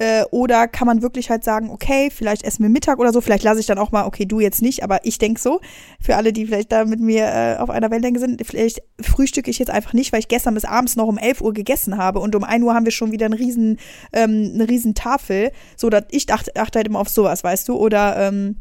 Äh, 0.00 0.22
oder 0.30 0.68
kann 0.68 0.86
man 0.86 1.02
wirklich 1.02 1.28
halt 1.28 1.42
sagen, 1.42 1.70
okay, 1.70 2.10
vielleicht 2.14 2.44
essen 2.44 2.62
wir 2.62 2.70
Mittag 2.70 3.00
oder 3.00 3.12
so, 3.12 3.20
vielleicht 3.20 3.42
lasse 3.42 3.58
ich 3.58 3.66
dann 3.66 3.78
auch 3.78 3.90
mal, 3.90 4.06
okay, 4.06 4.26
du 4.26 4.38
jetzt 4.38 4.62
nicht, 4.62 4.84
aber 4.84 5.04
ich 5.04 5.18
denk 5.18 5.40
so. 5.40 5.60
Für 6.00 6.14
alle, 6.14 6.32
die 6.32 6.46
vielleicht 6.46 6.70
da 6.70 6.84
mit 6.84 7.00
mir 7.00 7.24
äh, 7.26 7.56
auf 7.58 7.68
einer 7.68 7.90
Wellenlänge 7.90 8.20
sind, 8.20 8.46
vielleicht 8.46 8.80
frühstücke 9.00 9.50
ich 9.50 9.58
jetzt 9.58 9.70
einfach 9.70 9.94
nicht, 9.94 10.12
weil 10.12 10.20
ich 10.20 10.28
gestern 10.28 10.54
bis 10.54 10.64
abends 10.64 10.94
noch 10.94 11.08
um 11.08 11.18
11 11.18 11.40
Uhr 11.40 11.52
gegessen 11.52 11.96
habe 11.96 12.20
und 12.20 12.36
um 12.36 12.44
1 12.44 12.64
Uhr 12.64 12.74
haben 12.74 12.84
wir 12.84 12.92
schon 12.92 13.10
wieder 13.10 13.26
einen 13.26 13.34
riesen, 13.34 13.78
ähm, 14.12 14.52
eine 14.54 14.68
riesen 14.68 14.94
Tafel. 14.94 15.50
So, 15.76 15.90
dass 15.90 16.04
ich 16.10 16.26
dachte, 16.26 16.54
achte 16.54 16.78
halt 16.78 16.86
immer 16.86 17.00
auf 17.00 17.08
sowas, 17.08 17.42
weißt 17.42 17.68
du, 17.68 17.74
oder 17.74 18.28
ähm, 18.28 18.56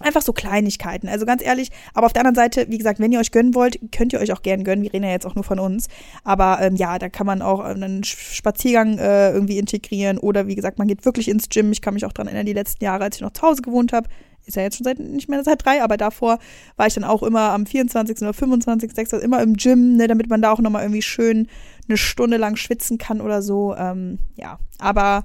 Einfach 0.00 0.22
so 0.22 0.32
Kleinigkeiten. 0.32 1.08
Also 1.08 1.24
ganz 1.24 1.42
ehrlich, 1.42 1.70
aber 1.94 2.06
auf 2.06 2.12
der 2.12 2.20
anderen 2.22 2.34
Seite, 2.34 2.66
wie 2.68 2.78
gesagt, 2.78 2.98
wenn 2.98 3.12
ihr 3.12 3.20
euch 3.20 3.30
gönnen 3.30 3.54
wollt, 3.54 3.78
könnt 3.92 4.12
ihr 4.12 4.18
euch 4.18 4.32
auch 4.32 4.42
gern 4.42 4.64
gönnen. 4.64 4.82
Wir 4.82 4.92
reden 4.92 5.04
ja 5.04 5.10
jetzt 5.10 5.24
auch 5.24 5.36
nur 5.36 5.44
von 5.44 5.60
uns. 5.60 5.86
Aber 6.24 6.58
ähm, 6.60 6.74
ja, 6.74 6.98
da 6.98 7.08
kann 7.08 7.26
man 7.26 7.42
auch 7.42 7.60
einen 7.60 8.02
Spaziergang 8.02 8.98
äh, 8.98 9.30
irgendwie 9.30 9.58
integrieren. 9.58 10.18
Oder 10.18 10.48
wie 10.48 10.56
gesagt, 10.56 10.78
man 10.78 10.88
geht 10.88 11.04
wirklich 11.04 11.28
ins 11.28 11.48
Gym. 11.48 11.70
Ich 11.70 11.80
kann 11.80 11.94
mich 11.94 12.04
auch 12.04 12.12
dran 12.12 12.26
erinnern, 12.26 12.46
die 12.46 12.52
letzten 12.52 12.84
Jahre, 12.84 13.04
als 13.04 13.16
ich 13.16 13.22
noch 13.22 13.32
zu 13.32 13.42
Hause 13.42 13.62
gewohnt 13.62 13.92
habe. 13.92 14.08
Ist 14.46 14.56
ja 14.56 14.62
jetzt 14.62 14.76
schon 14.76 14.84
seit 14.84 14.98
nicht 14.98 15.28
mehr 15.28 15.42
seit 15.44 15.64
drei, 15.64 15.82
aber 15.82 15.96
davor 15.96 16.38
war 16.76 16.86
ich 16.86 16.94
dann 16.94 17.04
auch 17.04 17.22
immer 17.22 17.52
am 17.52 17.64
24. 17.64 18.20
oder 18.20 18.34
25. 18.34 18.92
6. 18.92 19.12
immer 19.14 19.40
im 19.42 19.54
Gym, 19.54 19.96
ne, 19.96 20.06
damit 20.06 20.28
man 20.28 20.42
da 20.42 20.52
auch 20.52 20.58
nochmal 20.58 20.82
irgendwie 20.82 21.02
schön 21.02 21.48
eine 21.88 21.96
Stunde 21.96 22.36
lang 22.36 22.56
schwitzen 22.56 22.98
kann 22.98 23.20
oder 23.20 23.42
so. 23.42 23.74
Ähm, 23.76 24.18
ja, 24.34 24.58
aber 24.78 25.22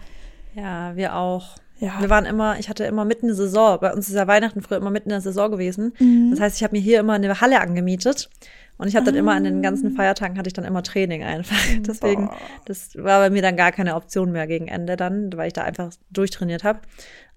Ja, 0.56 0.96
wir 0.96 1.16
auch. 1.16 1.58
Ja. 1.80 2.00
Wir 2.02 2.10
waren 2.10 2.26
immer, 2.26 2.60
ich 2.60 2.68
hatte 2.70 2.84
immer 2.84 3.06
mitten 3.06 3.24
in 3.26 3.28
der 3.30 3.36
Saison, 3.36 3.80
bei 3.80 3.94
uns 3.94 4.10
ist 4.10 4.16
ja 4.16 4.28
Weihnachten 4.28 4.62
früher 4.62 4.78
immer 4.78 4.92
mitten 4.92 5.10
in 5.10 5.14
der 5.14 5.22
Saison 5.22 5.50
gewesen. 5.50 5.94
Mhm. 6.00 6.32
Das 6.32 6.40
heißt, 6.42 6.58
ich 6.58 6.64
habe 6.64 6.76
mir 6.76 6.82
hier 6.82 7.00
immer 7.00 7.14
eine 7.14 7.40
Halle 7.40 7.62
angemietet 7.62 8.30
und 8.78 8.88
ich 8.88 8.96
habe 8.96 9.06
dann 9.06 9.16
immer 9.16 9.34
an 9.34 9.44
den 9.46 9.60
Ah. 9.60 9.62
ganzen 9.62 9.92
Feiertagen 9.96 10.38
hatte 10.38 10.48
ich 10.48 10.54
dann 10.54 10.66
immer 10.66 10.84
Training 10.84 11.24
einfach. 11.24 11.56
Deswegen, 11.88 12.28
Boah. 12.28 12.38
das 12.66 12.90
war 12.96 13.20
bei 13.20 13.30
mir 13.30 13.42
dann 13.42 13.56
gar 13.56 13.72
keine 13.72 13.96
Option 13.96 14.32
mehr 14.32 14.46
gegen 14.48 14.68
Ende 14.68 14.98
dann, 14.98 15.32
weil 15.36 15.48
ich 15.48 15.54
da 15.54 15.64
einfach 15.64 15.92
durchtrainiert 16.12 16.64
habe. 16.64 16.80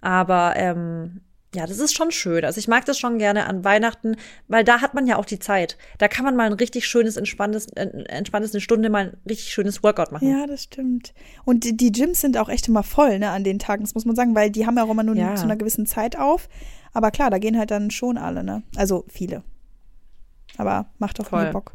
Aber 0.01 0.55
ähm, 0.57 1.21
ja, 1.55 1.67
das 1.67 1.79
ist 1.79 1.95
schon 1.95 2.11
schön. 2.11 2.45
Also 2.45 2.59
ich 2.59 2.69
mag 2.69 2.85
das 2.87 2.99
schon 2.99 3.19
gerne 3.19 3.47
an 3.47 3.63
Weihnachten, 3.65 4.17
weil 4.49 4.65
da 4.65 4.81
hat 4.81 4.95
man 4.95 5.07
ja 5.07 5.17
auch 5.17 5.25
die 5.27 5.39
Zeit. 5.39 5.77
Da 5.99 6.09
kann 6.09 6.25
man 6.25 6.35
mal 6.35 6.47
ein 6.47 6.55
richtig 6.55 6.87
schönes, 6.87 7.17
entspanntes, 7.17 7.67
äh, 7.75 7.87
entspanntes 8.09 8.53
eine 8.55 8.61
Stunde 8.63 8.89
mal 8.89 9.09
ein 9.09 9.17
richtig 9.29 9.53
schönes 9.53 9.83
Workout 9.83 10.13
machen. 10.13 10.29
Ja, 10.31 10.47
das 10.47 10.63
stimmt. 10.65 11.13
Und 11.45 11.65
die, 11.65 11.77
die 11.77 11.93
Gyms 11.93 12.21
sind 12.23 12.39
auch 12.39 12.49
echt 12.49 12.69
immer 12.69 12.83
voll, 12.83 13.19
ne, 13.19 13.31
an 13.31 13.45
den 13.45 13.59
Tagen, 13.59 13.83
das 13.85 13.95
muss 13.95 14.05
man 14.07 14.17
sagen, 14.17 14.35
weil 14.35 14.51
die 14.51 14.67
haben 14.67 14.77
ja 14.77 14.85
auch 14.85 14.91
immer 14.91 15.03
nur 15.03 15.15
Ja. 15.15 15.35
zu 15.35 15.45
einer 15.45 15.57
gewissen 15.57 15.85
Zeit 15.87 16.19
auf. 16.19 16.49
Aber 16.95 17.11
klar, 17.11 17.31
da 17.31 17.39
gehen 17.39 17.59
halt 17.59 17.71
dann 17.71 17.91
schon 17.91 18.17
alle, 18.19 18.43
ne? 18.45 18.63
Also 18.77 19.05
viele. 19.09 19.43
Aber 20.59 20.87
macht 20.99 21.19
doch 21.19 21.27
Voll. 21.27 21.45
voll 21.45 21.53
Bock. 21.53 21.75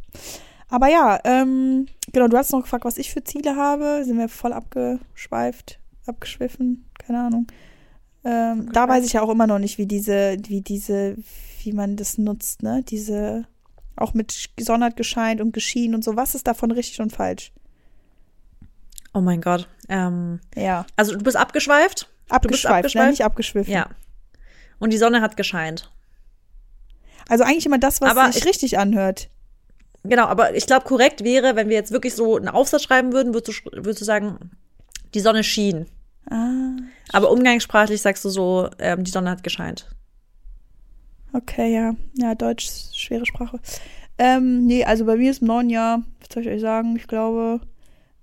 Aber 0.69 0.87
ja, 0.89 1.19
ähm, 1.23 1.87
genau, 2.11 2.27
du 2.27 2.37
hast 2.37 2.51
noch 2.51 2.61
gefragt, 2.61 2.85
was 2.85 2.97
ich 2.97 3.11
für 3.11 3.23
Ziele 3.23 3.55
habe. 3.55 4.03
Sind 4.03 4.17
wir 4.17 4.27
voll 4.29 4.53
abgeschweift, 4.53 5.79
abgeschwiffen, 6.05 6.85
keine 6.99 7.19
Ahnung. 7.21 7.47
Ähm, 8.23 8.69
da 8.73 8.87
weiß 8.87 9.05
ich 9.05 9.13
ja 9.13 9.21
auch 9.21 9.29
immer 9.29 9.47
noch 9.47 9.59
nicht, 9.59 9.77
wie 9.77 9.85
diese, 9.85 10.37
wie 10.47 10.61
diese, 10.61 11.15
wie 11.63 11.71
man 11.73 11.95
das 11.95 12.17
nutzt, 12.17 12.63
ne? 12.63 12.83
Diese, 12.87 13.45
auch 13.95 14.13
mit 14.13 14.49
Sonne 14.59 14.85
hat 14.85 14.97
gescheint 14.97 15.39
und 15.41 15.53
geschienen 15.53 15.95
und 15.95 16.03
so. 16.03 16.15
Was 16.15 16.35
ist 16.35 16.47
davon 16.47 16.71
richtig 16.71 16.99
und 16.99 17.11
falsch? 17.11 17.51
Oh 19.13 19.21
mein 19.21 19.41
Gott. 19.41 19.67
Ähm, 19.89 20.39
Ja. 20.55 20.85
also 20.95 21.15
du 21.15 21.23
bist 21.23 21.37
abgeschweift? 21.37 22.09
Abgeschweift, 22.29 22.69
ne? 22.71 22.77
abgeschweift? 22.77 23.09
nicht 23.11 23.23
abgeschwiffen. 23.23 23.73
Ja. 23.73 23.89
Und 24.79 24.91
die 24.91 24.97
Sonne 24.97 25.21
hat 25.21 25.37
gescheint. 25.37 25.91
Also 27.29 27.43
eigentlich 27.43 27.65
immer 27.65 27.79
das, 27.79 28.01
was 28.01 28.11
Aber 28.11 28.27
sich 28.31 28.41
ich- 28.43 28.45
richtig 28.47 28.77
anhört. 28.77 29.29
Genau, 30.03 30.25
aber 30.25 30.55
ich 30.55 30.67
glaube, 30.67 30.85
korrekt 30.85 31.23
wäre, 31.23 31.55
wenn 31.55 31.67
wir 31.69 31.75
jetzt 31.75 31.91
wirklich 31.91 32.13
so 32.15 32.37
einen 32.37 32.47
Aufsatz 32.47 32.83
schreiben 32.83 33.11
würden, 33.11 33.33
würdest 33.33 33.61
du, 33.65 33.71
würdest 33.73 34.01
du 34.01 34.05
sagen, 34.05 34.51
die 35.13 35.19
Sonne 35.19 35.43
schien. 35.43 35.87
Ah, 36.29 36.75
Aber 37.13 37.31
umgangssprachlich 37.31 38.01
sagst 38.01 38.25
du 38.25 38.29
so, 38.29 38.69
ähm, 38.79 39.03
die 39.03 39.11
Sonne 39.11 39.29
hat 39.29 39.43
gescheint. 39.43 39.89
okay, 41.33 41.73
ja. 41.73 41.95
Ja, 42.15 42.35
Deutsch 42.35 42.69
schwere 42.93 43.25
Sprache. 43.25 43.59
Ähm, 44.17 44.65
nee, 44.65 44.83
also 44.83 45.05
bei 45.05 45.15
mir 45.15 45.31
ist 45.31 45.41
im 45.41 45.47
neuen 45.47 45.69
Jahr, 45.69 46.03
was 46.19 46.29
soll 46.33 46.43
ich 46.43 46.49
euch 46.49 46.61
sagen, 46.61 46.95
ich 46.95 47.07
glaube, 47.07 47.61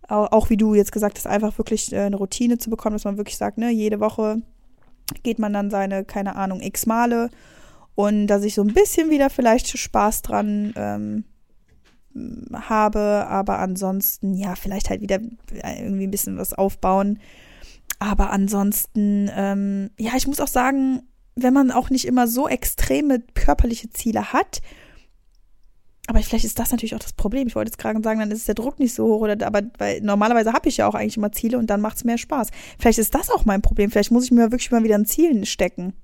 auch, 0.09 0.33
auch 0.33 0.51
wie 0.51 0.57
du 0.57 0.75
jetzt 0.75 0.93
gesagt 0.93 1.17
hast, 1.19 1.27
einfach 1.27 1.57
wirklich 1.59 1.93
äh, 1.93 2.01
eine 2.01 2.17
Routine 2.17 2.59
zu 2.59 2.71
bekommen, 2.71 2.95
dass 2.95 3.05
man 3.05 3.17
wirklich 3.17 3.37
sagt, 3.37 3.59
ne, 3.59 3.71
jede 3.71 4.01
Woche 4.01 4.43
geht 5.23 5.38
man 5.38 5.53
dann 5.53 5.71
seine, 5.71 6.05
keine 6.05 6.37
Ahnung, 6.37 6.61
x 6.61 6.87
Male 6.87 7.31
und 7.95 8.27
dass 8.27 8.43
ich 8.45 8.55
so 8.55 8.62
ein 8.62 8.75
bisschen 8.75 9.11
wieder 9.11 9.31
vielleicht 9.31 9.77
Spaß 9.79 10.23
dran 10.23 10.73
ähm, 10.77 11.25
habe, 12.53 13.27
aber 13.29 13.59
ansonsten, 13.61 14.35
ja, 14.35 14.55
vielleicht 14.57 14.90
halt 14.90 15.01
wieder 15.01 15.21
irgendwie 15.62 16.07
ein 16.07 16.11
bisschen 16.11 16.38
was 16.38 16.53
aufbauen. 16.53 17.21
Aber 17.98 18.30
ansonsten, 18.30 19.30
ähm, 19.35 19.90
ja, 19.98 20.12
ich 20.16 20.26
muss 20.26 20.40
auch 20.40 20.48
sagen, 20.48 21.02
wenn 21.37 21.54
man 21.54 21.70
auch 21.70 21.90
nicht 21.90 22.07
immer 22.07 22.28
so 22.28 22.48
extreme 22.48 23.20
körperliche 23.35 23.90
Ziele 23.90 24.33
hat, 24.33 24.61
aber 26.07 26.20
vielleicht 26.20 26.44
ist 26.44 26.59
das 26.59 26.70
natürlich 26.70 26.94
auch 26.94 27.00
das 27.00 27.14
Problem. 27.14 27.48
Ich 27.48 27.54
wollte 27.54 27.70
jetzt 27.70 27.78
gerade 27.78 28.00
sagen, 28.02 28.20
dann 28.20 28.30
ist 28.30 28.46
der 28.46 28.54
Druck 28.54 28.78
nicht 28.78 28.94
so 28.94 29.07
hoch, 29.07 29.22
oder, 29.22 29.46
aber 29.46 29.62
weil 29.78 30.02
normalerweise 30.02 30.52
habe 30.52 30.68
ich 30.68 30.76
ja 30.76 30.87
auch 30.87 30.94
eigentlich 30.94 31.16
immer 31.16 31.33
Ziele 31.33 31.57
und 31.57 31.68
dann 31.68 31.80
macht 31.80 31.96
es 31.96 32.04
mehr 32.04 32.18
Spaß. 32.18 32.48
Vielleicht 32.78 32.98
ist 32.98 33.14
das 33.14 33.30
auch 33.30 33.46
mein 33.46 33.62
Problem. 33.62 33.90
Vielleicht 33.90 34.11
muss 34.11 34.24
ich 34.24 34.30
mir 34.30 34.52
wirklich 34.52 34.70
mal 34.70 34.85
wieder 34.85 34.96
ein 34.96 35.07
Ziel 35.07 35.46
stecken. 35.46 35.94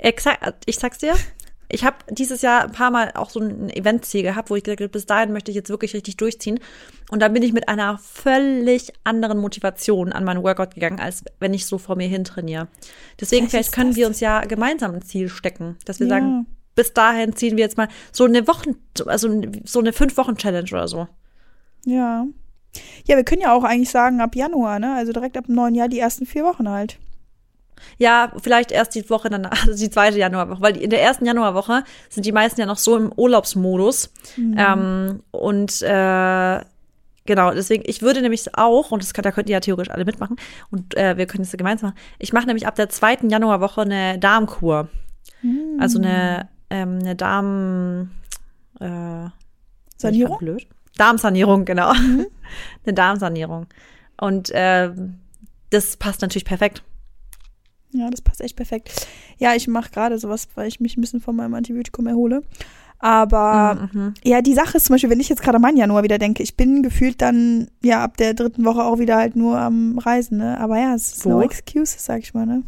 Exakt, 0.00 0.62
ich 0.64 0.76
sag's 0.76 0.98
dir. 0.98 1.14
Ich 1.72 1.84
habe 1.84 1.96
dieses 2.10 2.42
Jahr 2.42 2.64
ein 2.64 2.72
paar 2.72 2.90
Mal 2.90 3.12
auch 3.14 3.30
so 3.30 3.40
ein 3.40 3.70
Eventziel 3.70 4.22
gehabt, 4.22 4.50
wo 4.50 4.56
ich 4.56 4.64
gesagt 4.64 4.80
habe, 4.80 4.88
bis 4.88 5.06
dahin 5.06 5.32
möchte 5.32 5.50
ich 5.50 5.54
jetzt 5.54 5.70
wirklich 5.70 5.94
richtig 5.94 6.16
durchziehen. 6.16 6.58
Und 7.10 7.20
dann 7.22 7.32
bin 7.32 7.42
ich 7.42 7.52
mit 7.52 7.68
einer 7.68 7.98
völlig 7.98 8.92
anderen 9.04 9.38
Motivation 9.38 10.12
an 10.12 10.24
meinen 10.24 10.42
Workout 10.42 10.74
gegangen, 10.74 11.00
als 11.00 11.24
wenn 11.38 11.54
ich 11.54 11.66
so 11.66 11.78
vor 11.78 11.96
mir 11.96 12.08
hin 12.08 12.24
trainiere. 12.24 12.68
Deswegen 13.20 13.48
Vielleicht 13.48 13.68
vielleicht, 13.68 13.72
können 13.72 13.90
das 13.90 13.96
wir 13.96 14.06
uns 14.08 14.20
ja 14.20 14.40
gemeinsam 14.40 14.94
ein 14.94 15.02
Ziel 15.02 15.28
stecken, 15.28 15.76
dass 15.84 16.00
wir 16.00 16.06
Ja. 16.06 16.16
sagen, 16.16 16.46
bis 16.74 16.92
dahin 16.92 17.34
ziehen 17.36 17.56
wir 17.56 17.64
jetzt 17.64 17.76
mal 17.76 17.88
so 18.12 18.24
eine 18.24 18.46
Wochen, 18.48 18.76
also 19.06 19.42
so 19.64 19.78
eine 19.80 19.92
fünf 19.92 20.16
Wochen 20.16 20.36
Challenge 20.36 20.68
oder 20.70 20.88
so. 20.88 21.08
Ja. 21.84 22.26
Ja, 23.06 23.16
wir 23.16 23.24
können 23.24 23.40
ja 23.42 23.52
auch 23.52 23.64
eigentlich 23.64 23.90
sagen, 23.90 24.20
ab 24.20 24.36
Januar, 24.36 24.78
ne? 24.78 24.94
Also 24.94 25.12
direkt 25.12 25.36
ab 25.36 25.46
dem 25.46 25.56
neuen 25.56 25.74
Jahr 25.74 25.88
die 25.88 25.98
ersten 25.98 26.26
vier 26.26 26.44
Wochen 26.44 26.68
halt. 26.68 26.98
Ja, 27.98 28.32
vielleicht 28.42 28.72
erst 28.72 28.94
die 28.94 29.08
Woche 29.10 29.30
danach, 29.30 29.66
also 29.66 29.78
die 29.78 29.90
zweite 29.90 30.18
Januarwoche, 30.18 30.60
weil 30.60 30.76
in 30.76 30.90
der 30.90 31.02
ersten 31.02 31.26
Januarwoche 31.26 31.84
sind 32.08 32.26
die 32.26 32.32
meisten 32.32 32.60
ja 32.60 32.66
noch 32.66 32.78
so 32.78 32.96
im 32.96 33.12
Urlaubsmodus. 33.14 34.12
Ähm, 34.56 35.22
und 35.30 35.82
äh, 35.82 36.60
genau, 37.26 37.52
deswegen, 37.52 37.82
ich 37.86 38.02
würde 38.02 38.22
nämlich 38.22 38.54
auch, 38.56 38.90
und 38.90 39.02
das 39.02 39.14
kann, 39.14 39.22
da 39.22 39.32
könnt 39.32 39.48
ihr 39.48 39.54
ja 39.54 39.60
theoretisch 39.60 39.92
alle 39.92 40.04
mitmachen, 40.04 40.36
und 40.70 40.96
äh, 40.96 41.16
wir 41.16 41.26
können 41.26 41.44
das 41.44 41.52
gemeinsam 41.52 41.90
machen, 41.90 41.98
ich 42.18 42.32
mache 42.32 42.46
nämlich 42.46 42.66
ab 42.66 42.74
der 42.74 42.88
zweiten 42.88 43.30
Januarwoche 43.30 43.82
eine 43.82 44.18
Darmkur. 44.18 44.88
Also 45.78 45.98
eine, 45.98 46.48
ähm, 46.68 46.98
eine 47.00 47.16
Darm 47.16 48.10
äh, 48.78 49.28
Sanierung? 49.96 50.38
Blöd. 50.38 50.66
Darmsanierung, 50.96 51.64
genau. 51.64 51.92
eine 52.84 52.94
Darmsanierung. 52.94 53.66
Und 54.20 54.50
ähm, 54.52 55.20
das 55.70 55.96
passt 55.96 56.20
natürlich 56.22 56.44
perfekt. 56.44 56.82
Ja, 57.92 58.08
das 58.10 58.20
passt 58.22 58.40
echt 58.40 58.56
perfekt. 58.56 59.06
Ja, 59.38 59.54
ich 59.54 59.66
mache 59.68 59.90
gerade 59.90 60.18
sowas, 60.18 60.46
weil 60.54 60.68
ich 60.68 60.80
mich 60.80 60.96
ein 60.96 61.00
bisschen 61.00 61.20
von 61.20 61.34
meinem 61.36 61.54
Antibiotikum 61.54 62.06
erhole. 62.06 62.42
Aber 63.02 63.88
Mhm. 63.92 64.14
ja, 64.24 64.42
die 64.42 64.52
Sache 64.54 64.76
ist 64.76 64.84
zum 64.86 64.94
Beispiel, 64.94 65.08
wenn 65.10 65.20
ich 65.20 65.28
jetzt 65.30 65.42
gerade 65.42 65.58
meinen 65.58 65.76
Januar 65.78 66.02
wieder 66.02 66.18
denke, 66.18 66.42
ich 66.42 66.56
bin 66.56 66.82
gefühlt 66.82 67.20
dann 67.22 67.68
ja 67.82 68.04
ab 68.04 68.16
der 68.18 68.34
dritten 68.34 68.64
Woche 68.64 68.84
auch 68.84 68.98
wieder 68.98 69.16
halt 69.16 69.36
nur 69.36 69.58
am 69.58 69.98
Reisen, 69.98 70.36
ne? 70.38 70.60
Aber 70.60 70.78
ja, 70.78 70.94
es 70.94 71.14
ist 71.14 71.26
no 71.26 71.38
Wo? 71.38 71.42
excuses, 71.42 72.04
sag 72.04 72.20
ich 72.20 72.34
mal, 72.34 72.44
ne? 72.46 72.62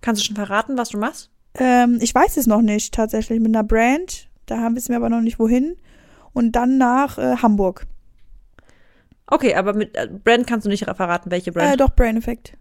Kannst 0.00 0.22
du 0.22 0.26
schon 0.26 0.36
verraten, 0.36 0.76
was 0.78 0.88
du 0.88 0.98
machst? 0.98 1.30
Ähm, 1.54 1.98
ich 2.00 2.14
weiß 2.14 2.36
es 2.38 2.46
noch 2.46 2.62
nicht 2.62 2.94
tatsächlich 2.94 3.38
mit 3.40 3.54
einer 3.54 3.62
Brand. 3.62 4.28
Da 4.46 4.58
haben 4.58 4.74
wissen 4.74 4.88
wir 4.88 4.96
aber 4.96 5.10
noch 5.10 5.20
nicht 5.20 5.38
wohin. 5.38 5.76
Und 6.32 6.52
dann 6.52 6.78
nach 6.78 7.18
äh, 7.18 7.36
Hamburg. 7.36 7.86
Okay, 9.26 9.54
aber 9.54 9.74
mit 9.74 9.94
äh, 9.96 10.08
Brand 10.08 10.46
kannst 10.46 10.64
du 10.64 10.70
nicht 10.70 10.84
verraten, 10.84 11.30
welche 11.30 11.50
Äh, 11.50 11.52
Brand. 11.52 11.80
doch, 11.80 11.90
Brain 11.94 12.16
Effect. 12.16 12.54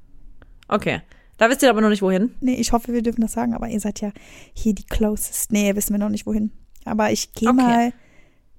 Okay. 0.71 1.01
Da 1.37 1.49
wisst 1.49 1.61
ihr 1.63 1.69
aber 1.69 1.81
noch 1.81 1.89
nicht 1.89 2.01
wohin. 2.01 2.35
Nee, 2.39 2.55
ich 2.55 2.71
hoffe, 2.71 2.93
wir 2.93 3.01
dürfen 3.01 3.21
das 3.21 3.33
sagen, 3.33 3.53
aber 3.53 3.67
ihr 3.67 3.79
seid 3.79 4.01
ja 4.01 4.11
hier 4.53 4.73
die 4.73 4.83
closest. 4.85 5.51
Nee, 5.51 5.75
wissen 5.75 5.93
wir 5.93 5.99
noch 5.99 6.09
nicht 6.09 6.25
wohin. 6.25 6.51
Aber 6.85 7.11
ich 7.11 7.33
gehe 7.33 7.49
Okay. 7.49 7.57
mal 7.61 7.93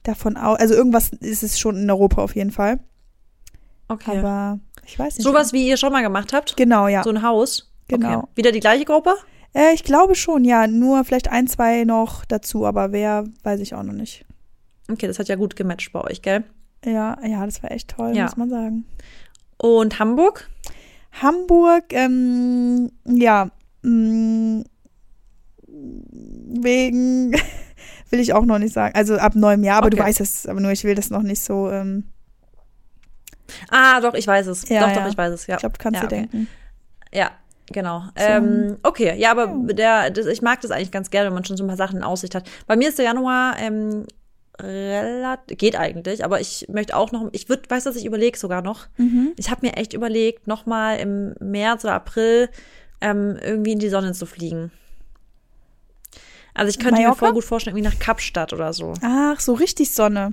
davon 0.05 0.37
aus, 0.37 0.59
also 0.59 0.75
irgendwas 0.75 1.11
ist 1.11 1.43
es 1.43 1.59
schon 1.59 1.77
in 1.77 1.91
Europa 1.91 2.23
auf 2.23 2.35
jeden 2.35 2.51
Fall. 2.51 2.81
Okay. 3.89 4.19
Aber 4.19 4.59
ich 4.85 4.99
weiß 4.99 5.17
nicht. 5.19 5.25
Sowas, 5.25 5.53
wie 5.53 5.69
ihr 5.69 5.77
schon 5.77 5.93
mal 5.93 6.03
gemacht 6.03 6.33
habt? 6.33 6.57
Genau, 6.57 6.89
ja. 6.89 7.03
So 7.05 7.11
ein 7.11 7.23
Haus? 7.23 7.73
Genau. 7.89 8.19
Okay. 8.21 8.27
Wieder 8.37 8.53
die 8.53 8.61
gleiche 8.61 8.85
Gruppe? 8.85 9.15
Äh, 9.55 9.75
ich 9.75 9.85
glaube 9.85 10.15
schon, 10.15 10.45
ja. 10.45 10.67
Nur 10.67 11.05
vielleicht 11.05 11.29
ein, 11.31 11.47
zwei 11.47 11.85
noch 11.85 12.25
dazu, 12.25 12.67
aber 12.67 12.91
wer, 12.93 13.25
weiß 13.43 13.61
ich 13.61 13.75
auch 13.75 13.83
noch 13.83 13.93
nicht. 13.93 14.25
Okay, 14.91 15.07
das 15.07 15.19
hat 15.19 15.29
ja 15.29 15.37
gut 15.37 15.57
gematcht 15.57 15.93
bei 15.93 16.01
euch, 16.01 16.23
gell? 16.23 16.45
Ja, 16.85 17.17
ja, 17.25 17.45
das 17.45 17.63
war 17.63 17.71
echt 17.71 17.89
toll, 17.89 18.17
Ja. 18.17 18.25
muss 18.25 18.37
man 18.37 18.51
sagen. 18.51 18.87
Und 19.59 19.99
Hamburg? 20.01 20.49
Hamburg, 21.21 21.85
ähm, 21.91 22.91
ja, 23.07 23.51
mh, 23.83 24.65
wegen, 25.69 27.33
will 28.11 28.21
ich 28.21 28.33
auch 28.33 28.45
noch 28.45 28.59
nicht 28.59 28.73
sagen. 28.75 28.95
Also 28.95 29.17
ab 29.17 29.35
neuem 29.35 29.65
Jahr, 29.65 29.79
aber 29.79 29.91
du 29.91 29.97
Okay. 29.97 30.07
weißt 30.07 30.21
es, 30.21 30.47
aber 30.47 30.61
nur 30.61 30.73
ich 30.73 30.85
will 30.85 30.95
das 30.95 31.11
noch 31.11 31.23
nicht 31.23 31.43
so, 31.43 31.71
ähm, 31.71 32.05
Ah, 33.71 34.01
doch, 34.01 34.15
ich 34.15 34.27
weiß 34.27 34.47
es. 34.47 34.69
Ja, 34.69 34.81
doch, 34.81 34.89
ja. 34.89 35.03
doch, 35.03 35.11
ich 35.11 35.17
weiß 35.17 35.33
es, 35.33 35.47
ja. 35.47 35.57
ich 35.57 35.61
glaube, 35.61 35.77
du 35.77 35.83
kannst 35.83 36.03
ja, 36.03 36.07
dir 36.07 36.17
okay. 36.17 36.29
denken. 36.31 36.49
Ja, 37.13 37.31
genau. 37.71 38.05
Ähm, 38.17 38.79
okay, 38.83 39.15
ja, 39.19 39.31
aber 39.31 39.49
der, 39.75 40.11
das, 40.11 40.27
ich 40.27 40.43
mag 40.43 40.61
das 40.61 40.71
eigentlich 40.71 40.91
ganz 40.91 41.11
gerne, 41.11 41.27
wenn 41.27 41.35
man 41.35 41.45
schon 41.45 41.57
so 41.57 41.65
ein 41.65 41.69
paar 41.69 41.77
Sachen 41.77 41.99
in 41.99 42.03
Aussicht 42.03 42.35
hat. 42.35 42.49
Bei 42.67 42.77
mir 42.77 42.89
ist 42.89 42.99
der 42.99 43.05
Januar 43.07 43.57
ähm, 43.59 44.07
relativ, 44.63 45.59
geht 45.59 45.77
eigentlich, 45.77 46.25
aber 46.25 46.41
ich 46.41 46.67
möchte 46.69 46.97
auch 46.97 47.13
noch, 47.13 47.29
ich 47.33 47.49
würde, 47.49 47.69
weißt 47.69 47.87
du, 47.87 47.91
ich 47.91 48.07
überlege 48.07 48.39
sogar 48.39 48.63
noch? 48.63 48.87
Mhm. 48.97 49.33
Ich 49.37 49.51
habe 49.51 49.67
mir 49.67 49.77
echt 49.77 49.93
überlegt, 49.93 50.47
noch 50.47 50.67
mal 50.67 50.97
im 50.97 51.35
März 51.41 51.85
oder 51.85 51.95
April 51.95 52.49
ähm, 53.01 53.37
irgendwie 53.43 53.73
in 53.73 53.79
die 53.79 53.89
Sonne 53.89 54.13
zu 54.13 54.27
fliegen. 54.27 54.71
Also 56.55 56.71
ich 56.71 56.79
könnte 56.79 56.97
mir 56.97 57.09
Mallorca? 57.09 57.19
voll 57.19 57.33
gut 57.33 57.45
vorstellen, 57.45 57.77
irgendwie 57.77 57.95
nach 57.95 57.99
Kapstadt 57.99 58.53
oder 58.53 58.73
so. 58.73 58.95
Ach, 59.03 59.41
so 59.41 59.55
richtig 59.55 59.93
Sonne. 59.93 60.33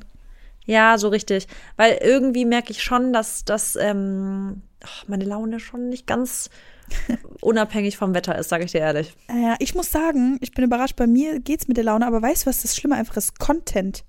Ja, 0.65 0.97
so 0.97 1.07
richtig. 1.07 1.47
Weil 1.77 1.97
irgendwie 2.01 2.45
merke 2.45 2.71
ich 2.71 2.83
schon, 2.83 3.13
dass, 3.13 3.45
dass 3.45 3.75
ähm, 3.75 4.61
ach, 4.83 5.07
meine 5.07 5.25
Laune 5.25 5.59
schon 5.59 5.89
nicht 5.89 6.07
ganz 6.07 6.49
unabhängig 7.41 7.97
vom 7.97 8.13
Wetter 8.13 8.37
ist, 8.37 8.49
sage 8.49 8.65
ich 8.65 8.71
dir 8.71 8.81
ehrlich. 8.81 9.13
Ja, 9.29 9.55
ich 9.59 9.75
muss 9.75 9.91
sagen, 9.91 10.37
ich 10.41 10.51
bin 10.51 10.65
überrascht, 10.65 10.95
bei 10.95 11.07
mir 11.07 11.39
geht's 11.39 11.67
mit 11.67 11.77
der 11.77 11.85
Laune, 11.85 12.05
aber 12.05 12.21
weißt 12.21 12.43
du, 12.43 12.49
was 12.49 12.61
das 12.61 12.75
Schlimme 12.75 12.95
einfach 12.95 13.17
ist? 13.17 13.39
Content. 13.39 14.03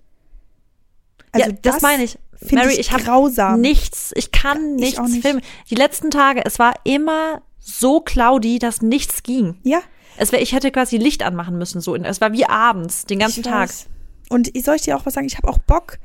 Also 1.32 1.50
ja, 1.50 1.56
das, 1.62 1.82
meine 1.82 2.04
ich. 2.04 2.18
Mary, 2.50 2.72
ich 2.72 2.78
ich 2.80 2.92
habe 2.92 3.02
grausam. 3.04 3.60
nichts, 3.60 4.12
ich 4.16 4.32
kann 4.32 4.76
Ich 4.76 4.80
nichts 4.80 4.98
auch 4.98 5.06
nicht. 5.08 5.22
filmen. 5.22 5.42
Die 5.68 5.74
letzten 5.74 6.10
Tage, 6.10 6.42
es 6.44 6.58
war 6.58 6.74
immer 6.84 7.42
so 7.58 8.00
cloudy, 8.00 8.58
dass 8.58 8.80
nichts 8.80 9.22
ging. 9.22 9.58
Ja, 9.62 9.80
Es 10.16 10.32
wär, 10.32 10.40
ich 10.40 10.52
hätte 10.54 10.70
quasi 10.70 10.96
Licht 10.96 11.22
anmachen 11.22 11.58
müssen, 11.58 11.80
so. 11.82 11.94
Es 11.96 12.20
war 12.20 12.32
wie 12.32 12.46
abends, 12.46 13.04
den 13.04 13.18
ganzen 13.18 13.40
ich 13.40 13.46
Tag. 13.46 13.70
Und 14.30 14.54
ich 14.56 14.64
soll 14.64 14.76
ich 14.76 14.82
dir 14.82 14.96
auch 14.96 15.04
was 15.06 15.14
sagen, 15.14 15.26
ich 15.26 15.36
habe 15.36 15.48
auch 15.48 15.58
Bock, 15.58 15.98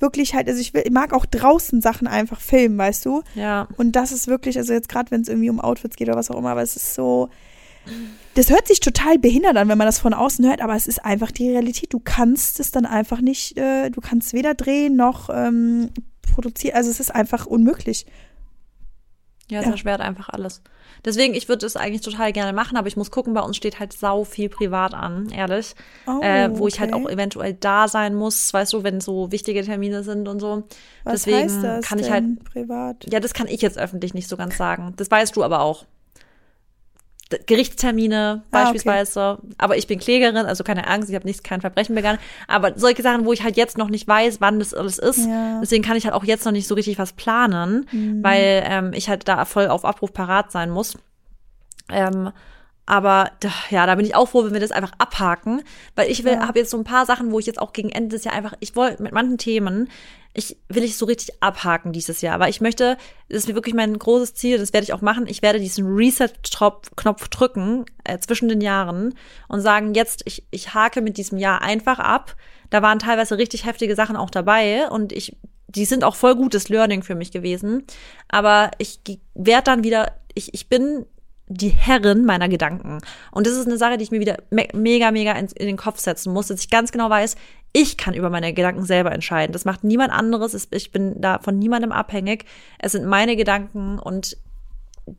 wirklich 0.00 0.34
halt, 0.34 0.48
also 0.48 0.60
ich, 0.60 0.74
will, 0.74 0.82
ich 0.84 0.90
mag 0.92 1.12
auch 1.12 1.26
draußen 1.26 1.80
Sachen 1.80 2.06
einfach 2.08 2.40
filmen, 2.40 2.76
weißt 2.78 3.04
du? 3.06 3.22
Ja. 3.34 3.68
Und 3.76 3.92
das 3.92 4.10
ist 4.12 4.26
wirklich, 4.26 4.58
also 4.58 4.72
jetzt 4.72 4.88
gerade, 4.88 5.10
wenn 5.10 5.20
es 5.22 5.28
irgendwie 5.28 5.50
um 5.50 5.60
Outfits 5.60 5.96
geht 5.96 6.08
oder 6.08 6.16
was 6.18 6.30
auch 6.30 6.36
immer, 6.38 6.50
aber 6.50 6.62
es 6.62 6.76
ist 6.76 6.94
so. 6.94 7.28
Das 8.34 8.50
hört 8.50 8.68
sich 8.68 8.80
total 8.80 9.18
behindert 9.18 9.56
an, 9.56 9.68
wenn 9.68 9.78
man 9.78 9.86
das 9.86 9.98
von 9.98 10.14
außen 10.14 10.46
hört, 10.46 10.60
aber 10.60 10.76
es 10.76 10.86
ist 10.86 11.04
einfach 11.04 11.30
die 11.30 11.50
Realität. 11.50 11.92
Du 11.92 11.98
kannst 11.98 12.60
es 12.60 12.70
dann 12.70 12.86
einfach 12.86 13.20
nicht, 13.20 13.58
äh, 13.58 13.90
du 13.90 14.00
kannst 14.00 14.32
weder 14.32 14.54
drehen 14.54 14.94
noch 14.96 15.28
ähm, 15.32 15.90
produzieren. 16.32 16.76
Also 16.76 16.90
es 16.90 17.00
ist 17.00 17.14
einfach 17.14 17.46
unmöglich. 17.46 18.06
Ja, 19.50 19.60
es 19.60 19.66
Ja. 19.66 19.72
erschwert 19.72 20.00
einfach 20.00 20.28
alles. 20.28 20.62
Deswegen, 21.04 21.34
ich 21.34 21.48
würde 21.48 21.64
es 21.64 21.76
eigentlich 21.76 22.02
total 22.02 22.32
gerne 22.32 22.52
machen, 22.52 22.76
aber 22.76 22.88
ich 22.88 22.96
muss 22.96 23.10
gucken, 23.10 23.32
bei 23.32 23.40
uns 23.40 23.56
steht 23.56 23.78
halt 23.78 23.92
sau 23.92 24.24
viel 24.24 24.48
privat 24.48 24.94
an, 24.94 25.30
ehrlich. 25.30 25.74
Oh, 26.06 26.20
äh, 26.22 26.50
wo 26.58 26.66
ich 26.68 26.80
halt 26.80 26.92
okay. 26.92 27.04
auch 27.04 27.08
eventuell 27.08 27.54
da 27.54 27.88
sein 27.88 28.14
muss, 28.14 28.52
weißt 28.52 28.72
du, 28.72 28.82
wenn 28.82 29.00
so 29.00 29.30
wichtige 29.32 29.62
Termine 29.62 30.02
sind 30.02 30.28
und 30.28 30.40
so. 30.40 30.64
Was 31.04 31.22
Deswegen 31.24 31.38
heißt 31.38 31.62
das 31.62 31.84
kann 31.86 31.98
ich 31.98 32.10
halt 32.10 32.44
privat? 32.44 33.06
Ja, 33.10 33.20
das 33.20 33.32
kann 33.32 33.46
ich 33.46 33.62
jetzt 33.62 33.78
öffentlich 33.78 34.12
nicht 34.12 34.28
so 34.28 34.36
ganz 34.36 34.56
sagen. 34.56 34.92
Das 34.96 35.10
weißt 35.10 35.34
du 35.36 35.44
aber 35.44 35.60
auch. 35.60 35.86
Gerichtstermine 37.46 38.16
Ah, 38.16 38.32
okay. 38.40 38.48
beispielsweise. 38.50 39.38
Aber 39.58 39.76
ich 39.76 39.86
bin 39.86 39.98
Klägerin, 39.98 40.36
also 40.36 40.64
keine 40.64 40.86
Angst, 40.86 41.08
ich 41.10 41.14
habe 41.14 41.26
nichts, 41.26 41.42
kein 41.42 41.60
Verbrechen 41.60 41.94
begangen. 41.94 42.18
Aber 42.46 42.72
solche 42.78 43.02
Sachen, 43.02 43.24
wo 43.26 43.32
ich 43.32 43.42
halt 43.42 43.56
jetzt 43.56 43.76
noch 43.78 43.90
nicht 43.90 44.08
weiß, 44.08 44.40
wann 44.40 44.58
das 44.58 44.72
alles 44.74 44.98
ist, 44.98 45.26
Ja. 45.26 45.60
deswegen 45.60 45.82
kann 45.84 45.96
ich 45.96 46.04
halt 46.04 46.14
auch 46.14 46.24
jetzt 46.24 46.44
noch 46.44 46.52
nicht 46.52 46.66
so 46.68 46.74
richtig 46.74 46.98
was 46.98 47.12
planen, 47.12 47.86
Mhm. 47.92 48.22
weil 48.22 48.62
ähm, 48.66 48.92
ich 48.94 49.08
halt 49.08 49.28
da 49.28 49.44
voll 49.44 49.68
auf 49.68 49.84
Abruf 49.84 50.12
parat 50.12 50.50
sein 50.52 50.70
muss. 50.70 50.96
Ähm, 51.90 52.30
aber 52.86 53.30
ja, 53.70 53.84
da 53.84 53.94
bin 53.96 54.06
ich 54.06 54.14
auch 54.14 54.28
froh, 54.30 54.44
wenn 54.44 54.52
wir 54.54 54.60
das 54.60 54.72
einfach 54.72 54.92
abhaken, 54.96 55.62
weil 55.94 56.10
ich 56.10 56.24
will, 56.24 56.32
Ja. 56.34 56.48
habe 56.48 56.58
jetzt 56.58 56.70
so 56.70 56.78
ein 56.78 56.84
paar 56.84 57.04
Sachen, 57.04 57.30
wo 57.32 57.38
ich 57.38 57.44
jetzt 57.46 57.60
auch 57.60 57.74
gegen 57.74 57.90
Ende 57.90 58.16
des 58.16 58.24
Jahres 58.24 58.38
einfach, 58.38 58.54
ich 58.60 58.76
wollte 58.76 59.02
mit 59.02 59.12
manchen 59.12 59.36
Themen, 59.36 59.88
ich 60.34 60.56
will 60.68 60.84
ich 60.84 60.96
so 60.96 61.06
richtig 61.06 61.42
abhaken 61.42 61.92
dieses 61.92 62.20
Jahr, 62.20 62.38
weil 62.38 62.50
ich 62.50 62.60
möchte, 62.60 62.96
das 63.28 63.38
ist 63.38 63.48
mir 63.48 63.54
wirklich 63.54 63.74
mein 63.74 63.98
großes 63.98 64.34
Ziel, 64.34 64.58
das 64.58 64.72
werde 64.72 64.84
ich 64.84 64.92
auch 64.92 65.00
machen. 65.00 65.26
Ich 65.26 65.42
werde 65.42 65.58
diesen 65.58 65.86
Reset-Knopf 65.86 67.28
drücken 67.28 67.86
äh, 68.04 68.18
zwischen 68.18 68.48
den 68.48 68.60
Jahren 68.60 69.14
und 69.48 69.60
sagen, 69.60 69.94
jetzt 69.94 70.22
ich 70.26 70.46
ich 70.50 70.74
hake 70.74 71.00
mit 71.00 71.16
diesem 71.16 71.38
Jahr 71.38 71.62
einfach 71.62 71.98
ab. 71.98 72.36
Da 72.70 72.82
waren 72.82 72.98
teilweise 72.98 73.38
richtig 73.38 73.64
heftige 73.64 73.94
Sachen 73.94 74.16
auch 74.16 74.30
dabei 74.30 74.88
und 74.90 75.12
ich 75.12 75.36
die 75.68 75.84
sind 75.84 76.02
auch 76.02 76.16
voll 76.16 76.34
gutes 76.34 76.68
Learning 76.68 77.02
für 77.02 77.14
mich 77.14 77.30
gewesen. 77.30 77.84
Aber 78.28 78.70
ich 78.78 79.00
werde 79.34 79.64
dann 79.64 79.84
wieder, 79.84 80.12
ich, 80.34 80.54
ich 80.54 80.68
bin 80.68 81.04
die 81.46 81.68
Herrin 81.70 82.24
meiner 82.24 82.48
Gedanken. 82.48 82.98
Und 83.30 83.46
das 83.46 83.54
ist 83.54 83.66
eine 83.66 83.78
Sache, 83.78 83.96
die 83.96 84.04
ich 84.04 84.10
mir 84.10 84.20
wieder 84.20 84.36
me 84.50 84.68
mega, 84.74 85.10
mega 85.10 85.32
in, 85.32 85.46
in 85.46 85.66
den 85.66 85.76
Kopf 85.76 85.98
setzen 85.98 86.32
muss, 86.32 86.48
dass 86.48 86.60
ich 86.60 86.70
ganz 86.70 86.92
genau 86.92 87.08
weiß, 87.08 87.36
ich 87.72 87.96
kann 87.96 88.14
über 88.14 88.30
meine 88.30 88.52
Gedanken 88.52 88.84
selber 88.84 89.12
entscheiden. 89.12 89.52
Das 89.52 89.64
macht 89.64 89.84
niemand 89.84 90.12
anderes. 90.12 90.54
Es- 90.54 90.68
Ich 90.70 90.90
bin 90.90 91.20
da 91.20 91.38
von 91.38 91.58
niemandem 91.58 91.92
abhängig. 91.92 92.44
Es 92.78 92.92
sind 92.92 93.04
meine 93.06 93.36
Gedanken 93.36 93.98
und 93.98 94.36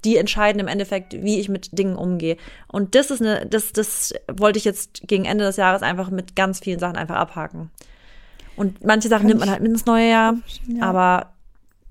die 0.05 0.17
entscheiden 0.17 0.59
im 0.59 0.67
Endeffekt, 0.67 1.13
wie 1.23 1.39
ich 1.39 1.49
mit 1.49 1.77
Dingen 1.77 1.95
umgehe. 1.95 2.37
Und 2.67 2.93
das 2.95 3.09
ist 3.11 3.21
eine, 3.21 3.45
das, 3.47 3.71
das 3.73 4.13
wollte 4.31 4.57
ich 4.59 4.65
jetzt 4.65 5.01
gegen 5.07 5.25
Ende 5.25 5.45
des 5.45 5.57
Jahres 5.57 5.81
einfach 5.81 6.09
mit 6.11 6.35
ganz 6.35 6.59
vielen 6.59 6.79
Sachen 6.79 6.95
einfach 6.97 7.15
abhaken. 7.15 7.71
Und 8.55 8.83
manche 8.83 9.07
Sachen 9.07 9.27
nimmt 9.27 9.39
man 9.39 9.49
halt 9.49 9.61
mit 9.61 9.71
ins 9.71 9.85
neue 9.85 10.09
Jahr, 10.09 10.35
Ja. 10.67 10.83
aber 10.83 11.33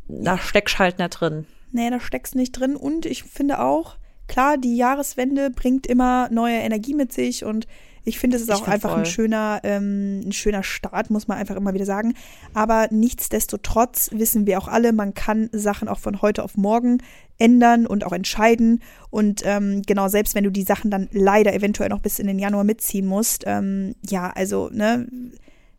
da 0.06 0.38
steckst 0.38 0.78
halt 0.78 0.98
nicht 0.98 1.10
drin. 1.10 1.46
Nee, 1.72 1.90
da 1.90 1.98
steckst 1.98 2.34
nicht 2.34 2.52
drin. 2.52 2.76
Und 2.76 3.04
ich 3.04 3.24
finde 3.24 3.60
auch, 3.60 3.96
klar, 4.28 4.58
die 4.58 4.76
Jahreswende 4.76 5.50
bringt 5.50 5.86
immer 5.86 6.28
neue 6.30 6.58
Energie 6.58 6.94
mit 6.94 7.12
sich 7.12 7.44
und 7.44 7.66
ich 8.08 8.18
finde, 8.18 8.36
es 8.36 8.42
ist 8.42 8.48
Ich 8.48 8.54
auch 8.54 8.66
einfach 8.66 8.96
ein 8.96 9.04
schöner, 9.04 9.60
ähm, 9.62 10.20
ein 10.20 10.32
schöner 10.32 10.62
Start, 10.62 11.10
muss 11.10 11.28
man 11.28 11.38
einfach 11.38 11.56
immer 11.56 11.74
wieder 11.74 11.84
sagen. 11.84 12.14
Aber 12.54 12.88
nichtsdestotrotz 12.90 14.10
wissen 14.12 14.46
wir 14.46 14.58
auch 14.58 14.68
alle, 14.68 14.92
man 14.92 15.14
kann 15.14 15.50
Sachen 15.52 15.88
auch 15.88 15.98
von 15.98 16.22
heute 16.22 16.42
auf 16.42 16.56
morgen 16.56 17.02
ändern 17.38 17.86
und 17.86 18.04
auch 18.04 18.12
entscheiden. 18.12 18.82
Und 19.10 19.42
ähm, 19.44 19.82
genau, 19.86 20.08
selbst 20.08 20.34
wenn 20.34 20.44
du 20.44 20.50
die 20.50 20.62
Sachen 20.62 20.90
dann 20.90 21.08
leider 21.12 21.54
eventuell 21.54 21.90
noch 21.90 22.00
bis 22.00 22.18
in 22.18 22.26
den 22.26 22.38
Januar 22.38 22.64
mitziehen 22.64 23.06
musst, 23.06 23.44
ähm, 23.46 23.94
ja, 24.08 24.30
also, 24.30 24.70
ne, 24.72 25.06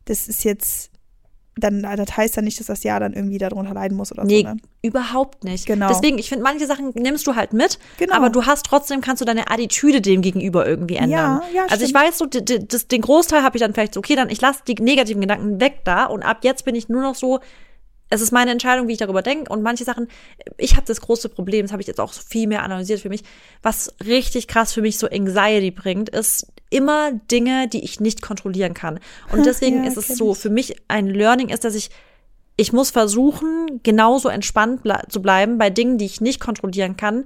das 0.05 0.27
ist 0.27 0.43
jetzt, 0.43 0.91
dann, 1.59 1.81
das 1.81 2.17
heißt 2.17 2.35
ja 2.35 2.41
nicht, 2.41 2.59
dass 2.59 2.67
das 2.67 2.83
Jahr 2.83 2.99
dann 2.99 3.13
irgendwie 3.13 3.37
darunter 3.37 3.73
leiden 3.73 3.97
muss 3.97 4.11
oder 4.11 4.23
Nee, 4.25 4.41
so, 4.43 4.49
ne? 4.49 4.57
überhaupt 4.81 5.43
nicht. 5.43 5.65
Genau. 5.65 5.87
Deswegen, 5.87 6.17
ich 6.17 6.29
finde, 6.29 6.43
manche 6.43 6.65
Sachen 6.65 6.91
nimmst 6.95 7.25
du 7.27 7.35
halt 7.35 7.53
mit, 7.53 7.79
Genau. 7.97 8.15
aber 8.15 8.29
du 8.29 8.45
hast 8.45 8.65
trotzdem, 8.65 9.01
kannst 9.01 9.21
du 9.21 9.25
deine 9.25 9.49
Attitüde 9.51 10.01
dem 10.01 10.21
gegenüber 10.21 10.67
irgendwie 10.67 10.95
ändern. 10.95 11.41
Ja, 11.41 11.43
ja, 11.53 11.61
also 11.69 11.83
ich 11.83 11.89
stimmt. 11.89 12.03
weiß 12.05 12.17
so, 12.17 12.25
das, 12.25 12.87
den 12.87 13.01
Großteil 13.01 13.43
habe 13.43 13.57
ich 13.57 13.61
dann 13.61 13.73
vielleicht 13.73 13.93
so, 13.93 13.99
okay, 13.99 14.15
dann 14.15 14.29
ich 14.29 14.41
lasse 14.41 14.61
die 14.67 14.75
negativen 14.75 15.21
Gedanken 15.21 15.59
weg 15.59 15.81
da 15.83 16.05
und 16.05 16.23
ab 16.23 16.39
jetzt 16.43 16.65
bin 16.65 16.75
ich 16.75 16.89
nur 16.89 17.01
noch 17.01 17.15
so, 17.15 17.39
es 18.11 18.21
ist 18.21 18.31
meine 18.31 18.49
Entscheidung, 18.51 18.87
wie 18.87 18.93
ich 18.93 18.97
darüber 18.97 19.21
denke 19.21 19.51
und 19.53 19.61
manche 19.61 19.83
Sachen, 19.83 20.07
ich 20.57 20.75
habe 20.75 20.85
das 20.87 20.99
große 21.01 21.29
Problem, 21.29 21.65
das 21.65 21.71
habe 21.71 21.81
ich 21.81 21.87
jetzt 21.87 21.99
auch 21.99 22.11
viel 22.11 22.47
mehr 22.47 22.63
analysiert 22.63 22.99
für 23.01 23.09
mich, 23.09 23.21
was 23.61 23.93
richtig 24.03 24.47
krass 24.47 24.73
für 24.73 24.81
mich 24.81 24.97
so 24.97 25.07
Anxiety 25.07 25.69
bringt, 25.71 26.09
ist 26.09 26.47
immer 26.69 27.11
Dinge, 27.31 27.67
die 27.67 27.83
ich 27.83 27.99
nicht 27.99 28.21
kontrollieren 28.21 28.73
kann. 28.73 28.99
Und 29.31 29.45
deswegen 29.45 29.83
Ja, 29.83 29.89
ist 29.89 29.97
es 29.97 30.07
so, 30.09 30.33
für 30.33 30.49
mich 30.49 30.75
ein 30.87 31.07
Learning 31.07 31.49
ist, 31.49 31.63
dass 31.63 31.75
ich 31.75 31.89
ich 32.57 32.73
muss 32.73 32.91
versuchen, 32.91 33.79
genauso 33.83 34.27
entspannt 34.27 34.83
ble 34.83 34.99
zu 35.07 35.21
bleiben 35.21 35.57
bei 35.57 35.69
Dingen, 35.69 35.97
die 35.97 36.03
ich 36.03 36.19
nicht 36.19 36.41
kontrollieren 36.41 36.97
kann, 36.97 37.23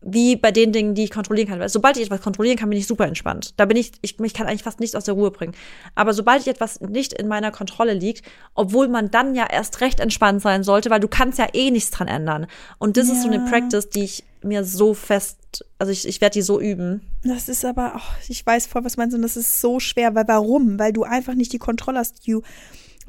wie 0.00 0.34
bei 0.34 0.50
den 0.50 0.72
Dingen, 0.72 0.96
die 0.96 1.04
ich 1.04 1.12
kontrollieren 1.12 1.48
kann. 1.48 1.60
Weil 1.60 1.68
sobald 1.68 1.96
ich 1.96 2.02
etwas 2.06 2.20
kontrollieren 2.20 2.56
kann, 2.58 2.70
bin 2.70 2.78
ich 2.78 2.88
super 2.88 3.06
entspannt. 3.06 3.54
Da 3.56 3.66
bin 3.66 3.76
ich, 3.76 3.92
ich 4.02 4.18
mich 4.18 4.34
kann 4.34 4.48
eigentlich 4.48 4.64
fast 4.64 4.80
nichts 4.80 4.96
aus 4.96 5.04
der 5.04 5.14
Ruhe 5.14 5.30
bringen. 5.30 5.54
Aber 5.94 6.12
sobald 6.12 6.40
ich 6.42 6.48
etwas 6.48 6.80
nicht 6.80 7.12
in 7.12 7.28
meiner 7.28 7.52
Kontrolle 7.52 7.94
liegt, 7.94 8.26
obwohl 8.54 8.88
man 8.88 9.12
dann 9.12 9.36
ja 9.36 9.46
erst 9.48 9.80
recht 9.80 10.00
entspannt 10.00 10.42
sein 10.42 10.64
sollte, 10.64 10.90
weil 10.90 11.00
du 11.00 11.08
kannst 11.08 11.38
ja 11.38 11.46
eh 11.52 11.70
nichts 11.70 11.92
dran 11.92 12.08
ändern. 12.08 12.48
Und 12.78 12.96
das 12.96 13.08
ist 13.08 13.22
so 13.22 13.28
eine 13.28 13.44
Ja. 13.44 13.48
Practice, 13.48 13.88
die 13.90 14.02
ich 14.02 14.24
mir 14.42 14.64
so 14.64 14.92
fest, 14.92 15.64
also 15.78 15.92
ich, 15.92 16.06
ich 16.06 16.20
werde 16.20 16.34
die 16.34 16.42
so 16.42 16.60
üben. 16.60 17.00
Das 17.24 17.48
ist 17.48 17.64
aber, 17.64 17.92
ach, 17.96 18.16
ich 18.28 18.44
weiß 18.44 18.66
voll, 18.66 18.84
was 18.84 18.94
du 18.94 19.00
meinst, 19.00 19.16
und 19.16 19.22
das 19.22 19.36
ist 19.36 19.60
so 19.60 19.80
schwer, 19.80 20.14
weil 20.14 20.28
warum? 20.28 20.78
Weil 20.78 20.92
du 20.92 21.04
einfach 21.04 21.34
nicht 21.34 21.52
die 21.52 21.58
Kontrolle 21.58 21.98
hast. 21.98 22.26
Du, 22.28 22.42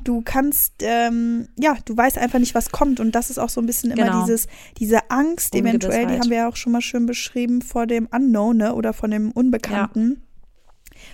du 0.03 0.21
kannst, 0.23 0.75
ähm, 0.79 1.49
ja, 1.57 1.75
du 1.83 1.95
weißt 1.97 2.17
einfach 2.17 2.39
nicht, 2.39 2.55
was 2.55 2.71
kommt. 2.71 2.99
Und 3.01 3.13
das 3.13 3.29
ist 3.29 3.37
auch 3.39 3.49
so 3.49 3.59
ein 3.61 3.65
bisschen 3.65 3.91
immer 3.91 4.05
Genau. 4.05 4.21
dieses, 4.21 4.47
diese 4.77 5.09
Angst 5.11 5.53
eventuell, 5.53 6.07
die 6.07 6.13
haben 6.19 6.29
wir 6.29 6.37
ja 6.37 6.49
auch 6.49 6.55
schon 6.55 6.71
mal 6.71 6.81
schön 6.81 7.05
beschrieben 7.05 7.61
vor 7.61 7.87
dem 7.87 8.07
Unknown, 8.09 8.57
ne? 8.57 8.73
Oder 8.73 8.93
von 8.93 9.11
dem 9.11 9.31
Unbekannten. 9.31 10.21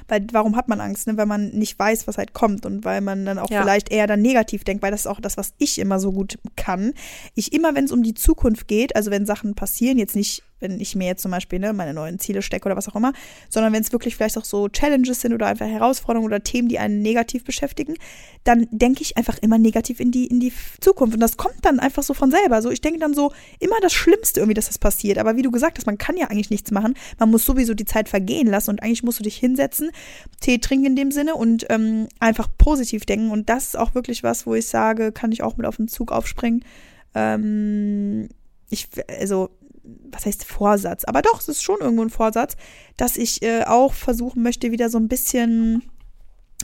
Weil 0.08 0.28
warum 0.32 0.56
hat 0.56 0.68
man 0.68 0.80
Angst, 0.80 1.08
ne? 1.08 1.18
Weil 1.18 1.26
man 1.26 1.50
nicht 1.50 1.78
weiß, 1.80 2.06
was 2.08 2.20
halt 2.20 2.34
kommt 2.34 2.68
und 2.68 2.86
weil 2.86 3.02
man 3.02 3.26
dann 3.26 3.40
auch 3.40 3.50
Ja. 3.50 3.62
vielleicht 3.62 3.92
eher 3.92 4.06
dann 4.06 4.22
negativ 4.22 4.64
denkt, 4.64 4.84
weil 4.84 4.92
das 4.92 5.02
ist 5.02 5.08
auch 5.08 5.20
das, 5.20 5.38
was 5.38 5.54
ich 5.58 5.80
immer 5.80 6.00
so 6.00 6.12
gut 6.12 6.38
kann. 6.56 6.94
Ich 7.34 7.52
immer, 7.52 7.74
wenn 7.74 7.86
es 7.86 7.92
um 7.92 8.04
die 8.04 8.14
Zukunft 8.14 8.68
geht, 8.68 8.96
also 8.96 9.10
wenn 9.10 9.26
Sachen 9.26 9.56
passieren, 9.56 9.98
jetzt 9.98 10.16
nicht, 10.16 10.44
wenn 10.62 10.80
ich 10.80 10.96
mir 10.96 11.08
jetzt 11.08 11.22
zum 11.22 11.32
Beispiel 11.32 11.60
ne, 11.60 11.74
meine 11.74 11.94
neuen 11.94 12.20
Ziele 12.20 12.42
stecke 12.42 12.68
oder 12.68 12.78
was 12.78 12.88
auch 12.88 12.96
immer, 12.96 13.14
sondern 13.50 13.74
wenn 13.74 13.82
es 13.82 13.92
wirklich 13.92 14.16
vielleicht 14.16 14.38
auch 14.38 14.46
so 14.46 14.70
Challenges 14.70 15.22
sind 15.22 15.34
oder 15.34 15.48
einfach 15.48 15.68
Herausforderungen 15.68 16.28
oder 16.28 16.44
Themen, 16.44 16.70
die 16.70 16.80
einen 16.80 17.02
negativ 17.02 17.44
beschäftigen, 17.44 17.96
dann 18.44 18.68
denke 18.72 19.02
ich 19.02 19.18
einfach 19.18 19.38
immer 19.40 19.58
negativ 19.58 20.00
in 20.00 20.12
die, 20.12 20.28
in 20.28 20.40
die 20.40 20.54
Zukunft. 20.80 21.14
Und 21.14 21.20
das 21.20 21.38
kommt 21.38 21.64
dann 21.64 21.80
einfach 21.80 22.04
so 22.04 22.14
von 22.14 22.32
selber. 22.32 22.62
So, 22.62 22.72
ich 22.72 22.82
denke 22.82 23.00
dann 23.00 23.14
so 23.14 23.32
immer 23.60 23.80
das 23.82 23.94
Schlimmste 23.94 24.40
irgendwie, 24.40 24.54
dass 24.54 24.68
das 24.68 24.80
passiert. 24.80 25.18
Aber 25.18 25.36
wie 25.36 25.42
du 25.42 25.52
gesagt 25.52 25.78
hast, 25.78 25.86
man 25.86 25.98
kann 25.98 26.18
ja 26.18 26.28
eigentlich 26.28 26.50
nichts 26.50 26.72
machen. 26.72 26.96
Man 27.20 27.30
muss 27.30 27.46
sowieso 27.46 27.74
die 27.74 27.86
Zeit 27.86 28.10
vergehen 28.10 28.48
lassen 28.48 28.72
und 28.72 28.84
eigentlich 28.84 29.04
musst 29.04 29.20
du 29.20 29.24
dich 29.24 29.38
hinsetzen, 29.38 29.92
Tee 30.40 30.60
trinken 30.60 30.88
in 30.88 30.96
dem 30.96 31.12
Sinne 31.12 31.36
und 31.36 31.66
ähm, 31.70 32.08
einfach 32.20 32.48
positiv 32.58 33.06
denken. 33.06 33.32
Und 33.32 33.50
das 33.50 33.68
ist 33.68 33.78
auch 33.78 33.96
wirklich 33.96 34.24
was, 34.24 34.46
wo 34.46 34.56
ich 34.56 34.68
sage, 34.68 35.12
kann 35.12 35.32
ich 35.32 35.44
auch 35.44 35.58
mit 35.58 35.66
auf 35.66 35.78
den 35.78 35.88
Zug 35.88 36.12
aufspringen. 36.12 36.64
Ähm, 37.14 38.30
ich, 38.70 38.88
also, 39.20 39.50
was 39.84 40.26
heißt 40.26 40.46
Vorsatz? 40.46 41.04
Aber 41.06 41.22
doch, 41.22 41.40
es 41.40 41.48
ist 41.48 41.64
schon 41.64 41.80
irgendwo 41.80 42.04
ein 42.04 42.10
Vorsatz, 42.10 42.56
dass 42.98 43.18
ich 43.18 43.42
äh, 43.42 43.64
auch 43.64 43.94
versuchen 43.94 44.44
möchte, 44.44 44.72
wieder 44.72 44.90
so 44.90 44.98
ein 44.98 45.08
bisschen 45.08 45.84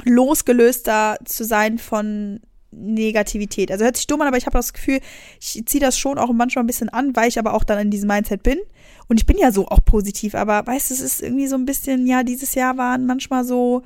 losgelöster 0.05 1.17
zu 1.25 1.43
sein 1.43 1.77
von 1.77 2.39
Negativität. 2.71 3.71
Also 3.71 3.85
hört 3.85 3.97
sich 3.97 4.07
dumm 4.07 4.21
an, 4.21 4.27
aber 4.27 4.37
ich 4.37 4.45
habe 4.45 4.57
das 4.57 4.73
Gefühl, 4.73 4.99
ich 5.39 5.63
ziehe 5.65 5.81
das 5.81 5.97
schon 5.97 6.17
auch 6.17 6.31
manchmal 6.31 6.63
ein 6.63 6.67
bisschen 6.67 6.89
an, 6.89 7.15
weil 7.15 7.29
ich 7.29 7.39
aber 7.39 7.53
auch 7.53 7.63
dann 7.63 7.79
in 7.79 7.91
diesem 7.91 8.07
Mindset 8.07 8.43
bin. 8.43 8.59
Und 9.07 9.19
ich 9.19 9.25
bin 9.25 9.37
ja 9.37 9.51
so 9.51 9.67
auch 9.67 9.83
positiv, 9.83 10.35
aber 10.35 10.67
weißt 10.67 10.89
du, 10.89 10.93
es 10.93 11.01
ist 11.01 11.21
irgendwie 11.21 11.47
so 11.47 11.55
ein 11.55 11.65
bisschen, 11.65 12.05
ja, 12.05 12.23
dieses 12.23 12.55
Jahr 12.55 12.77
waren 12.77 13.05
manchmal 13.05 13.45
so, 13.45 13.83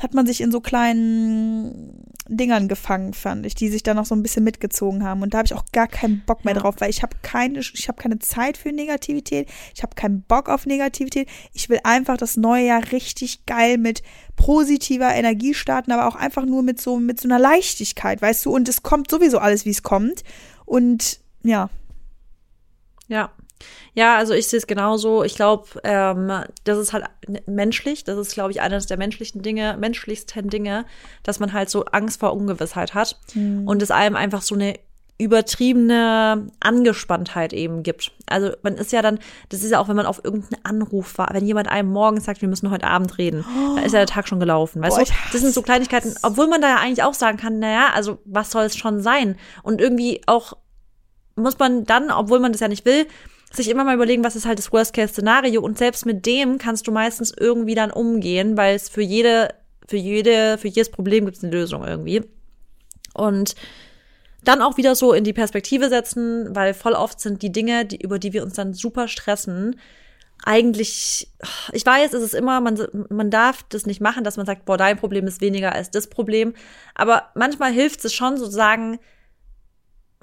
hat 0.00 0.12
man 0.14 0.26
sich 0.26 0.40
in 0.42 0.52
so 0.52 0.60
kleinen 0.60 2.04
Dingern 2.28 2.68
gefangen, 2.68 3.14
fand 3.14 3.46
ich, 3.46 3.54
die 3.54 3.68
sich 3.68 3.82
dann 3.82 3.96
noch 3.96 4.04
so 4.04 4.14
ein 4.14 4.22
bisschen 4.22 4.44
mitgezogen 4.44 5.04
haben. 5.04 5.22
Und 5.22 5.32
da 5.32 5.38
habe 5.38 5.46
ich 5.46 5.54
auch 5.54 5.64
gar 5.72 5.86
keinen 5.86 6.22
Bock 6.26 6.44
mehr 6.44 6.54
Ja. 6.54 6.60
drauf, 6.60 6.74
weil 6.80 6.90
ich 6.90 7.02
habe 7.02 7.16
keine, 7.22 7.60
ich 7.60 7.88
habe 7.88 8.00
keine 8.00 8.18
Zeit 8.18 8.56
für 8.58 8.72
Negativität. 8.72 9.48
Ich 9.74 9.82
habe 9.82 9.94
keinen 9.94 10.22
Bock 10.22 10.48
auf 10.48 10.66
Negativität. 10.66 11.28
Ich 11.54 11.68
will 11.68 11.80
einfach 11.84 12.16
das 12.16 12.36
neue 12.36 12.66
Jahr 12.66 12.92
richtig 12.92 13.46
geil 13.46 13.78
mit 13.78 14.02
positiver 14.36 15.14
Energie 15.14 15.54
starten, 15.54 15.92
aber 15.92 16.06
auch 16.08 16.16
einfach 16.16 16.44
nur 16.44 16.62
mit 16.62 16.80
so, 16.80 16.98
mit 16.98 17.20
so 17.20 17.28
einer 17.28 17.38
Leichtigkeit, 17.38 18.20
weißt 18.20 18.44
du? 18.44 18.54
Und 18.54 18.68
es 18.68 18.82
kommt 18.82 19.10
sowieso 19.10 19.38
alles, 19.38 19.64
wie 19.64 19.70
es 19.70 19.82
kommt. 19.82 20.24
Und 20.66 21.20
ja, 21.42 21.70
Ja. 23.08 23.30
Ja, 23.94 24.16
also 24.16 24.34
ich 24.34 24.48
sehe 24.48 24.58
es 24.58 24.66
genauso. 24.66 25.24
Ich 25.24 25.34
glaube, 25.34 25.66
ähm, 25.82 26.30
das 26.64 26.78
ist 26.78 26.92
halt 26.92 27.04
menschlich. 27.46 28.04
Das 28.04 28.18
ist, 28.18 28.34
glaube 28.34 28.50
ich, 28.50 28.60
eines 28.60 28.86
der 28.86 28.98
menschlichen 28.98 29.42
Dinge, 29.42 29.76
menschlichsten 29.78 30.50
Dinge, 30.50 30.84
dass 31.22 31.40
man 31.40 31.52
halt 31.52 31.70
so 31.70 31.84
Angst 31.86 32.20
vor 32.20 32.32
Ungewissheit 32.34 32.94
hat 32.94 33.18
und 33.34 33.82
es 33.82 33.90
einem 33.90 34.16
einfach 34.16 34.42
so 34.42 34.54
eine 34.54 34.74
übertriebene 35.18 36.46
Angespanntheit 36.60 37.54
eben 37.54 37.82
gibt. 37.82 38.12
Also 38.26 38.50
man 38.62 38.74
ist 38.74 38.92
ja 38.92 39.00
dann, 39.00 39.18
das 39.48 39.62
ist 39.62 39.70
ja 39.70 39.80
auch, 39.80 39.88
wenn 39.88 39.96
man 39.96 40.04
auf 40.04 40.22
irgendeinen 40.22 40.62
Anruf 40.64 41.16
war, 41.16 41.28
wenn 41.32 41.46
jemand 41.46 41.68
einem 41.68 41.90
morgens 41.90 42.24
sagt, 42.24 42.42
wir 42.42 42.48
müssen 42.48 42.70
heute 42.70 42.86
Abend 42.86 43.16
reden, 43.16 43.44
dann 43.76 43.84
ist 43.84 43.92
ja 43.92 44.00
der 44.00 44.06
Tag 44.06 44.28
schon 44.28 44.40
gelaufen. 44.40 44.82
Weißt 44.82 44.96
Boah, 44.96 45.04
du, 45.04 45.12
das 45.32 45.40
sind 45.40 45.54
so 45.54 45.62
Kleinigkeiten, 45.62 46.14
obwohl 46.22 46.48
man 46.48 46.60
da 46.60 46.68
ja 46.68 46.76
eigentlich 46.76 47.02
auch 47.02 47.14
sagen 47.14 47.38
kann, 47.38 47.58
naja, 47.58 47.90
also 47.94 48.18
was 48.26 48.50
soll 48.50 48.64
es 48.64 48.76
schon 48.76 49.00
sein? 49.00 49.38
Und 49.62 49.80
irgendwie 49.80 50.20
auch 50.26 50.52
muss 51.34 51.58
man 51.58 51.84
dann, 51.84 52.10
obwohl 52.10 52.40
man 52.40 52.52
das 52.52 52.60
ja 52.60 52.68
nicht 52.68 52.84
will, 52.84 53.06
sich 53.52 53.68
immer 53.68 53.84
mal 53.84 53.94
überlegen, 53.94 54.24
was 54.24 54.36
ist 54.36 54.46
halt 54.46 54.58
das 54.58 54.72
Worst-Case-Szenario 54.72 55.62
und 55.62 55.78
selbst 55.78 56.04
mit 56.04 56.26
dem 56.26 56.58
kannst 56.58 56.86
du 56.86 56.92
meistens 56.92 57.32
irgendwie 57.36 57.74
dann 57.74 57.90
umgehen, 57.90 58.56
weil 58.56 58.74
es 58.74 58.88
für 58.88 59.02
jede, 59.02 59.54
für 59.86 59.96
jede, 59.96 60.58
für 60.58 60.68
jedes 60.68 60.90
Problem 60.90 61.24
gibt 61.24 61.38
es 61.38 61.44
eine 61.44 61.52
Lösung 61.52 61.84
irgendwie. 61.84 62.22
Und 63.14 63.54
dann 64.44 64.62
auch 64.62 64.76
wieder 64.76 64.94
so 64.94 65.12
in 65.12 65.24
die 65.24 65.32
Perspektive 65.32 65.88
setzen, 65.88 66.54
weil 66.54 66.74
voll 66.74 66.92
oft 66.92 67.20
sind 67.20 67.42
die 67.42 67.52
Dinge, 67.52 67.84
die, 67.84 68.00
über 68.00 68.18
die 68.18 68.32
wir 68.32 68.42
uns 68.42 68.54
dann 68.54 68.74
super 68.74 69.08
stressen, 69.08 69.76
eigentlich, 70.44 71.28
ich 71.72 71.86
weiß, 71.86 72.12
es 72.12 72.22
ist 72.22 72.34
immer, 72.34 72.60
man, 72.60 72.78
man 73.08 73.30
darf 73.30 73.64
das 73.68 73.86
nicht 73.86 74.00
machen, 74.00 74.22
dass 74.22 74.36
man 74.36 74.46
sagt, 74.46 74.64
boah, 74.64 74.76
dein 74.76 74.98
Problem 74.98 75.26
ist 75.26 75.40
weniger 75.40 75.72
als 75.72 75.90
das 75.90 76.08
Problem. 76.08 76.54
Aber 76.94 77.30
manchmal 77.34 77.72
hilft 77.72 78.04
es 78.04 78.12
schon, 78.12 78.36
so 78.36 78.44
zu 78.44 78.52
sagen, 78.52 78.98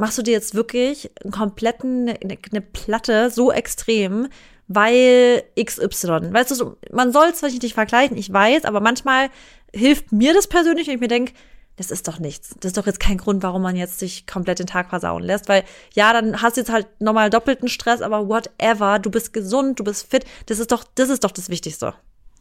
machst 0.03 0.17
du 0.17 0.21
dir 0.21 0.33
jetzt 0.33 0.53
wirklich 0.53 1.09
einen 1.23 1.31
kompletten, 1.31 2.09
eine, 2.09 2.37
eine 2.51 2.59
Platte 2.59 3.29
so 3.29 3.53
extrem, 3.53 4.27
weil 4.67 5.45
XY. 5.57 6.33
Weißt 6.33 6.51
du, 6.51 6.55
so, 6.55 6.75
man 6.91 7.13
soll 7.13 7.27
es 7.27 7.39
vielleicht 7.39 7.63
nicht 7.63 7.73
vergleichen, 7.73 8.17
ich 8.17 8.31
weiß, 8.31 8.65
aber 8.65 8.81
manchmal 8.81 9.29
hilft 9.73 10.11
mir 10.11 10.33
das 10.33 10.47
persönlich, 10.47 10.87
wenn 10.87 10.95
ich 10.95 10.99
mir 10.99 11.07
denke, 11.07 11.31
das 11.77 11.89
ist 11.89 12.09
doch 12.09 12.19
nichts. 12.19 12.49
Das 12.59 12.71
ist 12.71 12.77
doch 12.77 12.85
jetzt 12.85 12.99
kein 12.99 13.17
Grund, 13.17 13.43
warum 13.43 13.61
man 13.61 13.77
jetzt 13.77 13.97
sich 13.97 14.27
komplett 14.27 14.59
den 14.59 14.67
Tag 14.67 14.89
versauen 14.89 15.23
lässt. 15.23 15.47
Weil 15.47 15.63
ja, 15.93 16.11
dann 16.11 16.41
hast 16.41 16.57
du 16.57 16.61
jetzt 16.61 16.71
halt 16.71 16.87
nochmal 16.99 17.29
doppelten 17.29 17.69
Stress, 17.69 18.01
aber 18.01 18.27
whatever, 18.27 18.99
du 18.99 19.09
bist 19.09 19.31
gesund, 19.31 19.79
du 19.79 19.85
bist 19.85 20.11
fit. 20.11 20.25
Das 20.47 20.59
ist 20.59 20.73
doch, 20.73 20.83
das 20.95 21.07
ist 21.07 21.23
doch 21.23 21.31
das 21.31 21.47
Wichtigste. 21.47 21.93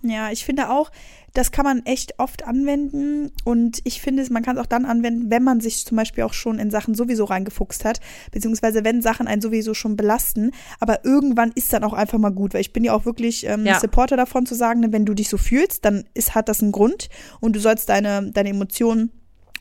Ja, 0.02 0.30
ich 0.30 0.44
finde 0.44 0.70
auch, 0.70 0.90
das 1.32 1.50
kann 1.50 1.64
man 1.64 1.86
echt 1.86 2.18
oft 2.18 2.44
anwenden 2.44 3.30
und 3.44 3.80
ich 3.84 4.02
finde, 4.02 4.24
man 4.30 4.42
kann 4.42 4.56
es 4.56 4.62
auch 4.62 4.66
dann 4.66 4.84
anwenden, 4.84 5.30
wenn 5.30 5.42
man 5.42 5.60
sich 5.60 5.86
zum 5.86 5.96
Beispiel 5.96 6.24
auch 6.24 6.34
schon 6.34 6.58
in 6.58 6.70
Sachen 6.70 6.94
sowieso 6.94 7.24
reingefuchst 7.24 7.84
hat, 7.84 8.00
beziehungsweise 8.32 8.84
wenn 8.84 9.00
Sachen 9.00 9.26
einen 9.28 9.40
sowieso 9.40 9.74
schon 9.74 9.96
belasten, 9.96 10.50
aber 10.80 11.04
irgendwann 11.04 11.52
ist 11.54 11.72
dann 11.72 11.84
auch 11.84 11.94
einfach 11.94 12.18
mal 12.18 12.32
gut, 12.32 12.52
weil 12.52 12.60
ich 12.60 12.72
bin 12.72 12.84
ja 12.84 12.92
auch 12.92 13.04
wirklich 13.04 13.46
ähm, 13.46 13.64
Ja. 13.64 13.80
Supporter 13.80 14.16
davon 14.16 14.44
zu 14.44 14.54
sagen, 14.54 14.80
ne, 14.80 14.92
wenn 14.92 15.06
du 15.06 15.14
dich 15.14 15.28
so 15.28 15.38
fühlst, 15.38 15.84
dann 15.84 16.04
ist, 16.14 16.34
hat 16.34 16.48
das 16.48 16.62
einen 16.62 16.72
Grund 16.72 17.08
und 17.40 17.56
du 17.56 17.60
sollst 17.60 17.88
deine, 17.88 18.30
deine 18.32 18.50
Emotionen 18.50 19.10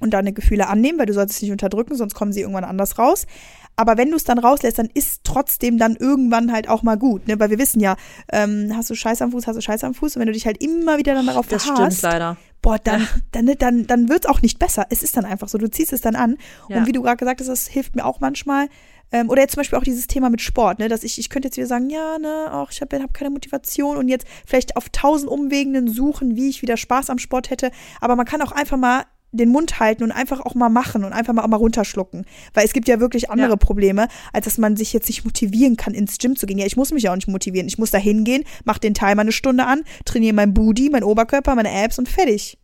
und 0.02 0.14
deine 0.16 0.34
Gefühle 0.34 0.68
annehmen, 0.68 0.98
weil 1.00 1.06
du 1.06 1.14
sollst 1.14 1.36
es 1.36 1.42
nicht 1.42 1.52
unterdrücken, 1.52 1.96
sonst 1.96 2.16
kommen 2.16 2.34
sie 2.34 2.42
irgendwann 2.42 2.64
anders 2.64 2.98
raus. 2.98 3.28
Aber 3.76 3.98
wenn 3.98 4.12
du 4.12 4.18
es 4.18 4.24
dann 4.24 4.38
rauslässt, 4.38 4.80
dann 4.80 4.90
ist 4.94 5.22
trotzdem 5.24 5.78
dann 5.78 5.96
irgendwann 5.96 6.52
halt 6.52 6.70
auch 6.70 6.84
mal 6.84 6.98
gut, 6.98 7.28
ne? 7.28 7.40
Weil 7.40 7.50
wir 7.50 7.60
wissen 7.60 7.80
ja, 7.80 7.96
ähm, 8.32 8.72
hast 8.76 8.90
du 8.90 8.96
Scheiß 8.96 9.22
am 9.22 9.32
Fuß, 9.32 9.48
hast 9.48 9.56
du 9.56 9.62
Scheiß 9.62 9.84
am 9.84 9.94
Fuß. 9.94 10.16
Und 10.16 10.20
wenn 10.20 10.28
du 10.28 10.34
dich 10.34 10.46
halt 10.46 10.62
immer 10.64 10.98
wieder 10.98 11.14
dann 11.14 11.26
darauf 11.26 11.48
Das 11.48 11.66
verharrst, 11.66 11.98
stimmt 11.98 12.14
leider. 12.14 12.38
boah, 12.62 12.78
dann, 12.78 13.08
dann, 13.32 13.46
dann, 13.58 13.88
dann 13.88 14.10
wird's 14.10 14.28
auch 14.28 14.42
nicht 14.42 14.60
besser. 14.60 14.86
Es 14.90 15.04
ist 15.04 15.18
dann 15.18 15.26
einfach 15.26 15.48
so. 15.48 15.58
Du 15.58 15.70
ziehst 15.70 15.94
es 15.94 16.02
dann 16.02 16.16
an. 16.16 16.38
Ja. 16.70 16.78
Und 16.78 16.88
wie 16.88 16.92
du 16.92 17.02
gerade 17.02 17.18
gesagt 17.18 17.40
hast, 17.40 17.48
das 17.48 17.68
hilft 17.68 17.96
mir 17.96 18.06
auch 18.06 18.20
manchmal. 18.20 18.68
Ähm, 19.12 19.30
oder 19.30 19.42
jetzt 19.42 19.54
zum 19.54 19.60
Beispiel 19.60 19.78
auch 19.78 19.84
dieses 19.84 20.08
Thema 20.08 20.30
mit 20.30 20.42
Sport, 20.42 20.80
ne, 20.80 20.88
dass 20.88 21.04
ich, 21.04 21.20
ich 21.20 21.30
könnte 21.30 21.48
jetzt 21.48 21.58
wieder 21.58 21.68
sagen, 21.68 21.90
ja, 21.90 22.18
ne, 22.18 22.50
auch 22.54 22.72
ich 22.72 22.80
habe 22.82 22.98
hab 23.02 23.14
keine 23.14 23.30
Motivation 23.30 23.98
und 23.98 24.08
jetzt 24.08 24.26
vielleicht 24.46 24.78
auf 24.78 24.90
tausend 24.90 25.30
Umwegenden 25.30 25.90
suchen, 25.90 26.38
wie 26.38 26.50
ich 26.50 26.62
wieder 26.62 26.78
Spaß 26.78 27.10
am 27.10 27.18
Sport 27.18 27.50
hätte. 27.50 27.72
Aber 28.00 28.16
man 28.16 28.26
kann 28.26 28.42
auch 28.42 28.54
einfach 28.54 28.78
mal 28.78 29.04
den 29.32 29.50
Mund 29.50 29.80
halten 29.80 30.04
und 30.04 30.12
einfach 30.12 30.42
auch 30.42 30.56
mal 30.56 30.70
machen 30.70 31.04
und 31.04 31.14
einfach 31.14 31.34
mal 31.34 31.44
auch 31.44 31.48
mal 31.48 31.58
runterschlucken. 31.58 32.26
Weil 32.54 32.66
es 32.66 32.74
gibt 32.74 32.88
ja 32.88 33.00
wirklich 33.00 33.30
andere 33.30 33.52
Ja. 33.52 33.56
Probleme, 33.56 34.08
als 34.34 34.46
dass 34.46 34.58
man 34.58 34.76
sich 34.76 34.94
jetzt 34.94 35.08
nicht 35.08 35.24
motivieren 35.24 35.78
kann, 35.78 35.94
ins 35.94 36.18
Gym 36.18 36.36
zu 36.36 36.46
gehen. 36.46 36.58
Ja, 36.58 36.66
ich 36.66 36.76
muss 36.78 36.92
mich 36.92 37.04
ja 37.04 37.12
auch 37.12 37.16
nicht 37.16 37.28
motivieren. 37.28 37.68
Ich 37.68 37.78
muss 37.78 37.92
da 37.92 37.98
hingehen, 37.98 38.44
mach 38.66 38.78
den 38.78 38.94
Timer 38.94 39.22
eine 39.22 39.32
Stunde 39.32 39.66
an, 39.66 39.84
trainiere 40.06 40.34
mein 40.34 40.54
Booty, 40.54 40.90
mein 40.92 41.04
Oberkörper, 41.04 41.56
meine 41.56 41.72
Abs 41.72 41.98
und 42.00 42.10
fertig. 42.10 42.58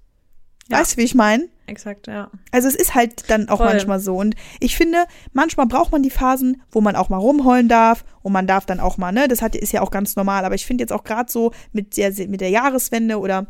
Ja. 0.70 0.80
Weißt 0.80 0.94
du, 0.94 0.98
wie 0.98 1.06
ich 1.06 1.16
meine? 1.16 1.48
Exakt, 1.66 2.08
ja. 2.08 2.30
Also 2.52 2.68
es 2.68 2.76
ist 2.76 2.96
halt 2.96 3.30
dann 3.30 3.48
auch 3.50 3.58
Voll. 3.58 3.68
manchmal 3.68 4.00
so. 4.00 4.18
Und 4.18 4.36
ich 4.60 4.76
finde, 4.76 5.06
manchmal 5.34 5.66
braucht 5.66 5.92
man 5.92 6.04
die 6.04 6.10
Phasen, 6.10 6.62
wo 6.72 6.82
man 6.82 6.96
auch 6.98 7.08
mal 7.10 7.18
rumheulen 7.18 7.68
darf 7.70 8.04
und 8.22 8.34
man 8.34 8.48
darf 8.48 8.66
dann 8.66 8.80
auch 8.82 8.98
mal, 8.98 9.12
ne, 9.12 9.28
das 9.30 9.42
hat, 9.42 9.56
ist 9.56 9.72
ja 9.74 9.82
auch 9.82 9.92
ganz 9.92 10.16
normal. 10.18 10.44
Aber 10.46 10.56
ich 10.56 10.66
finde 10.66 10.82
jetzt 10.82 10.92
auch 10.94 11.04
gerade 11.06 11.32
so 11.32 11.52
mit 11.72 11.96
der, 11.96 12.12
mit 12.28 12.42
der 12.42 12.50
Jahreswende 12.50 13.20
oder 13.20 13.48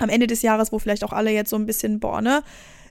am 0.00 0.08
Ende 0.08 0.26
des 0.26 0.42
Jahres, 0.42 0.72
wo 0.72 0.78
vielleicht 0.78 1.04
auch 1.04 1.12
alle 1.12 1.30
jetzt 1.30 1.50
so 1.50 1.56
ein 1.56 1.66
bisschen, 1.66 2.00
boah, 2.00 2.20
ne, 2.20 2.42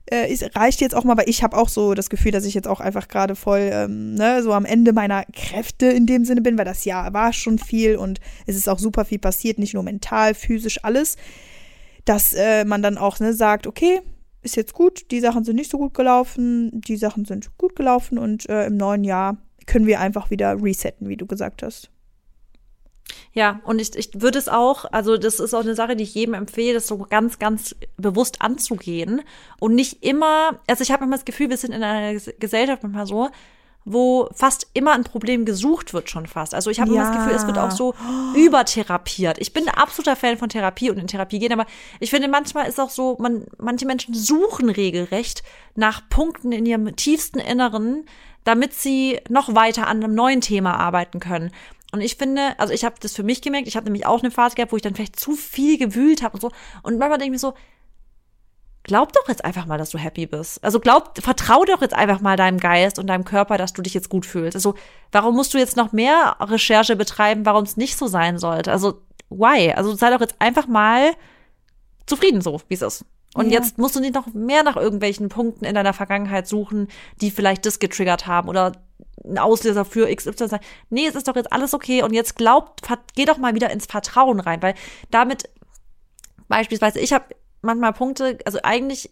äh, 0.06 0.36
reicht 0.56 0.82
jetzt 0.82 0.96
auch 0.96 1.04
mal, 1.04 1.18
weil 1.18 1.30
ich 1.30 1.44
habe 1.44 1.56
auch 1.56 1.70
so 1.70 1.94
das 1.94 2.10
Gefühl, 2.10 2.32
dass 2.32 2.46
ich 2.46 2.54
jetzt 2.54 2.68
auch 2.68 2.80
einfach 2.80 3.08
gerade 3.08 3.36
voll, 3.36 3.70
ähm, 3.72 4.16
ne, 4.16 4.42
so 4.42 4.54
am 4.54 4.66
Ende 4.66 4.94
meiner 4.94 5.24
Kräfte 5.34 5.88
in 5.88 6.06
dem 6.06 6.26
Sinne 6.26 6.42
bin, 6.42 6.58
weil 6.58 6.66
das 6.66 6.86
Jahr 6.86 7.14
war 7.14 7.34
schon 7.34 7.60
viel 7.60 7.96
und 7.96 8.20
es 8.48 8.56
ist 8.56 8.68
auch 8.68 8.80
super 8.80 9.06
viel 9.06 9.20
passiert, 9.20 9.60
nicht 9.60 9.74
nur 9.74 9.84
mental, 9.84 10.34
physisch, 10.34 10.84
alles, 10.84 11.16
dass 12.06 12.34
äh, 12.34 12.66
man 12.66 12.82
dann 12.82 12.98
auch 12.98 13.20
ne, 13.20 13.34
sagt, 13.34 13.68
okay, 13.68 14.02
ist 14.42 14.56
jetzt 14.56 14.74
gut, 14.74 15.12
die 15.12 15.20
Sachen 15.20 15.44
sind 15.44 15.58
nicht 15.58 15.70
so 15.70 15.78
gut 15.78 15.94
gelaufen, 15.94 16.72
die 16.74 16.98
Sachen 16.98 17.26
sind 17.26 17.58
gut 17.58 17.76
gelaufen 17.76 18.18
und 18.18 18.50
äh, 18.50 18.66
im 18.66 18.78
neuen 18.78 19.04
Jahr 19.04 19.38
können 19.66 19.86
wir 19.86 20.00
einfach 20.00 20.32
wieder 20.32 20.62
resetten, 20.62 21.10
wie 21.10 21.18
du 21.18 21.28
gesagt 21.28 21.62
hast. 21.62 21.92
Ja, 23.34 23.60
und 23.64 23.80
ich, 23.80 23.96
ich 23.96 24.10
würde 24.14 24.40
es 24.40 24.50
auch, 24.50 24.86
also 24.92 25.18
das 25.18 25.40
ist 25.40 25.54
auch 25.54 25.62
eine 25.62 25.76
Sache, 25.76 25.96
die 25.96 26.04
ich 26.04 26.16
jedem 26.16 26.34
empfehle, 26.34 26.74
das 26.76 26.88
so 26.88 26.98
ganz, 26.98 27.40
ganz 27.40 27.76
bewusst 27.98 28.42
anzugehen 28.42 29.22
und 29.60 29.76
nicht 29.76 30.04
immer, 30.04 30.60
also 30.68 30.82
ich 30.82 30.92
habe 30.92 31.02
manchmal 31.02 31.20
das 31.20 31.26
Gefühl, 31.26 31.50
wir 31.50 31.58
sind 31.58 31.74
in 31.74 31.84
einer 31.84 32.18
Ges- 32.18 32.34
Gesellschaft 32.40 32.84
manchmal 32.84 33.08
so, 33.08 33.30
wo 33.86 34.30
fast 34.36 34.68
immer 34.74 34.92
ein 34.92 35.04
Problem 35.04 35.46
gesucht 35.46 35.94
wird 35.94 36.10
schon 36.10 36.28
fast. 36.28 36.54
Also 36.54 36.70
ich 36.70 36.80
habe 36.80 36.92
immer 36.92 37.00
das 37.06 37.16
Ja. 37.16 37.24
Gefühl, 37.24 37.36
es 37.36 37.48
wird 37.48 37.58
auch 37.58 37.72
so 37.72 37.96
übertherapiert. 38.36 39.38
Ich 39.40 39.54
bin 39.54 39.68
ein 39.68 39.74
absoluter 39.76 40.16
Fan 40.16 40.38
von 40.38 40.50
Therapie 40.50 40.92
und 40.92 40.98
in 40.98 41.08
Therapie 41.08 41.40
gehen, 41.40 41.54
aber 41.54 41.66
ich 42.00 42.10
finde 42.10 42.28
manchmal 42.28 42.68
ist 42.68 42.80
auch 42.80 42.90
so, 42.90 43.18
man, 43.20 43.46
manche 43.58 43.86
Menschen 43.86 44.14
suchen 44.14 44.70
regelrecht 44.70 45.44
nach 45.76 46.08
Punkten 46.10 46.52
in 46.52 46.66
ihrem 46.66 46.96
tiefsten 46.96 47.40
Inneren, 47.40 48.06
damit 48.44 48.74
sie 48.74 49.20
noch 49.30 49.56
weiter 49.56 49.88
an 49.88 50.04
einem 50.04 50.14
neuen 50.14 50.42
Thema 50.42 50.76
arbeiten 50.76 51.20
können. 51.20 51.52
Und 51.92 52.02
ich 52.02 52.16
finde, 52.18 52.54
also 52.60 52.74
ich 52.74 52.86
habe 52.86 52.96
das 53.00 53.16
für 53.16 53.24
mich 53.24 53.42
gemerkt, 53.42 53.68
ich 53.68 53.76
habe 53.76 53.86
nämlich 53.86 54.06
auch 54.06 54.22
eine 54.22 54.32
Phase 54.32 54.56
gehabt, 54.56 54.72
wo 54.72 54.76
ich 54.76 54.82
dann 54.82 54.94
vielleicht 54.96 55.20
zu 55.20 55.32
viel 55.34 55.78
gewühlt 55.78 56.22
habe 56.22 56.36
und 56.36 56.42
so. 56.42 56.52
Und 56.84 57.00
manchmal 57.00 57.18
denke 57.18 57.26
ich 57.26 57.32
mir 57.32 57.40
so, 57.40 57.56
glaub 58.84 59.12
doch 59.14 59.28
jetzt 59.28 59.44
einfach 59.44 59.66
mal, 59.66 59.78
dass 59.78 59.90
du 59.90 59.98
happy 59.98 60.26
bist. 60.28 60.64
Also 60.64 60.80
glaub, 60.80 61.20
vertrau 61.22 61.66
doch 61.66 61.82
jetzt 61.82 61.96
einfach 61.96 62.22
mal 62.22 62.38
deinem 62.38 62.60
Geist 62.60 63.00
und 63.00 63.08
deinem 63.08 63.26
Körper, 63.26 63.58
dass 63.58 63.74
du 63.74 63.82
dich 63.82 63.94
jetzt 63.94 64.10
gut 64.10 64.26
fühlst. 64.26 64.56
Also 64.56 64.76
warum 65.12 65.36
musst 65.36 65.54
du 65.54 65.58
jetzt 65.58 65.78
noch 65.78 65.92
mehr 65.92 66.38
Recherche 66.40 66.96
betreiben, 66.96 67.46
warum 67.46 67.64
es 67.64 67.78
nicht 67.78 67.98
so 67.98 68.08
sein 68.08 68.38
sollte? 68.38 68.72
Also 68.72 69.02
why? 69.30 69.74
Also 69.74 69.96
sei 69.96 70.12
doch 70.12 70.22
jetzt 70.22 70.36
einfach 70.40 70.68
mal 70.68 71.14
zufrieden 72.06 72.42
so, 72.42 72.62
wie 72.68 72.74
es 72.76 72.82
ist. 72.82 73.06
Und 73.36 73.52
Ja. 73.52 73.60
jetzt 73.60 73.78
musst 73.78 73.96
du 73.96 74.00
nicht 74.00 74.16
noch 74.16 74.34
mehr 74.34 74.64
nach 74.64 74.76
irgendwelchen 74.76 75.30
Punkten 75.30 75.66
in 75.66 75.76
deiner 75.76 75.94
Vergangenheit 75.94 76.48
suchen, 76.48 76.88
die 77.22 77.30
vielleicht 77.30 77.66
das 77.66 77.80
getriggert 77.80 78.26
haben 78.26 78.50
oder 78.50 78.72
ein 79.24 79.38
Auslöser 79.38 79.86
für 79.86 80.14
XY 80.14 80.48
sein. 80.48 80.60
Nee, 80.90 81.08
es 81.08 81.16
ist 81.16 81.28
doch 81.28 81.36
jetzt 81.36 81.52
alles 81.52 81.74
okay 81.74 82.04
und 82.04 82.14
jetzt 82.14 82.36
glaubt, 82.36 82.82
geh 83.16 83.26
doch 83.26 83.38
mal 83.38 83.56
wieder 83.56 83.70
ins 83.70 83.86
Vertrauen 83.86 84.40
rein, 84.40 84.62
weil 84.62 84.76
damit 85.12 85.50
beispielsweise, 86.48 87.00
ich 87.00 87.14
habe 87.14 87.26
manchmal 87.62 87.94
Punkte, 87.94 88.40
also 88.46 88.60
eigentlich 88.64 89.10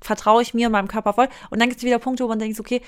vertraue 0.00 0.42
ich 0.42 0.54
mir 0.54 0.66
und 0.66 0.72
meinem 0.72 0.88
Körper 0.88 1.12
voll 1.12 1.28
und 1.50 1.60
dann 1.60 1.68
gibt 1.68 1.80
es 1.80 1.84
wieder 1.84 1.98
Punkte, 1.98 2.24
wo 2.24 2.28
man 2.28 2.38
denkt, 2.38 2.58
okay, 2.60 2.80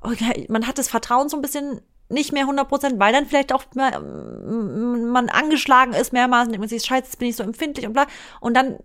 okay, 0.00 0.46
man 0.48 0.66
hat 0.66 0.78
das 0.78 0.88
Vertrauen 0.88 1.28
so 1.28 1.36
ein 1.36 1.42
bisschen 1.42 1.80
nicht 2.08 2.32
mehr 2.32 2.42
100 2.42 2.68
Prozent, 2.68 3.00
weil 3.00 3.12
dann 3.12 3.26
vielleicht 3.26 3.52
auch 3.52 3.64
mal, 3.74 3.98
mm, 3.98 5.10
man 5.10 5.28
angeschlagen 5.28 5.94
ist 5.94 6.12
mehrmals 6.12 6.46
und 6.46 6.52
denkt 6.52 6.60
man 6.60 6.68
sich, 6.68 6.84
scheiße, 6.84 7.06
jetzt 7.06 7.18
bin 7.18 7.28
ich 7.28 7.36
so 7.36 7.42
empfindlich 7.42 7.86
und 7.86 7.94
bla. 7.94 8.06
Und 8.40 8.54
dann 8.54 8.78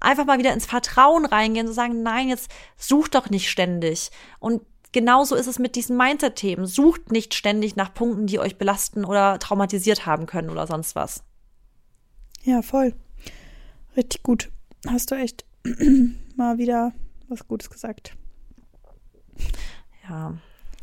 einfach 0.00 0.24
mal 0.24 0.38
wieder 0.38 0.52
ins 0.52 0.66
Vertrauen 0.66 1.26
reingehen, 1.26 1.66
zu 1.66 1.72
sagen, 1.72 2.02
nein, 2.02 2.28
jetzt 2.28 2.50
sucht 2.76 3.14
doch 3.14 3.30
nicht 3.30 3.50
ständig. 3.50 4.10
Und 4.38 4.62
genauso 4.94 5.34
ist 5.34 5.48
es 5.48 5.58
mit 5.58 5.76
diesen 5.76 5.98
Mindset-Themen. 5.98 6.64
Sucht 6.64 7.12
nicht 7.12 7.34
ständig 7.34 7.76
nach 7.76 7.92
Punkten, 7.92 8.26
die 8.26 8.38
euch 8.38 8.56
belasten 8.56 9.04
oder 9.04 9.38
traumatisiert 9.38 10.06
haben 10.06 10.24
können 10.24 10.48
oder 10.48 10.66
sonst 10.66 10.94
was. 10.94 11.22
Ja, 12.44 12.62
voll. 12.62 12.94
Richtig 13.96 14.22
gut. 14.22 14.50
Hast 14.88 15.10
du 15.10 15.16
echt. 15.16 15.44
Mal 16.36 16.56
wieder 16.58 16.92
was 17.28 17.46
Gutes 17.46 17.68
gesagt. 17.68 18.16
Ja, 20.08 20.34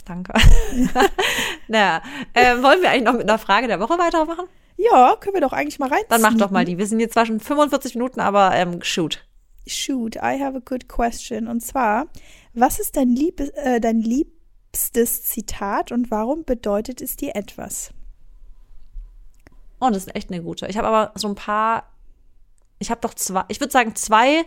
danke. 0.05 0.33
naja, 1.67 2.01
äh, 2.33 2.61
wollen 2.61 2.81
wir 2.81 2.89
eigentlich 2.89 3.05
noch 3.05 3.13
mit 3.13 3.29
einer 3.29 3.39
Frage 3.39 3.67
der 3.67 3.79
Woche 3.79 3.97
weitermachen? 3.97 4.45
Ja, 4.77 5.15
können 5.19 5.35
wir 5.35 5.41
doch 5.41 5.53
eigentlich 5.53 5.77
mal 5.77 5.89
rein. 5.89 6.03
Dann 6.09 6.21
mach 6.21 6.33
doch 6.35 6.49
mal 6.49 6.65
die. 6.65 6.77
Wir 6.77 6.87
sind 6.87 6.99
jetzt 6.99 7.13
zwar 7.13 7.27
schon 7.27 7.39
45 7.39 7.95
Minuten, 7.95 8.19
aber 8.19 8.55
ähm, 8.55 8.81
shoot. 8.81 9.23
Shoot, 9.67 10.15
I 10.15 10.39
have 10.41 10.57
a 10.57 10.61
good 10.65 10.89
question. 10.89 11.47
Und 11.47 11.61
zwar, 11.61 12.07
was 12.53 12.79
ist 12.79 12.97
dein, 12.97 13.09
Lieb 13.09 13.39
äh, 13.39 13.79
dein 13.79 14.01
liebstes 14.01 15.23
Zitat 15.23 15.91
und 15.91 16.11
warum 16.11 16.43
bedeutet 16.43 17.01
es 17.01 17.15
dir 17.15 17.35
etwas? 17.35 17.91
Oh, 19.79 19.89
das 19.89 20.05
ist 20.07 20.15
echt 20.15 20.31
eine 20.31 20.43
gute. 20.43 20.67
Ich 20.67 20.77
habe 20.77 20.87
aber 20.87 21.11
so 21.15 21.27
ein 21.27 21.35
paar, 21.35 21.91
ich 22.79 22.91
habe 22.91 23.01
doch 23.01 23.13
zwei, 23.13 23.43
ich 23.47 23.59
würde 23.59 23.71
sagen 23.71 23.95
zwei, 23.95 24.45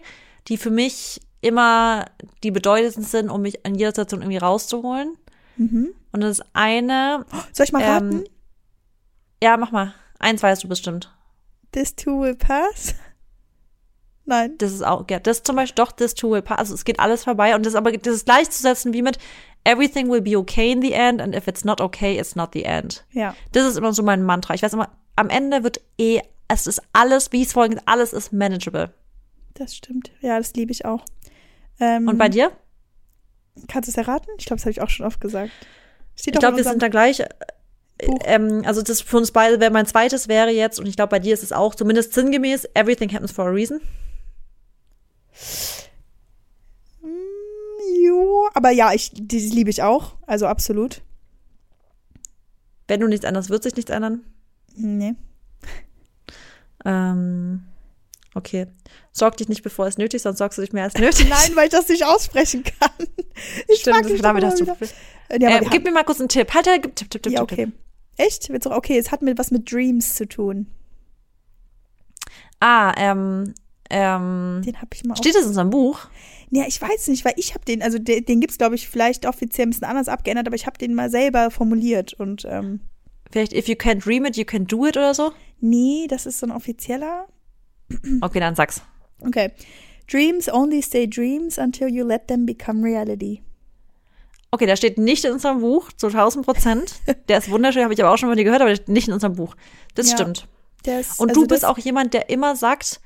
die 0.48 0.56
für 0.56 0.70
mich 0.70 1.20
immer 1.40 2.06
die 2.42 2.50
bedeutendsten 2.50 3.04
sind, 3.04 3.30
um 3.30 3.42
mich 3.42 3.64
in 3.64 3.74
jeder 3.74 3.90
Situation 3.90 4.22
irgendwie 4.22 4.38
rauszuholen. 4.38 5.16
Mhm. 5.56 5.94
Und 6.12 6.20
das 6.20 6.40
eine. 6.52 7.26
Soll 7.52 7.64
ich 7.64 7.72
mal 7.72 7.82
raten? 7.82 8.12
Ähm, 8.12 8.24
ja, 9.42 9.56
mach 9.56 9.72
mal. 9.72 9.94
Eins 10.18 10.42
weißt 10.42 10.64
du 10.64 10.68
bestimmt. 10.68 11.12
This 11.72 11.94
too 11.94 12.20
will 12.20 12.36
pass. 12.36 12.94
Nein. 14.26 14.54
Das 14.58 14.72
ist 14.72 14.84
auch, 14.84 15.04
ja, 15.10 15.18
das 15.18 15.42
zum 15.42 15.56
Beispiel, 15.56 15.84
doch, 15.84 15.92
this 15.92 16.14
too 16.14 16.30
will 16.30 16.42
pass. 16.42 16.58
Also 16.58 16.74
es 16.74 16.84
geht 16.84 16.98
alles 16.98 17.24
vorbei. 17.24 17.54
Und 17.54 17.66
das 17.66 17.74
aber, 17.74 17.92
das 17.92 18.14
ist 18.14 18.24
gleichzusetzen 18.24 18.92
wie 18.92 19.02
mit 19.02 19.18
everything 19.64 20.10
will 20.10 20.22
be 20.22 20.36
okay 20.36 20.72
in 20.72 20.80
the 20.82 20.92
end 20.92 21.20
and 21.20 21.34
if 21.34 21.46
it's 21.46 21.64
not 21.64 21.80
okay, 21.80 22.18
it's 22.18 22.36
not 22.36 22.50
the 22.52 22.64
end. 22.64 23.04
Ja. 23.12 23.34
Das 23.52 23.66
ist 23.66 23.76
immer 23.76 23.92
so 23.92 24.02
mein 24.02 24.22
Mantra. 24.22 24.54
Ich 24.54 24.62
weiß 24.62 24.72
immer, 24.72 24.90
am 25.16 25.28
Ende 25.28 25.62
wird 25.64 25.80
eh, 25.98 26.20
es 26.48 26.66
ist 26.66 26.82
alles, 26.92 27.32
wie 27.32 27.42
es 27.42 27.52
vorhin, 27.52 27.80
alles 27.86 28.12
ist 28.12 28.32
manageable. 28.32 28.92
Das 29.54 29.74
stimmt. 29.74 30.10
Ja, 30.20 30.38
das 30.38 30.52
liebe 30.54 30.72
ich 30.72 30.84
auch. 30.84 31.04
Ähm, 31.80 32.08
Und 32.08 32.18
bei 32.18 32.28
dir? 32.28 32.50
Kannst 33.68 33.88
du 33.88 33.90
es 33.90 33.96
erraten? 33.96 34.30
Ich 34.38 34.46
glaube, 34.46 34.58
das 34.58 34.64
habe 34.64 34.72
ich 34.72 34.82
auch 34.82 34.90
schon 34.90 35.06
oft 35.06 35.20
gesagt. 35.20 35.50
Steht 36.16 36.34
Ich 36.34 36.40
glaube, 36.40 36.56
wir 36.56 36.64
sind 36.64 36.82
da 36.82 36.88
gleich. 36.88 37.20
äh. 37.20 37.26
Ähm, 38.24 38.62
also 38.66 38.82
das 38.82 39.00
für 39.00 39.16
uns 39.16 39.30
beide 39.30 39.60
wäre 39.60 39.70
mein 39.70 39.86
zweites 39.86 40.26
wäre 40.26 40.50
jetzt, 40.50 40.80
und 40.80 40.86
ich 40.86 40.96
glaube, 40.96 41.10
bei 41.10 41.20
dir 41.20 41.32
ist 41.32 41.44
es 41.44 41.52
auch 41.52 41.76
zumindest 41.76 42.12
sinngemäß, 42.12 42.68
everything 42.74 43.12
happens 43.12 43.30
for 43.30 43.46
a 43.46 43.50
reason. 43.50 43.80
Mm, 47.02 48.04
Jo, 48.04 48.48
aber 48.54 48.70
ja, 48.70 48.92
ich, 48.92 49.10
die 49.14 49.38
liebe 49.38 49.70
ich 49.70 49.82
auch. 49.82 50.16
Also 50.26 50.46
absolut. 50.46 51.02
Wenn 52.88 53.00
du 53.00 53.08
nichts 53.08 53.24
anderes, 53.24 53.50
wird 53.50 53.62
sich 53.62 53.76
nichts 53.76 53.90
ändern. 53.90 54.24
Nee. 54.76 55.14
Ähm, 56.84 57.62
okay. 58.34 58.66
Sorg 59.12 59.36
dich 59.36 59.48
nicht, 59.48 59.62
bevor 59.62 59.86
es 59.86 59.96
nötig 59.96 60.16
ist, 60.16 60.22
sonst 60.24 60.38
sorgst 60.38 60.58
du 60.58 60.62
dich 60.62 60.72
mehr 60.72 60.84
als 60.84 60.94
nötig. 60.94 61.28
Nein, 61.28 61.52
weil 61.54 61.66
ich 61.66 61.72
das 61.72 61.88
nicht 61.88 62.04
aussprechen 62.04 62.64
kann. 62.64 62.90
Ich 63.68 63.80
Stimmt, 63.80 64.04
mich 64.10 64.20
damit 64.20 64.44
hast 64.44 64.60
du. 64.60 64.66
Ja, 64.66 65.58
äh, 65.58 65.66
gib 65.70 65.84
mir 65.84 65.92
mal 65.92 66.04
kurz 66.04 66.20
einen 66.20 66.28
Tipp. 66.28 66.52
Halt, 66.54 66.66
halt, 66.66 66.82
Tipp, 66.94 67.10
Tipp, 67.10 67.22
Tipp, 67.22 67.32
ja, 67.32 67.42
okay. 67.42 67.66
Tipp. 67.66 67.72
Echt? 68.16 68.50
Okay, 68.50 68.98
es 68.98 69.10
hat 69.10 69.22
mit 69.22 69.38
was 69.38 69.50
mit 69.50 69.70
Dreams 69.70 70.14
zu 70.14 70.28
tun. 70.28 70.66
Ah, 72.60 72.92
ähm, 72.96 73.54
ähm, 73.90 74.62
Den 74.64 74.76
habe 74.76 74.88
ich 74.94 75.04
mal 75.04 75.16
steht 75.16 75.34
das 75.34 75.42
in 75.42 75.48
unserem 75.48 75.70
Buch? 75.70 76.00
Ja, 76.50 76.64
ich 76.66 76.80
weiß 76.80 77.08
nicht, 77.08 77.24
weil 77.24 77.34
ich 77.36 77.54
habe 77.54 77.64
den, 77.64 77.82
also 77.82 77.98
den, 77.98 78.24
den 78.24 78.40
gibt's 78.40 78.58
glaube 78.58 78.74
ich 78.76 78.88
vielleicht 78.88 79.26
offiziell 79.26 79.66
ein 79.66 79.70
bisschen 79.70 79.84
anders 79.86 80.08
abgeändert, 80.08 80.46
aber 80.46 80.56
ich 80.56 80.66
habe 80.66 80.78
den 80.78 80.94
mal 80.94 81.10
selber 81.10 81.50
formuliert 81.50 82.14
und 82.14 82.44
ähm, 82.48 82.80
Vielleicht, 83.32 83.52
if 83.52 83.66
you 83.66 83.74
can't 83.74 84.04
dream 84.04 84.24
it, 84.26 84.36
you 84.36 84.44
can 84.44 84.66
do 84.66 84.86
it 84.86 84.96
oder 84.96 85.12
so? 85.14 85.32
nee, 85.60 86.06
das 86.08 86.26
ist 86.26 86.38
so 86.38 86.46
ein 86.46 86.52
offizieller. 86.52 87.26
Okay, 88.20 88.38
dann 88.38 88.54
sag's. 88.54 88.82
Okay. 89.20 89.50
Dreams 90.10 90.48
only 90.52 90.82
stay 90.82 91.06
dreams 91.08 91.58
until 91.58 91.88
you 91.88 92.06
let 92.06 92.28
them 92.28 92.46
become 92.46 92.84
reality. 92.84 93.40
Okay, 94.50 94.66
der 94.66 94.76
steht 94.76 94.98
nicht 94.98 95.24
in 95.24 95.32
unserem 95.32 95.60
Buch, 95.60 95.90
zu 95.92 96.06
1000 96.08 96.44
Prozent. 96.44 96.94
Der 97.28 97.38
ist 97.38 97.50
wunderschön, 97.50 97.82
habe 97.82 97.92
ich 97.94 98.00
aber 98.04 98.12
auch 98.14 98.18
schon 98.18 98.28
mal 98.28 98.36
gehört, 98.36 98.60
aber 98.62 98.74
nicht 98.86 99.08
in 99.08 99.14
unserem 99.14 99.34
Buch. 99.34 99.56
Das 99.96 100.10
Ja. 100.10 100.16
stimmt. 100.16 100.46
Ist, 100.86 101.18
Und 101.18 101.30
also 101.30 101.40
du 101.40 101.46
bist 101.48 101.64
auch 101.64 101.78
jemand, 101.78 102.14
der 102.14 102.28
immer 102.30 102.54
sagt, 102.54 103.00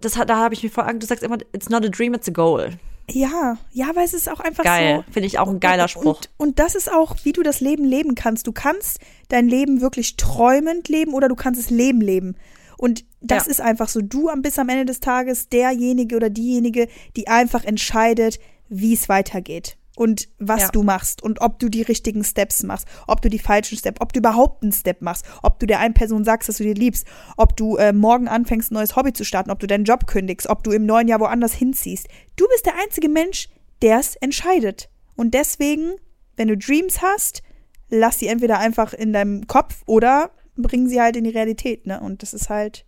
das 0.00 0.16
hat, 0.16 0.28
da 0.30 0.36
habe 0.36 0.54
ich 0.54 0.62
mich 0.62 0.72
vor 0.72 0.86
Angst, 0.86 1.02
du 1.02 1.06
sagst 1.06 1.22
immer, 1.24 1.38
it's 1.52 1.68
not 1.68 1.84
a 1.84 1.88
dream, 1.88 2.14
it's 2.14 2.28
a 2.28 2.32
goal. 2.32 2.70
Ja, 3.08 3.56
ja, 3.72 3.90
weil 3.94 4.04
es 4.04 4.14
ist 4.14 4.28
auch 4.28 4.40
einfach 4.40 4.64
Geil. 4.64 5.04
so. 5.06 5.12
Finde 5.12 5.28
ich 5.28 5.38
auch 5.38 5.48
ein 5.48 5.60
geiler 5.60 5.86
Spruch. 5.86 6.04
Und, 6.18 6.30
und 6.38 6.58
das 6.58 6.74
ist 6.74 6.90
auch, 6.92 7.14
wie 7.22 7.32
du 7.32 7.42
das 7.44 7.60
Leben 7.60 7.84
leben 7.84 8.14
kannst. 8.16 8.46
Du 8.48 8.52
kannst 8.52 8.98
dein 9.28 9.48
Leben 9.48 9.80
wirklich 9.80 10.16
träumend 10.16 10.88
leben 10.88 11.14
oder 11.14 11.28
du 11.28 11.36
kannst 11.36 11.60
es 11.60 11.70
Leben 11.70 12.00
leben. 12.00 12.34
Und 12.78 13.04
das 13.20 13.46
Ja. 13.46 13.50
ist 13.52 13.60
einfach 13.60 13.88
so. 13.88 14.00
Du 14.02 14.28
am- 14.28 14.42
bist 14.42 14.58
am 14.58 14.68
Ende 14.68 14.84
des 14.86 14.98
Tages 15.00 15.48
derjenige 15.48 16.16
oder 16.16 16.30
diejenige, 16.30 16.88
die 17.16 17.28
einfach 17.28 17.62
entscheidet, 17.64 18.40
wie 18.68 18.92
es 18.94 19.08
weitergeht. 19.08 19.76
Und 19.96 20.28
was 20.38 20.60
Ja. 20.60 20.68
du 20.68 20.82
machst 20.82 21.22
und 21.22 21.40
ob 21.40 21.58
du 21.58 21.68
die 21.68 21.82
richtigen 21.82 22.22
Steps 22.22 22.62
machst, 22.62 22.86
ob 23.08 23.22
du 23.22 23.28
die 23.28 23.38
falschen 23.38 23.76
Steps, 23.76 24.00
ob 24.00 24.12
du 24.12 24.18
überhaupt 24.20 24.62
einen 24.62 24.70
Step 24.72 25.02
machst, 25.02 25.24
ob 25.42 25.58
du 25.58 25.66
der 25.66 25.80
einen 25.80 25.94
Person 25.94 26.22
sagst, 26.22 26.48
dass 26.48 26.58
du 26.58 26.64
dir 26.64 26.74
liebst, 26.74 27.06
ob 27.38 27.56
du 27.56 27.76
äh, 27.76 27.92
morgen 27.92 28.28
anfängst, 28.28 28.70
ein 28.70 28.74
neues 28.74 28.94
Hobby 28.94 29.12
zu 29.14 29.24
starten, 29.24 29.50
ob 29.50 29.58
du 29.58 29.66
deinen 29.66 29.84
Job 29.84 30.06
kündigst, 30.06 30.48
ob 30.48 30.62
du 30.62 30.70
im 30.70 30.86
neuen 30.86 31.08
Jahr 31.08 31.18
woanders 31.18 31.54
hinziehst. 31.54 32.06
Du 32.36 32.46
bist 32.48 32.66
der 32.66 32.74
einzige 32.78 33.08
Mensch, 33.08 33.48
der 33.82 33.98
es 33.98 34.16
entscheidet. 34.16 34.90
Und 35.16 35.32
deswegen, 35.34 35.92
wenn 36.36 36.48
du 36.48 36.56
Dreams 36.58 37.00
hast, 37.00 37.42
lass 37.88 38.18
sie 38.18 38.28
entweder 38.28 38.58
einfach 38.58 38.92
in 38.92 39.12
deinem 39.14 39.46
Kopf 39.46 39.82
oder 39.86 40.30
bring 40.56 40.88
sie 40.88 41.00
halt 41.00 41.16
in 41.16 41.24
die 41.24 41.30
Realität, 41.30 41.86
ne? 41.86 42.00
Und 42.00 42.22
das 42.22 42.34
ist 42.34 42.50
halt, 42.50 42.84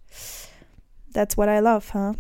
that's 1.14 1.36
what 1.36 1.48
I 1.48 1.58
love, 1.58 1.84
huh? 1.94 2.14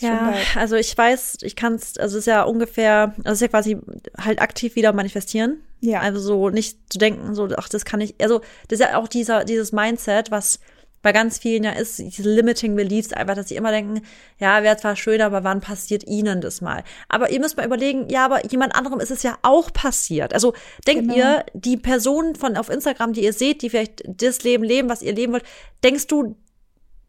Ja, 0.00 0.34
also 0.54 0.76
ich 0.76 0.96
weiß, 0.96 1.38
ich 1.42 1.56
kann 1.56 1.74
es, 1.74 1.98
also 1.98 2.16
es 2.16 2.22
ist 2.22 2.26
ja 2.26 2.42
ungefähr, 2.42 3.14
also 3.18 3.30
es 3.30 3.32
ist 3.34 3.40
ja 3.42 3.48
quasi 3.48 3.78
halt 4.18 4.40
aktiv 4.40 4.76
wieder 4.76 4.92
manifestieren. 4.92 5.58
Ja. 5.80 6.00
Also 6.00 6.20
so 6.20 6.48
nicht 6.50 6.78
zu 6.92 6.98
denken, 6.98 7.34
so, 7.34 7.48
ach, 7.56 7.68
das 7.68 7.84
kann 7.84 8.00
ich, 8.00 8.14
also 8.20 8.40
das 8.68 8.80
ist 8.80 8.86
ja 8.86 8.98
auch 8.98 9.08
dieser, 9.08 9.44
dieses 9.44 9.72
Mindset, 9.72 10.30
was 10.30 10.60
bei 11.00 11.12
ganz 11.12 11.38
vielen 11.38 11.62
ja 11.62 11.70
ist, 11.70 11.98
diese 11.98 12.28
limiting 12.28 12.74
beliefs, 12.74 13.12
einfach, 13.12 13.36
dass 13.36 13.48
sie 13.48 13.56
immer 13.56 13.70
denken, 13.70 14.02
ja, 14.38 14.62
wäre 14.62 14.76
zwar 14.76 14.96
schön, 14.96 15.20
aber 15.20 15.44
wann 15.44 15.60
passiert 15.60 16.06
ihnen 16.08 16.40
das 16.40 16.60
mal? 16.60 16.82
Aber 17.08 17.30
ihr 17.30 17.38
müsst 17.38 17.56
mal 17.56 17.66
überlegen, 17.66 18.08
ja, 18.08 18.24
aber 18.24 18.44
jemand 18.46 18.74
anderem 18.74 18.98
ist 18.98 19.12
es 19.12 19.22
ja 19.22 19.38
auch 19.42 19.72
passiert. 19.72 20.34
Also 20.34 20.54
denkt 20.86 21.04
Genau. 21.04 21.16
ihr, 21.16 21.46
die 21.54 21.76
Personen 21.76 22.34
von 22.34 22.56
auf 22.56 22.68
Instagram, 22.68 23.12
die 23.12 23.22
ihr 23.22 23.32
seht, 23.32 23.62
die 23.62 23.70
vielleicht 23.70 24.02
das 24.06 24.42
Leben 24.42 24.64
leben, 24.64 24.88
was 24.88 25.02
ihr 25.02 25.12
leben 25.14 25.32
wollt, 25.32 25.44
denkst 25.84 26.08
du, 26.08 26.36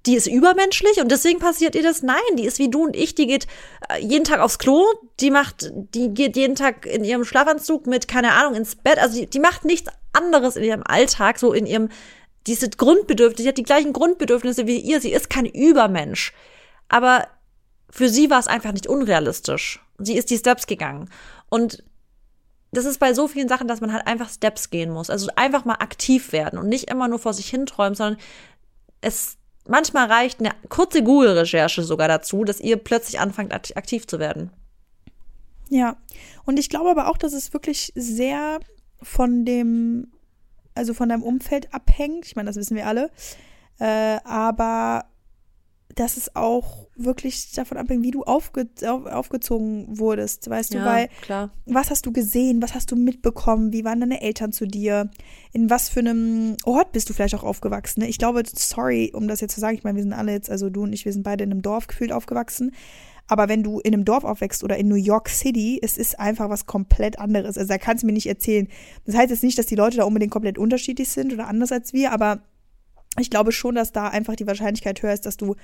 die 0.06 0.16
ist 0.16 0.28
übermenschlich 0.28 1.02
und 1.02 1.12
deswegen 1.12 1.40
passiert 1.40 1.76
ihr 1.76 1.84
das? 1.84 2.02
Nein, 2.04 2.18
die 2.38 2.46
ist 2.46 2.60
wie 2.60 2.70
du 2.70 2.86
und 2.86 2.96
ich, 2.96 3.16
die 3.16 3.28
geht 3.28 3.48
äh, 3.90 4.00
jeden 4.00 4.24
Tag 4.24 4.40
aufs 4.40 4.58
Klo, 4.58 4.86
die 5.20 5.30
macht, 5.30 5.72
die 5.74 6.14
geht 6.14 6.38
jeden 6.38 6.56
Tag 6.56 6.86
in 6.86 7.04
ihrem 7.04 7.26
Schlafanzug 7.26 7.86
mit, 7.86 8.08
keine 8.08 8.34
Ahnung, 8.34 8.56
ins 8.56 8.76
Bett, 8.76 8.98
also 8.98 9.20
die, 9.20 9.26
die 9.26 9.40
macht 9.40 9.66
nichts 9.66 9.92
anderes 10.14 10.56
in 10.56 10.64
ihrem 10.64 10.84
Alltag, 10.84 11.38
so 11.38 11.52
in 11.52 11.66
ihrem, 11.66 11.90
diese 12.48 12.70
Grundbedürfnisse, 12.70 13.44
sie 13.44 13.50
hat 13.50 13.58
die 13.58 13.64
gleichen 13.64 13.94
Grundbedürfnisse 13.94 14.68
wie 14.68 14.80
ihr, 14.80 15.02
sie 15.02 15.12
ist 15.12 15.30
kein 15.30 15.46
Übermensch. 15.46 16.34
Aber 16.88 17.28
für 17.90 18.10
sie 18.10 18.30
war 18.30 18.40
es 18.40 18.48
einfach 18.48 18.72
nicht 18.72 18.88
unrealistisch. 18.88 19.84
Sie 19.98 20.18
ist 20.18 20.30
die 20.30 20.38
Steps 20.38 20.66
gegangen. 20.66 21.10
Und 21.50 21.84
das 22.72 22.86
ist 22.86 23.00
bei 23.00 23.14
so 23.14 23.28
vielen 23.28 23.50
Sachen, 23.50 23.68
dass 23.68 23.82
man 23.82 23.92
halt 23.92 24.08
einfach 24.08 24.30
Steps 24.30 24.70
gehen 24.70 24.92
muss. 24.92 25.10
Also 25.10 25.30
einfach 25.36 25.66
mal 25.66 25.76
aktiv 25.76 26.32
werden 26.32 26.60
und 26.60 26.70
nicht 26.70 26.90
immer 26.90 27.08
nur 27.08 27.20
vor 27.20 27.34
sich 27.34 27.50
hinträumen, 27.50 27.96
sondern 27.96 28.20
es 29.02 29.39
manchmal 29.70 30.08
reicht 30.12 30.40
eine 30.40 30.52
kurze 30.70 31.04
Google-Recherche 31.04 31.84
sogar 31.84 32.08
dazu, 32.08 32.44
dass 32.44 32.60
ihr 32.60 32.78
plötzlich 32.78 33.20
anfangt, 33.20 33.54
akt- 33.54 33.78
aktiv 33.78 34.08
zu 34.08 34.20
werden. 34.20 34.52
Ja, 35.70 35.98
und 36.46 36.58
ich 36.60 36.70
glaube 36.70 36.90
aber 36.90 37.08
auch, 37.10 37.18
dass 37.18 37.34
es 37.34 37.54
wirklich 37.54 37.92
sehr 37.96 38.60
von 39.02 39.46
dem, 39.46 40.12
also 40.76 40.94
von 40.94 41.10
deinem 41.10 41.24
Umfeld 41.24 41.74
abhängt. 41.74 42.26
Ich 42.26 42.36
meine, 42.36 42.48
das 42.48 42.56
wissen 42.56 42.76
wir 42.76 42.88
alle. 42.88 43.12
Äh, 43.80 44.18
aber 44.24 45.06
dass 45.96 46.18
es 46.18 46.36
auch 46.36 46.88
wirklich 46.96 47.52
davon 47.52 47.78
abhängt, 47.78 48.04
wie 48.04 48.12
du 48.12 48.24
aufge 48.24 48.68
auf, 48.86 49.06
aufgezogen 49.06 50.00
wurdest, 50.00 50.50
weißt 50.50 50.74
du, 50.74 50.84
weil 50.84 51.10
klar. 51.22 51.52
was 51.66 51.90
hast 51.90 52.06
du 52.06 52.12
gesehen, 52.12 52.62
was 52.62 52.76
hast 52.76 52.92
du 52.92 52.96
mitbekommen, 52.96 53.74
wie 53.74 53.84
waren 53.84 54.00
deine 54.00 54.22
Eltern 54.22 54.52
zu 54.52 54.68
dir, 54.68 55.10
in 55.52 55.70
was 55.70 55.90
für 55.90 56.02
einem 56.02 56.58
Ort 56.66 56.92
bist 56.92 57.10
du 57.10 57.14
vielleicht 57.14 57.36
auch 57.36 57.44
aufgewachsen. 57.44 58.02
Ne? 58.02 58.08
Ich 58.08 58.18
glaube, 58.18 58.44
sorry, 58.46 59.12
um 59.14 59.28
das 59.28 59.42
jetzt 59.42 59.56
zu 59.56 59.60
sagen, 59.60 59.76
ich 59.76 59.84
meine, 59.84 59.96
wir 59.96 60.04
sind 60.04 60.14
alle 60.14 60.32
jetzt, 60.32 60.50
also 60.50 60.70
du 60.70 60.84
und 60.84 60.94
ich, 60.94 61.06
wir 61.06 61.14
sind 61.14 61.24
beide 61.24 61.44
in 61.44 61.52
einem 61.52 61.62
Dorf 61.62 61.88
gefühlt 61.88 62.12
aufgewachsen. 62.12 62.72
Aber 63.28 63.48
wenn 63.48 63.62
du 63.62 63.80
in 63.80 63.94
einem 63.94 64.06
Dorf 64.06 64.24
aufwächst 64.24 64.64
oder 64.64 64.78
in 64.78 64.88
New 64.88 64.96
York 64.96 65.30
City, 65.30 65.80
es 65.84 65.98
ist 65.98 66.20
einfach 66.20 66.50
was 66.50 66.66
komplett 66.66 67.20
anderes. 67.20 67.60
Also 67.60 67.68
da 67.68 67.78
kannst 67.78 68.02
du 68.02 68.08
mir 68.08 68.14
nicht 68.14 68.28
erzählen. 68.28 68.68
Das 69.06 69.16
heißt 69.16 69.30
jetzt 69.30 69.44
nicht, 69.44 69.58
dass 69.58 69.68
die 69.68 69.76
Leute 69.76 69.98
da 69.98 70.04
unbedingt 70.04 70.32
komplett 70.32 70.58
unterschiedlich 70.58 71.10
sind 71.10 71.32
oder 71.32 71.48
anders 71.48 71.72
als 71.72 71.94
wir, 71.94 72.12
aber 72.12 72.42
ich 73.22 73.30
glaube 73.30 73.52
schon, 73.52 73.76
dass 73.76 73.92
da 73.92 74.08
einfach 74.08 74.36
die 74.36 74.48
Wahrscheinlichkeit 74.48 75.02
höher 75.02 75.14
ist, 75.14 75.26
dass 75.26 75.38
du 75.38 75.56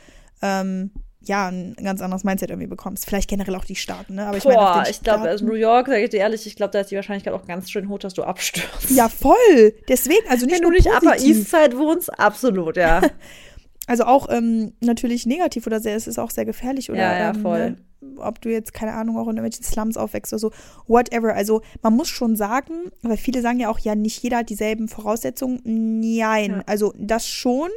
ähm, 0.41 0.91
ja 1.21 1.47
ein 1.47 1.75
ganz 1.83 2.01
anderes 2.01 2.23
Mindset 2.23 2.49
irgendwie 2.49 2.67
bekommst. 2.67 3.05
Vielleicht 3.05 3.29
generell 3.29 3.55
auch 3.55 3.65
die 3.65 3.75
Staaten, 3.75 4.15
ne? 4.15 4.27
Aber 4.27 4.37
ich 4.37 4.43
Boah, 4.43 4.83
ich 4.89 5.01
glaube, 5.01 5.27
also 5.27 5.45
New 5.45 5.53
York, 5.53 5.87
sag 5.87 5.97
ich 5.97 6.09
dir 6.09 6.17
ehrlich, 6.17 6.45
ich 6.45 6.55
glaube, 6.55 6.71
da 6.71 6.81
ist 6.81 6.91
die 6.91 6.95
Wahrscheinlichkeit 6.95 7.33
auch 7.33 7.45
ganz 7.45 7.69
schön 7.71 7.89
hoch, 7.89 7.99
dass 7.99 8.13
du 8.13 8.23
abstürzt. 8.23 8.91
Ja, 8.91 9.09
voll. 9.09 9.73
Deswegen, 9.87 10.27
also 10.29 10.45
nicht 10.45 10.55
Wenn 10.55 10.61
nur 10.63 10.71
du 10.71 10.77
nicht 10.77 10.87
Upper 10.87 11.13
positiv. 11.13 11.37
East 11.37 11.49
Side 11.51 11.77
wohnst, 11.77 12.19
absolut, 12.19 12.77
ja. 12.77 13.01
Also 13.87 14.05
auch 14.05 14.27
ähm, 14.29 14.73
natürlich 14.81 15.25
negativ 15.25 15.67
oder 15.67 15.79
sehr, 15.79 15.95
es 15.95 16.07
ist 16.07 16.17
auch 16.17 16.31
sehr 16.31 16.45
gefährlich 16.45 16.89
oder 16.89 16.99
Ja, 16.99 17.17
ja, 17.17 17.29
ähm, 17.29 17.41
voll. 17.41 17.69
Ne, 17.71 17.77
ob 18.17 18.39
du 18.41 18.49
jetzt, 18.49 18.73
keine 18.73 18.93
Ahnung, 18.93 19.17
auch 19.17 19.27
in 19.27 19.37
irgendwelchen 19.37 19.63
Slums 19.63 19.97
aufwächst 19.97 20.31
oder 20.33 20.39
so, 20.39 20.51
whatever. 20.87 21.33
Also 21.33 21.61
man 21.81 21.95
muss 21.95 22.07
schon 22.07 22.35
sagen, 22.35 22.91
weil 23.01 23.17
viele 23.17 23.41
sagen 23.41 23.59
ja 23.59 23.69
auch, 23.69 23.79
ja, 23.79 23.95
nicht 23.95 24.21
jeder 24.21 24.37
hat 24.37 24.49
dieselben 24.49 24.87
Voraussetzungen. 24.87 25.59
Nein, 25.63 26.51
Ja. 26.51 26.63
also 26.65 26.93
das 26.97 27.27
schon. 27.27 27.69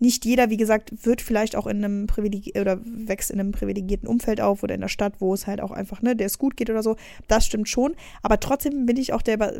Nicht 0.00 0.24
jeder, 0.24 0.48
wie 0.48 0.56
gesagt, 0.56 1.04
wird 1.04 1.20
vielleicht 1.20 1.56
auch 1.56 1.66
in 1.66 1.84
einem 1.84 2.06
privilegierten 2.06 2.60
oder 2.62 2.78
wächst 2.84 3.32
in 3.32 3.40
einem 3.40 3.50
privilegierten 3.50 4.08
Umfeld 4.08 4.40
auf 4.40 4.62
oder 4.62 4.76
in 4.76 4.80
der 4.80 4.86
Stadt, 4.88 5.14
wo 5.18 5.34
es 5.34 5.48
halt 5.48 5.60
auch 5.60 5.72
einfach, 5.72 6.02
ne, 6.02 6.14
der 6.14 6.26
es 6.26 6.38
gut 6.38 6.56
geht 6.56 6.70
oder 6.70 6.84
so. 6.84 6.94
Das 7.26 7.44
stimmt 7.44 7.68
schon. 7.68 7.96
Aber 8.22 8.38
trotzdem 8.38 8.86
bin 8.86 8.96
ich 8.96 9.12
auch 9.12 9.22
der, 9.22 9.54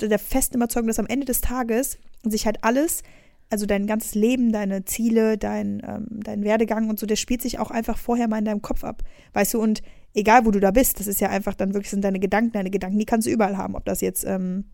der 0.00 0.18
festen 0.20 0.58
Überzeugung, 0.58 0.86
dass 0.86 1.00
am 1.00 1.06
Ende 1.08 1.26
des 1.26 1.40
Tages 1.40 1.98
sich 2.22 2.46
halt 2.46 2.62
alles, 2.62 3.02
also 3.50 3.66
dein 3.66 3.86
ganzes 3.86 4.14
Leben, 4.14 4.52
deine 4.52 4.84
Ziele, 4.84 5.36
dein, 5.36 5.82
ähm, 5.86 6.20
dein 6.22 6.44
Werdegang 6.44 6.88
und 6.88 6.98
so, 6.98 7.06
der 7.06 7.16
spielt 7.16 7.42
sich 7.42 7.58
auch 7.58 7.70
einfach 7.70 7.98
vorher 7.98 8.28
mal 8.28 8.38
in 8.38 8.44
deinem 8.44 8.62
Kopf 8.62 8.84
ab. 8.84 9.02
Weißt 9.32 9.54
du, 9.54 9.60
und 9.60 9.82
egal 10.14 10.46
wo 10.46 10.52
du 10.52 10.60
da 10.60 10.70
bist, 10.70 11.00
das 11.00 11.08
ist 11.08 11.20
ja 11.20 11.28
einfach 11.28 11.54
dann 11.54 11.74
wirklich 11.74 11.90
sind 11.90 12.04
deine 12.04 12.20
Gedanken, 12.20 12.52
deine 12.52 12.70
Gedanken, 12.70 12.98
die 12.98 13.06
kannst 13.06 13.26
du 13.26 13.30
überall 13.30 13.56
haben. 13.56 13.74
Ob 13.74 13.84
das 13.84 14.00
jetzt 14.00 14.24
ähm, 14.24 14.66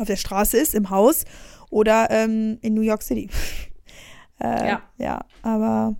auf 0.00 0.06
der 0.06 0.16
Straße 0.16 0.56
ist, 0.56 0.74
im 0.74 0.90
Haus 0.90 1.24
oder 1.70 2.10
ähm, 2.10 2.58
in 2.60 2.74
New 2.74 2.82
York 2.82 3.02
City. 3.02 3.30
äh, 4.40 4.68
Ja. 4.68 4.82
Ja, 4.98 5.20
aber 5.42 5.96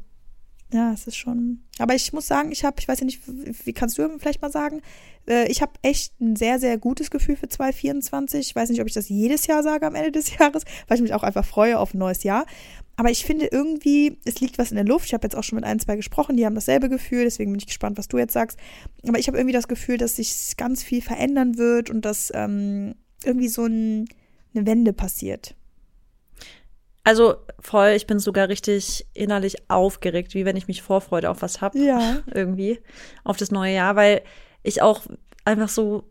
ja, 0.73 0.93
es 0.93 1.07
ist 1.07 1.17
schon. 1.17 1.63
Aber 1.83 1.95
ich 1.95 2.13
muss 2.13 2.29
sagen, 2.29 2.53
ich 2.53 2.65
habe, 2.65 2.77
ich 2.79 2.87
weiß 2.87 3.01
ja 3.01 3.07
nicht, 3.07 3.21
wie, 3.27 3.73
kannst 3.73 3.99
du 3.99 4.09
vielleicht 4.19 4.41
mal 4.41 4.53
sagen, 4.53 4.83
äh, 5.29 5.51
ich 5.51 5.63
habe 5.63 5.73
echt 5.83 6.19
ein 6.21 6.37
sehr, 6.37 6.61
sehr 6.61 6.79
gutes 6.79 7.11
Gefühl 7.11 7.35
für 7.35 7.49
2024. 7.49 8.41
Ich 8.49 8.55
weiß 8.55 8.71
nicht, 8.71 8.81
ob 8.81 8.87
ich 8.87 8.95
das 8.95 9.09
jedes 9.09 9.49
Jahr 9.49 9.65
sage 9.65 9.87
am 9.87 9.97
Ende 9.97 10.13
des 10.13 10.37
Jahres, 10.39 10.65
weil 10.87 10.97
ich 10.97 11.03
mich 11.03 11.13
auch 11.13 11.25
einfach 11.25 11.45
freue 11.45 11.79
auf 11.79 11.93
ein 11.93 11.99
neues 11.99 12.23
Jahr. 12.23 12.47
Aber 12.95 13.11
ich 13.11 13.25
finde 13.25 13.47
irgendwie, 13.47 14.19
es 14.25 14.41
liegt 14.41 14.59
was 14.59 14.71
in 14.71 14.77
der 14.77 14.85
Luft. 14.85 15.07
Ich 15.07 15.15
habe 15.15 15.25
jetzt 15.25 15.35
auch 15.35 15.43
schon 15.43 15.57
mit 15.57 15.65
ein, 15.65 15.81
zwei 15.81 15.97
gesprochen, 15.97 16.37
die 16.37 16.47
haben 16.47 16.55
dasselbe 16.55 16.89
Gefühl, 16.89 17.25
deswegen 17.25 17.51
bin 17.51 17.59
ich 17.59 17.67
gespannt, 17.67 17.99
was 17.99 18.07
du 18.07 18.19
jetzt 18.19 18.33
sagst. 18.33 18.59
Aber 19.07 19.19
ich 19.19 19.27
habe 19.27 19.39
irgendwie 19.39 19.55
das 19.55 19.67
Gefühl, 19.67 19.99
dass 19.99 20.17
sich 20.17 20.57
ganz 20.57 20.85
viel 20.85 21.03
verändern 21.03 21.59
wird 21.59 21.91
und 21.91 22.05
dass 22.05 22.31
ähm, 22.35 22.95
irgendwie 23.25 23.49
so 23.49 23.65
ein, 23.65 24.09
eine 24.55 24.67
Wende 24.67 24.93
passiert. 24.93 25.57
Also 27.05 27.37
voll, 27.59 27.91
ich 27.91 28.07
bin 28.07 28.19
sogar 28.19 28.49
richtig 28.49 29.07
innerlich 29.13 29.69
aufgeregt, 29.69 30.35
wie 30.35 30.45
wenn 30.45 30.57
ich 30.57 30.69
mich 30.69 30.83
Vorfreude 30.83 31.31
auf 31.31 31.43
was 31.43 31.61
hab. 31.61 31.75
Ja. 31.75 32.19
Irgendwie. 32.33 32.81
Auf 33.25 33.37
das 33.37 33.51
neue 33.51 33.75
Jahr, 33.75 33.97
weil 33.97 34.23
ich 34.63 34.83
auch 34.83 35.03
einfach 35.45 35.69
so, 35.69 36.05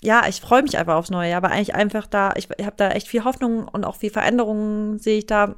ja, 0.00 0.26
ich 0.26 0.40
freue 0.40 0.62
mich 0.62 0.78
einfach 0.78 0.94
aufs 0.94 1.10
neue 1.10 1.30
Jahr, 1.30 1.38
aber 1.38 1.50
eigentlich 1.50 1.74
einfach 1.74 2.06
da, 2.06 2.32
ich, 2.36 2.48
ich 2.56 2.64
habe 2.64 2.76
da 2.76 2.90
echt 2.90 3.08
viel 3.08 3.24
Hoffnung 3.24 3.68
und 3.68 3.84
auch 3.84 3.96
viel 3.96 4.10
Veränderungen 4.10 4.98
sehe 4.98 5.18
ich 5.18 5.26
da. 5.26 5.56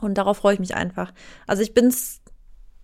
Und 0.00 0.18
darauf 0.18 0.38
freue 0.38 0.54
ich 0.54 0.60
mich 0.60 0.74
einfach. 0.74 1.12
Also 1.46 1.62
ich 1.62 1.74
bin's, 1.74 2.21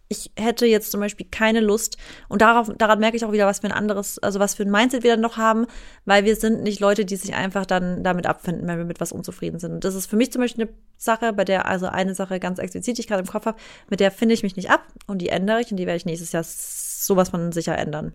ich 0.09 0.33
hätte 0.37 0.67
jetzt 0.67 0.91
zum 0.91 1.01
Beispiel 1.01 1.27
keine 1.31 1.61
Lust 1.61 1.99
und 2.29 2.41
darauf, 2.41 2.71
daran 2.79 2.99
merke 2.99 3.17
ich 3.17 3.25
auch 3.25 3.33
wieder, 3.33 3.47
was 3.47 3.61
für 3.61 3.67
ein 3.67 3.73
anderes, 3.73 4.19
also 4.19 4.41
was 4.41 4.55
für 4.55 4.63
ein 4.63 4.71
Mindset 4.71 5.03
wir 5.03 5.13
dann 5.13 5.21
noch 5.21 5.37
haben, 5.37 5.67
weil 6.07 6.25
wir 6.25 6.35
sind 6.37 6.63
nicht 6.63 6.81
Leute, 6.81 7.05
die 7.05 7.17
sich 7.17 7.35
einfach 7.35 7.67
dann 7.67 8.03
damit 8.03 8.27
abfinden, 8.27 8.67
wenn 8.67 8.79
wir 8.79 8.87
mit 8.87 9.01
was 9.01 9.13
unzufrieden 9.13 9.59
sind. 9.61 9.73
Und 9.73 9.85
das 9.85 9.95
ist 9.95 10.07
für 10.07 10.17
mich 10.17 10.33
zum 10.33 10.41
Beispiel 10.41 10.65
eine 10.65 10.75
Sache, 10.97 11.33
bei 11.35 11.45
der, 11.45 11.67
also 11.67 11.87
eine 11.87 12.15
Sache 12.15 12.41
ganz 12.41 12.59
explizit, 12.59 12.97
die 12.97 13.03
ich 13.03 13.07
gerade 13.07 13.21
im 13.21 13.29
Kopf 13.29 13.45
habe, 13.45 13.59
mit 13.91 14.01
der 14.01 14.11
finde 14.11 14.35
ich 14.35 14.43
mich 14.43 14.57
nicht 14.57 14.71
ab 14.71 14.83
und 15.07 15.19
die 15.19 15.29
ändere 15.29 15.61
ich 15.61 15.71
und 15.71 15.77
die 15.77 15.87
werde 15.87 15.99
ich 15.99 16.07
nächstes 16.07 16.33
Jahr 16.33 16.45
sowas 16.45 17.29
von 17.29 17.53
sicher 17.53 17.77
ändern. 17.77 18.15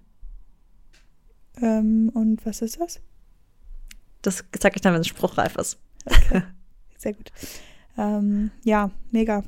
Ähm, 1.62 2.10
und 2.14 2.44
was 2.44 2.64
ist 2.64 2.80
das? 2.80 3.02
Das 4.24 4.44
sage 4.60 4.76
ich 4.76 4.82
dann, 4.82 4.94
wenn 4.94 5.02
es 5.02 5.08
spruchreif 5.08 5.56
ist. 5.58 5.78
Sehr 6.98 7.14
gut. 7.14 7.32
Ähm, 7.98 8.50
ja, 8.64 8.90
mega. 9.12 9.44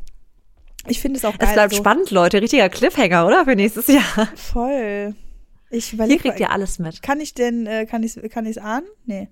Ich 0.87 0.99
finde 1.01 1.17
es 1.17 1.25
auch 1.25 1.33
Es 1.33 1.39
geil. 1.39 1.53
bleibt 1.53 1.71
also, 1.71 1.77
spannend, 1.83 2.11
Leute. 2.11 2.41
Richtiger 2.41 2.69
Cliffhanger, 2.69 3.25
oder? 3.25 3.45
Für 3.45 3.55
nächstes 3.55 3.87
Jahr. 3.87 4.27
Voll. 4.35 5.15
Ich 5.71 5.87
Hier 5.89 6.19
kriegt 6.19 6.39
ihr 6.39 6.51
alles 6.51 6.79
mit. 6.79 7.01
kann 7.01 7.19
ich 7.19 7.33
denn, 7.33 7.65
äh, 7.65 7.85
kann 7.85 8.03
ich 8.03 8.19
kann 8.29 8.45
ich's 8.45 8.57
ahnen? 8.57 8.85
Nee. 9.05 9.29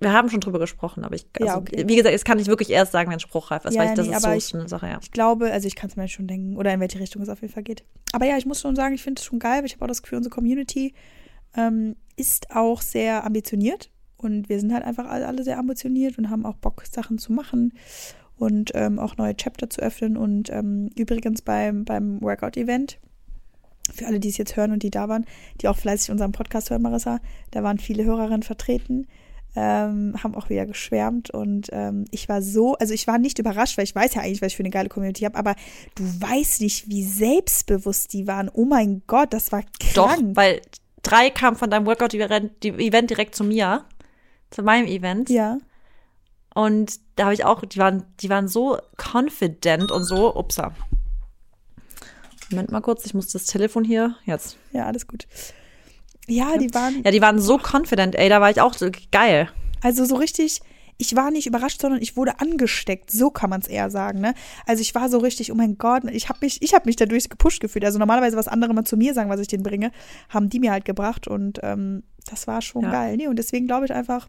Wir 0.00 0.12
haben 0.12 0.30
schon 0.30 0.40
drüber 0.40 0.58
gesprochen, 0.60 1.04
aber 1.04 1.16
ich, 1.16 1.26
also, 1.34 1.46
Ja, 1.46 1.58
okay. 1.58 1.84
wie 1.86 1.96
gesagt, 1.96 2.14
das 2.14 2.24
kann 2.24 2.38
ich 2.38 2.46
wirklich 2.46 2.70
erst 2.70 2.92
sagen, 2.92 3.10
wenn 3.10 3.16
es 3.16 3.22
spruchreif 3.22 3.64
ist, 3.64 3.74
Ja, 3.74 3.80
weil 3.82 3.88
ich, 3.90 3.94
das 3.96 4.06
nee, 4.06 4.14
ist 4.14 4.22
so 4.22 4.30
ich- 4.30 4.54
eine 4.54 4.68
Sache, 4.68 4.86
ja. 4.86 4.98
Ich 5.02 5.10
glaube, 5.10 5.50
also 5.52 5.66
ich 5.66 5.74
kann 5.76 5.90
es 5.90 5.96
mir 5.96 6.08
schon 6.08 6.26
denken, 6.26 6.56
oder 6.56 6.72
in 6.72 6.80
welche 6.80 7.00
Richtung 7.00 7.20
es 7.22 7.28
auf 7.28 7.42
jeden 7.42 7.52
Fall 7.52 7.64
geht. 7.64 7.84
Aber 8.12 8.24
ja, 8.24 8.38
ich 8.38 8.46
muss 8.46 8.60
schon 8.60 8.76
sagen, 8.76 8.94
ich 8.94 9.02
finde 9.02 9.18
es 9.20 9.26
schon 9.26 9.40
geil, 9.40 9.58
weil 9.58 9.66
ich 9.66 9.74
habe 9.74 9.84
auch 9.84 9.88
das 9.88 10.00
Gefühl, 10.02 10.18
unsere 10.18 10.32
Community 10.34 10.94
ähm, 11.56 11.96
ist 12.16 12.54
auch 12.54 12.80
sehr 12.80 13.24
ambitioniert. 13.24 13.90
Und 14.16 14.48
wir 14.48 14.60
sind 14.60 14.72
halt 14.72 14.84
einfach 14.84 15.06
alle, 15.06 15.26
alle 15.26 15.42
sehr 15.42 15.58
ambitioniert 15.58 16.18
und 16.18 16.30
haben 16.30 16.46
auch 16.46 16.56
Bock, 16.56 16.84
Sachen 16.90 17.18
zu 17.18 17.32
machen 17.32 17.72
und 18.40 18.70
ähm, 18.74 18.98
auch 18.98 19.16
neue 19.16 19.36
Chapter 19.36 19.68
zu 19.68 19.80
öffnen. 19.82 20.16
Und 20.16 20.50
ähm, 20.50 20.90
übrigens 20.96 21.42
beim, 21.42 21.84
beim 21.84 22.20
Workout-Event, 22.22 22.98
für 23.92 24.06
alle, 24.06 24.18
die 24.18 24.28
es 24.28 24.38
jetzt 24.38 24.56
hören 24.56 24.72
und 24.72 24.82
die 24.82 24.90
da 24.90 25.08
waren, 25.08 25.26
die 25.60 25.68
auch 25.68 25.76
fleißig 25.76 26.10
unseren 26.10 26.32
Podcast 26.32 26.70
hören, 26.70 26.82
Marissa, 26.82 27.20
da 27.50 27.62
waren 27.62 27.78
viele 27.78 28.04
Hörerinnen 28.04 28.42
vertreten, 28.42 29.06
ähm, 29.56 30.14
haben 30.22 30.34
auch 30.36 30.48
wieder 30.48 30.64
geschwärmt 30.64 31.30
und 31.30 31.68
ähm, 31.72 32.04
ich 32.12 32.28
war 32.28 32.40
so, 32.40 32.74
also 32.76 32.94
ich 32.94 33.06
war 33.08 33.18
nicht 33.18 33.38
überrascht, 33.40 33.76
weil 33.76 33.84
ich 33.84 33.94
weiß 33.94 34.14
ja 34.14 34.22
eigentlich, 34.22 34.40
was 34.42 34.48
ich 34.48 34.56
für 34.56 34.62
eine 34.62 34.70
geile 34.70 34.88
Community 34.88 35.24
habe, 35.24 35.36
aber 35.36 35.56
du 35.96 36.04
weißt 36.04 36.60
nicht, 36.60 36.88
wie 36.88 37.02
selbstbewusst 37.02 38.12
die 38.12 38.26
waren. 38.26 38.48
Oh 38.52 38.64
mein 38.64 39.02
Gott, 39.06 39.32
das 39.32 39.50
war 39.50 39.64
Doch, 39.94 40.14
krank. 40.14 40.36
weil 40.36 40.60
drei 41.02 41.30
kamen 41.30 41.56
von 41.56 41.68
deinem 41.68 41.84
Workout-Event 41.86 43.10
direkt 43.10 43.34
zu 43.34 43.42
mir, 43.44 43.84
zu 44.50 44.62
meinem 44.62 44.86
Event. 44.86 45.28
ja, 45.30 45.58
Und 46.64 47.00
da 47.16 47.24
habe 47.24 47.34
ich 47.34 47.44
auch, 47.44 47.64
die 47.64 47.78
waren, 47.78 48.04
die 48.20 48.28
waren 48.28 48.48
so 48.48 48.78
confident 49.14 49.90
und 49.90 50.04
so, 50.04 50.34
upsa. 50.36 50.72
Moment 52.50 52.70
mal 52.72 52.80
kurz, 52.80 53.06
ich 53.06 53.14
muss 53.14 53.28
das 53.28 53.46
Telefon 53.46 53.84
hier, 53.84 54.16
jetzt. 54.24 54.56
ja, 54.72 54.86
alles 54.86 55.06
gut. 55.06 55.26
Ja, 56.26 56.56
die 56.58 56.72
waren, 56.74 57.02
Ja, 57.04 57.10
die 57.10 57.22
waren 57.22 57.40
so 57.40 57.58
confident, 57.58 58.14
ey, 58.16 58.28
da 58.28 58.40
war 58.40 58.50
ich 58.50 58.60
auch 58.60 58.74
so 58.74 58.90
geil. 59.12 59.48
Also 59.82 60.04
so 60.04 60.16
richtig, 60.16 60.60
ich 60.98 61.16
war 61.16 61.30
nicht 61.30 61.46
überrascht, 61.46 61.80
sondern 61.80 62.02
ich 62.02 62.16
wurde 62.16 62.40
angesteckt. 62.40 63.10
So 63.10 63.30
kann 63.30 63.50
man 63.50 63.60
es 63.62 63.68
eher 63.68 63.90
sagen, 63.90 64.20
ne? 64.20 64.34
Also 64.66 64.82
ich 64.82 64.94
war 64.94 65.08
so 65.08 65.18
richtig, 65.18 65.50
oh 65.50 65.54
mein 65.54 65.78
Gott, 65.78 66.02
ich 66.12 66.28
habe 66.28 66.40
mich, 66.42 66.60
ich 66.62 66.74
habe 66.74 66.86
mich 66.86 66.96
dadurch 66.96 67.28
gepusht 67.30 67.60
gefühlt. 67.60 67.84
Also 67.84 67.98
normalerweise, 67.98 68.36
was 68.36 68.48
andere 68.48 68.74
mal 68.74 68.84
zu 68.84 68.96
mir 68.96 69.14
sagen, 69.14 69.30
was 69.30 69.40
ich 69.40 69.48
denen 69.48 69.62
bringe, 69.62 69.92
haben 70.28 70.50
die 70.50 70.60
mir 70.60 70.72
halt 70.72 70.84
gebracht 70.84 71.26
und 71.26 71.58
ähm, 71.62 72.02
das 72.28 72.46
war 72.46 72.60
schon 72.62 72.82
Ja. 72.82 72.90
geil. 72.90 73.16
Nee, 73.16 73.28
und 73.28 73.36
deswegen 73.38 73.66
glaube 73.66 73.86
ich 73.86 73.92
einfach 73.92 74.28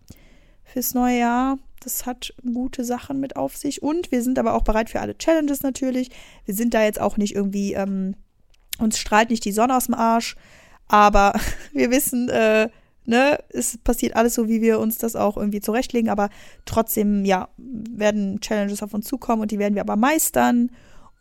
fürs 0.64 0.94
neue 0.94 1.20
Jahr, 1.20 1.58
das 1.82 2.06
hat 2.06 2.34
gute 2.54 2.86
Sachen 2.86 3.20
mit 3.20 3.36
auf 3.36 3.58
sich 3.58 3.84
und 3.84 4.12
wir 4.12 4.22
sind 4.24 4.40
aber 4.40 4.54
auch 4.54 4.64
bereit 4.64 4.90
für 4.90 5.02
alle 5.02 5.18
Challenges 5.18 5.64
natürlich. 5.64 6.10
Wir 6.46 6.56
sind 6.56 6.74
da 6.74 6.84
jetzt 6.84 7.02
auch 7.02 7.18
nicht 7.18 7.36
irgendwie, 7.36 7.74
ähm, 7.74 8.16
uns 8.80 8.98
strahlt 8.98 9.30
nicht 9.30 9.44
die 9.46 9.52
Sonne 9.52 9.76
aus 9.76 9.86
dem 9.86 9.96
Arsch, 9.96 10.36
aber 10.88 11.34
wir 11.74 11.92
wissen, 11.92 12.30
äh, 12.30 12.70
ne, 13.06 13.40
es 13.50 13.78
passiert 13.78 14.16
alles 14.16 14.36
so, 14.36 14.48
wie 14.48 14.62
wir 14.62 14.80
uns 14.80 14.98
das 14.98 15.16
auch 15.16 15.38
irgendwie 15.38 15.62
zurechtlegen, 15.62 16.10
aber 16.10 16.30
trotzdem, 16.66 17.26
ja, 17.26 17.50
werden 17.58 18.40
Challenges 18.40 18.84
auf 18.84 18.94
uns 18.94 19.08
zukommen 19.08 19.42
und 19.42 19.52
die 19.52 19.60
werden 19.60 19.76
wir 19.76 19.82
aber 19.82 19.96
meistern 19.96 20.72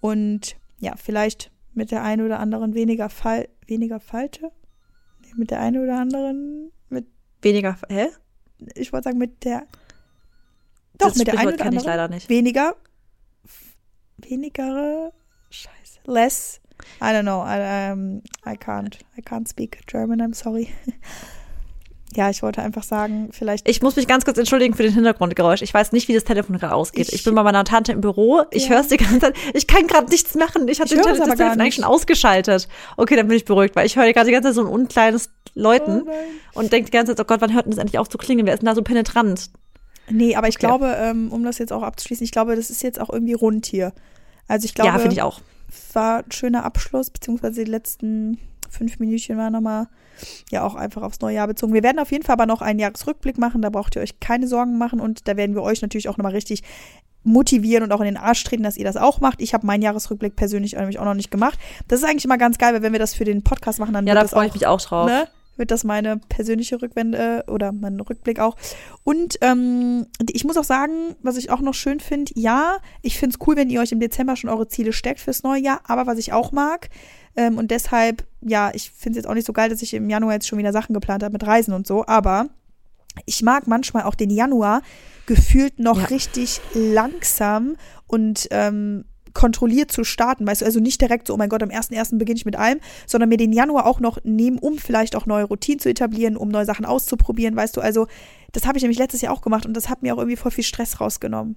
und 0.00 0.56
ja, 0.78 0.94
vielleicht 0.96 1.50
mit 1.74 1.90
der 1.90 2.02
einen 2.02 2.24
oder 2.24 2.40
anderen 2.40 2.74
weniger 2.74 3.08
Fall, 3.08 3.48
weniger 3.66 4.00
Falte? 4.00 4.50
Nee, 5.20 5.32
mit 5.36 5.50
der 5.50 5.60
einen 5.60 5.82
oder 5.82 5.98
anderen, 5.98 6.70
mit, 6.88 7.06
Weniger, 7.42 7.78
hä? 7.88 8.08
ich 8.74 8.92
wollte 8.92 9.04
sagen, 9.04 9.18
mit 9.18 9.44
der, 9.44 9.66
doch, 11.00 11.08
Das 11.08 11.16
mit 11.16 11.26
der 11.26 11.38
einen 11.38 11.54
oder 11.54 11.72
ich 11.72 11.84
leider 11.84 12.08
nicht. 12.08 12.28
weniger, 12.28 12.74
weniger, 14.18 15.12
scheiße, 15.50 16.00
less, 16.06 16.60
I 17.00 17.06
don't 17.06 17.22
know, 17.22 17.42
I, 17.44 17.92
um, 17.92 18.22
I 18.46 18.56
can't, 18.56 18.98
I 19.18 19.22
can't 19.22 19.48
speak 19.48 19.86
German, 19.86 20.20
I'm 20.20 20.34
sorry. 20.34 20.68
Ja, 22.16 22.28
ich 22.28 22.42
wollte 22.42 22.60
einfach 22.60 22.82
sagen, 22.82 23.28
vielleicht. 23.30 23.68
Ich 23.68 23.82
muss 23.82 23.94
mich 23.94 24.08
ganz 24.08 24.24
kurz 24.24 24.36
entschuldigen 24.36 24.74
für 24.74 24.82
den 24.82 24.92
Hintergrundgeräusch. 24.92 25.62
Ich 25.62 25.72
weiß 25.72 25.92
nicht, 25.92 26.08
wie 26.08 26.12
das 26.14 26.24
Telefon 26.24 26.58
gerade 26.58 26.74
ausgeht. 26.74 27.06
Ich, 27.06 27.14
Ich- 27.14 27.22
bin 27.22 27.36
bei 27.36 27.44
meiner 27.44 27.62
Tante 27.62 27.92
im 27.92 28.00
Büro. 28.00 28.42
Ich 28.50 28.64
Ja. 28.64 28.70
höre 28.70 28.80
es 28.80 28.88
die 28.88 28.96
ganze 28.96 29.20
Zeit. 29.20 29.36
Ich 29.54 29.68
kann 29.68 29.86
gerade 29.86 30.10
nichts 30.10 30.34
machen. 30.34 30.66
Ich 30.66 30.80
hatte 30.80 30.92
Ich 30.96 31.00
das 31.00 31.18
Telefon 31.18 31.40
eigentlich 31.60 31.76
schon 31.76 31.84
ausgeschaltet. 31.84 32.66
Okay, 32.96 33.14
dann 33.14 33.28
bin 33.28 33.36
ich 33.36 33.44
beruhigt, 33.44 33.76
weil 33.76 33.86
ich 33.86 33.94
höre 33.94 34.12
gerade 34.12 34.26
die 34.26 34.32
ganze 34.32 34.48
Zeit 34.48 34.56
so 34.56 34.62
ein 34.62 34.66
unkleines 34.66 35.30
Läuten 35.54 36.02
Oh 36.04 36.58
und 36.58 36.72
denke 36.72 36.86
die 36.90 36.96
ganze 36.96 37.14
Zeit, 37.14 37.24
oh 37.24 37.28
Gott, 37.28 37.40
wann 37.42 37.54
hört 37.54 37.66
denn 37.66 37.70
das 37.70 37.78
endlich 37.78 38.00
auf 38.00 38.08
zu 38.08 38.18
klingen? 38.18 38.44
Wer 38.44 38.54
ist 38.54 38.60
denn 38.62 38.66
da 38.66 38.74
so 38.74 38.82
penetrant? 38.82 39.48
Nee, 40.10 40.36
aber 40.36 40.48
ich 40.48 40.56
Okay. 40.56 40.66
glaube, 40.66 40.94
ähm, 40.98 41.30
um 41.32 41.44
das 41.44 41.58
jetzt 41.58 41.72
auch 41.72 41.82
abzuschließen, 41.82 42.24
ich 42.24 42.32
glaube, 42.32 42.56
das 42.56 42.70
ist 42.70 42.82
jetzt 42.82 43.00
auch 43.00 43.10
irgendwie 43.10 43.32
rund 43.34 43.66
hier. 43.66 43.92
Also 44.48 44.64
ich 44.64 44.74
glaube, 44.74 44.88
ja, 44.92 44.98
finde 44.98 45.14
ich 45.14 45.22
auch. 45.22 45.40
war 45.92 46.18
ein 46.24 46.32
schöner 46.32 46.64
Abschluss, 46.64 47.10
beziehungsweise 47.10 47.64
die 47.64 47.70
letzten 47.70 48.38
fünf 48.68 48.98
Minütchen 49.00 49.36
waren 49.36 49.52
nochmal 49.52 49.88
ja 50.50 50.62
auch 50.64 50.74
einfach 50.74 51.02
aufs 51.02 51.20
neue 51.20 51.34
Jahr 51.36 51.46
bezogen. 51.46 51.72
Wir 51.72 51.82
werden 51.82 51.98
auf 51.98 52.12
jeden 52.12 52.24
Fall 52.24 52.34
aber 52.34 52.46
noch 52.46 52.60
einen 52.62 52.78
Jahresrückblick 52.78 53.38
machen, 53.38 53.62
da 53.62 53.70
braucht 53.70 53.96
ihr 53.96 54.02
euch 54.02 54.20
keine 54.20 54.46
Sorgen 54.46 54.78
machen 54.78 55.00
und 55.00 55.26
da 55.28 55.36
werden 55.36 55.54
wir 55.56 55.62
euch 55.62 55.82
natürlich 55.82 56.08
auch 56.08 56.16
nochmal 56.18 56.32
richtig 56.32 56.62
motivieren 57.22 57.82
und 57.84 57.92
auch 57.92 58.00
in 58.00 58.06
den 58.06 58.16
Arsch 58.16 58.42
treten, 58.44 58.62
dass 58.62 58.76
ihr 58.76 58.84
das 58.84 58.96
auch 58.96 59.20
macht. 59.20 59.40
Ich 59.42 59.52
habe 59.54 59.66
meinen 59.66 59.82
Jahresrückblick 59.82 60.36
persönlich 60.36 60.74
nämlich 60.74 60.98
auch 60.98 61.04
noch 61.04 61.14
nicht 61.14 61.30
gemacht. 61.30 61.58
Das 61.88 62.00
ist 62.00 62.08
eigentlich 62.08 62.24
immer 62.24 62.38
ganz 62.38 62.56
geil, 62.58 62.72
weil 62.74 62.82
wenn 62.82 62.92
wir 62.92 62.98
das 62.98 63.14
für 63.14 63.24
den 63.24 63.42
Podcast 63.42 63.78
machen, 63.78 63.92
dann 63.92 64.06
Ja, 64.06 64.14
da 64.14 64.26
freue 64.26 64.46
ich 64.46 64.54
mich 64.54 64.66
auch 64.66 64.80
drauf. 64.80 65.06
ne? 65.06 65.28
Wird 65.60 65.70
das 65.70 65.84
meine 65.84 66.16
persönliche 66.28 66.82
Rückwende 66.82 67.44
oder 67.46 67.70
mein 67.70 68.00
Rückblick 68.00 68.40
auch. 68.40 68.56
Und 69.04 69.38
ähm, 69.42 70.06
ich 70.28 70.44
muss 70.44 70.56
auch 70.56 70.64
sagen, 70.64 71.14
was 71.22 71.36
ich 71.36 71.50
auch 71.50 71.60
noch 71.60 71.74
schön 71.74 72.00
finde, 72.00 72.32
ja, 72.34 72.78
ich 73.02 73.16
finde 73.18 73.36
es 73.38 73.46
cool, 73.46 73.54
wenn 73.54 73.70
ihr 73.70 73.80
euch 73.80 73.92
im 73.92 74.00
Dezember 74.00 74.34
schon 74.34 74.50
eure 74.50 74.66
Ziele 74.66 74.92
steckt 74.92 75.20
fürs 75.20 75.44
neue 75.44 75.60
Jahr, 75.60 75.82
aber 75.84 76.08
was 76.08 76.18
ich 76.18 76.32
auch 76.32 76.50
mag, 76.50 76.88
ähm, 77.36 77.58
und 77.58 77.70
deshalb, 77.70 78.26
ja, 78.40 78.70
ich 78.74 78.90
finde 78.90 79.18
es 79.18 79.22
jetzt 79.22 79.30
auch 79.30 79.34
nicht 79.34 79.46
so 79.46 79.52
geil, 79.52 79.68
dass 79.68 79.82
ich 79.82 79.94
im 79.94 80.10
Januar 80.10 80.32
jetzt 80.32 80.48
schon 80.48 80.58
wieder 80.58 80.72
Sachen 80.72 80.94
geplant 80.94 81.22
habe 81.22 81.32
mit 81.32 81.46
Reisen 81.46 81.72
und 81.72 81.86
so, 81.86 82.04
aber 82.06 82.48
ich 83.26 83.42
mag 83.42 83.66
manchmal 83.66 84.04
auch 84.04 84.14
den 84.14 84.30
Januar 84.30 84.82
gefühlt 85.26 85.78
noch 85.78 85.98
ja. 85.98 86.06
richtig 86.06 86.60
langsam 86.74 87.76
und 88.06 88.48
ähm, 88.50 89.04
kontrolliert 89.34 89.92
zu 89.92 90.04
starten, 90.04 90.46
weißt 90.46 90.62
du, 90.62 90.64
also 90.64 90.80
nicht 90.80 91.00
direkt 91.00 91.26
so, 91.26 91.34
oh 91.34 91.36
mein 91.36 91.48
Gott, 91.48 91.62
am 91.62 91.70
1.1. 91.70 92.18
beginne 92.18 92.36
ich 92.36 92.46
mit 92.46 92.56
allem, 92.56 92.80
sondern 93.06 93.28
mir 93.28 93.36
den 93.36 93.52
Januar 93.52 93.86
auch 93.86 94.00
noch 94.00 94.18
nehmen, 94.24 94.58
um 94.58 94.78
vielleicht 94.78 95.16
auch 95.16 95.26
neue 95.26 95.44
Routinen 95.44 95.78
zu 95.78 95.88
etablieren, 95.88 96.36
um 96.36 96.48
neue 96.48 96.64
Sachen 96.64 96.84
auszuprobieren, 96.84 97.56
weißt 97.56 97.76
du, 97.76 97.80
also 97.80 98.06
das 98.52 98.66
habe 98.66 98.78
ich 98.78 98.82
nämlich 98.82 98.98
letztes 98.98 99.20
Jahr 99.20 99.32
auch 99.32 99.42
gemacht 99.42 99.66
und 99.66 99.74
das 99.74 99.88
hat 99.88 100.02
mir 100.02 100.14
auch 100.14 100.18
irgendwie 100.18 100.36
voll 100.36 100.50
viel 100.50 100.64
Stress 100.64 101.00
rausgenommen. 101.00 101.56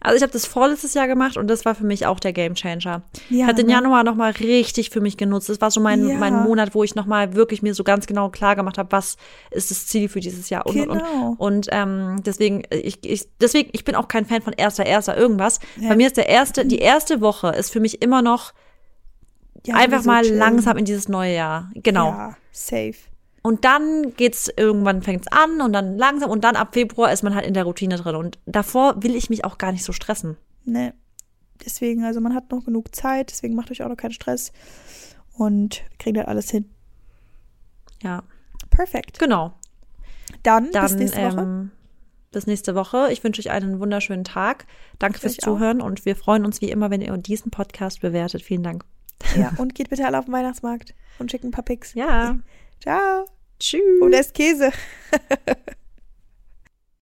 Also 0.00 0.16
ich 0.16 0.22
habe 0.22 0.32
das 0.32 0.46
vorletztes 0.46 0.94
Jahr 0.94 1.06
gemacht 1.06 1.36
und 1.36 1.48
das 1.48 1.64
war 1.64 1.74
für 1.74 1.84
mich 1.84 2.06
auch 2.06 2.20
der 2.20 2.32
Gamechanger. 2.32 3.02
Ja, 3.28 3.36
ich 3.36 3.42
habe 3.42 3.54
den 3.54 3.66
ne? 3.66 3.72
Januar 3.72 4.02
nochmal 4.02 4.32
richtig 4.32 4.90
für 4.90 5.00
mich 5.00 5.16
genutzt. 5.16 5.48
Das 5.48 5.60
war 5.60 5.70
so 5.70 5.80
mein, 5.80 6.08
ja. 6.08 6.16
mein 6.16 6.34
Monat, 6.42 6.74
wo 6.74 6.84
ich 6.84 6.94
nochmal 6.94 7.34
wirklich 7.34 7.62
mir 7.62 7.74
so 7.74 7.84
ganz 7.84 8.06
genau 8.06 8.30
klar 8.30 8.56
gemacht 8.56 8.78
habe, 8.78 8.90
was 8.92 9.16
ist 9.50 9.70
das 9.70 9.86
Ziel 9.86 10.08
für 10.08 10.20
dieses 10.20 10.50
Jahr 10.50 10.66
und 10.66 10.74
genau. 10.74 10.92
und 10.92 11.38
und. 11.38 11.58
Und 11.58 11.68
ähm, 11.72 12.22
deswegen, 12.24 12.62
ich, 12.70 13.04
ich, 13.04 13.28
deswegen, 13.40 13.70
ich 13.72 13.84
bin 13.84 13.96
auch 13.96 14.06
kein 14.06 14.24
Fan 14.24 14.42
von 14.42 14.52
erster, 14.52 14.86
erster 14.86 15.16
irgendwas. 15.16 15.58
Ja. 15.76 15.88
Bei 15.88 15.96
mir 15.96 16.06
ist 16.06 16.16
der 16.16 16.28
erste, 16.28 16.64
die 16.64 16.78
erste 16.78 17.20
Woche 17.20 17.48
ist 17.48 17.72
für 17.72 17.80
mich 17.80 18.00
immer 18.00 18.22
noch 18.22 18.52
ja, 19.66 19.74
einfach 19.74 20.04
mal 20.04 20.22
chillen. 20.22 20.38
langsam 20.38 20.76
in 20.76 20.84
dieses 20.84 21.08
neue 21.08 21.34
Jahr. 21.34 21.70
Genau. 21.74 22.10
Ja, 22.10 22.36
safe. 22.52 22.94
Und 23.48 23.64
dann 23.64 24.14
geht's 24.14 24.52
irgendwann 24.58 25.00
fängt's 25.00 25.26
an 25.28 25.62
und 25.62 25.72
dann 25.72 25.96
langsam 25.96 26.28
und 26.28 26.44
dann 26.44 26.54
ab 26.54 26.74
Februar 26.74 27.10
ist 27.10 27.22
man 27.22 27.34
halt 27.34 27.46
in 27.46 27.54
der 27.54 27.64
Routine 27.64 27.96
drin. 27.96 28.14
Und 28.14 28.38
davor 28.44 29.02
will 29.02 29.16
ich 29.16 29.30
mich 29.30 29.42
auch 29.46 29.56
gar 29.56 29.72
nicht 29.72 29.84
so 29.84 29.94
stressen. 29.94 30.36
Nee. 30.66 30.92
Deswegen, 31.64 32.04
also 32.04 32.20
man 32.20 32.34
hat 32.34 32.50
noch 32.50 32.66
genug 32.66 32.94
Zeit, 32.94 33.30
deswegen 33.30 33.54
macht 33.54 33.70
euch 33.70 33.82
auch 33.82 33.88
noch 33.88 33.96
keinen 33.96 34.12
Stress 34.12 34.52
und 35.32 35.82
kriegt 35.98 36.18
halt 36.18 36.28
alles 36.28 36.50
hin. 36.50 36.68
Ja. 38.02 38.22
Perfekt. 38.68 39.18
Genau. 39.18 39.54
Dann, 40.42 40.70
dann 40.70 40.82
bis 40.82 40.96
nächste 40.96 41.22
Woche. 41.22 41.40
Ähm, 41.40 41.70
bis 42.30 42.46
nächste 42.46 42.74
Woche. 42.74 43.08
Ich 43.12 43.24
wünsche 43.24 43.40
euch 43.40 43.50
einen 43.50 43.80
wunderschönen 43.80 44.24
Tag. 44.24 44.66
Danke 44.98 45.20
fürs 45.20 45.38
Zuhören 45.38 45.80
auch. 45.80 45.86
und 45.86 46.04
wir 46.04 46.16
freuen 46.16 46.44
uns 46.44 46.60
wie 46.60 46.70
immer, 46.70 46.90
wenn 46.90 47.00
ihr 47.00 47.16
diesen 47.16 47.50
Podcast 47.50 48.02
bewertet. 48.02 48.42
Vielen 48.42 48.62
Dank. 48.62 48.84
Ja, 49.38 49.52
und 49.56 49.74
geht 49.74 49.88
bitte 49.88 50.04
alle 50.04 50.18
auf 50.18 50.26
den 50.26 50.34
Weihnachtsmarkt 50.34 50.94
und 51.18 51.30
schickt 51.30 51.44
ein 51.44 51.50
paar 51.50 51.64
Pics. 51.64 51.94
Ja. 51.94 52.36
Ciao. 52.82 53.24
Tschüss. 53.58 54.00
Und 54.00 54.12
esst 54.12 54.34
Käse. 54.34 54.72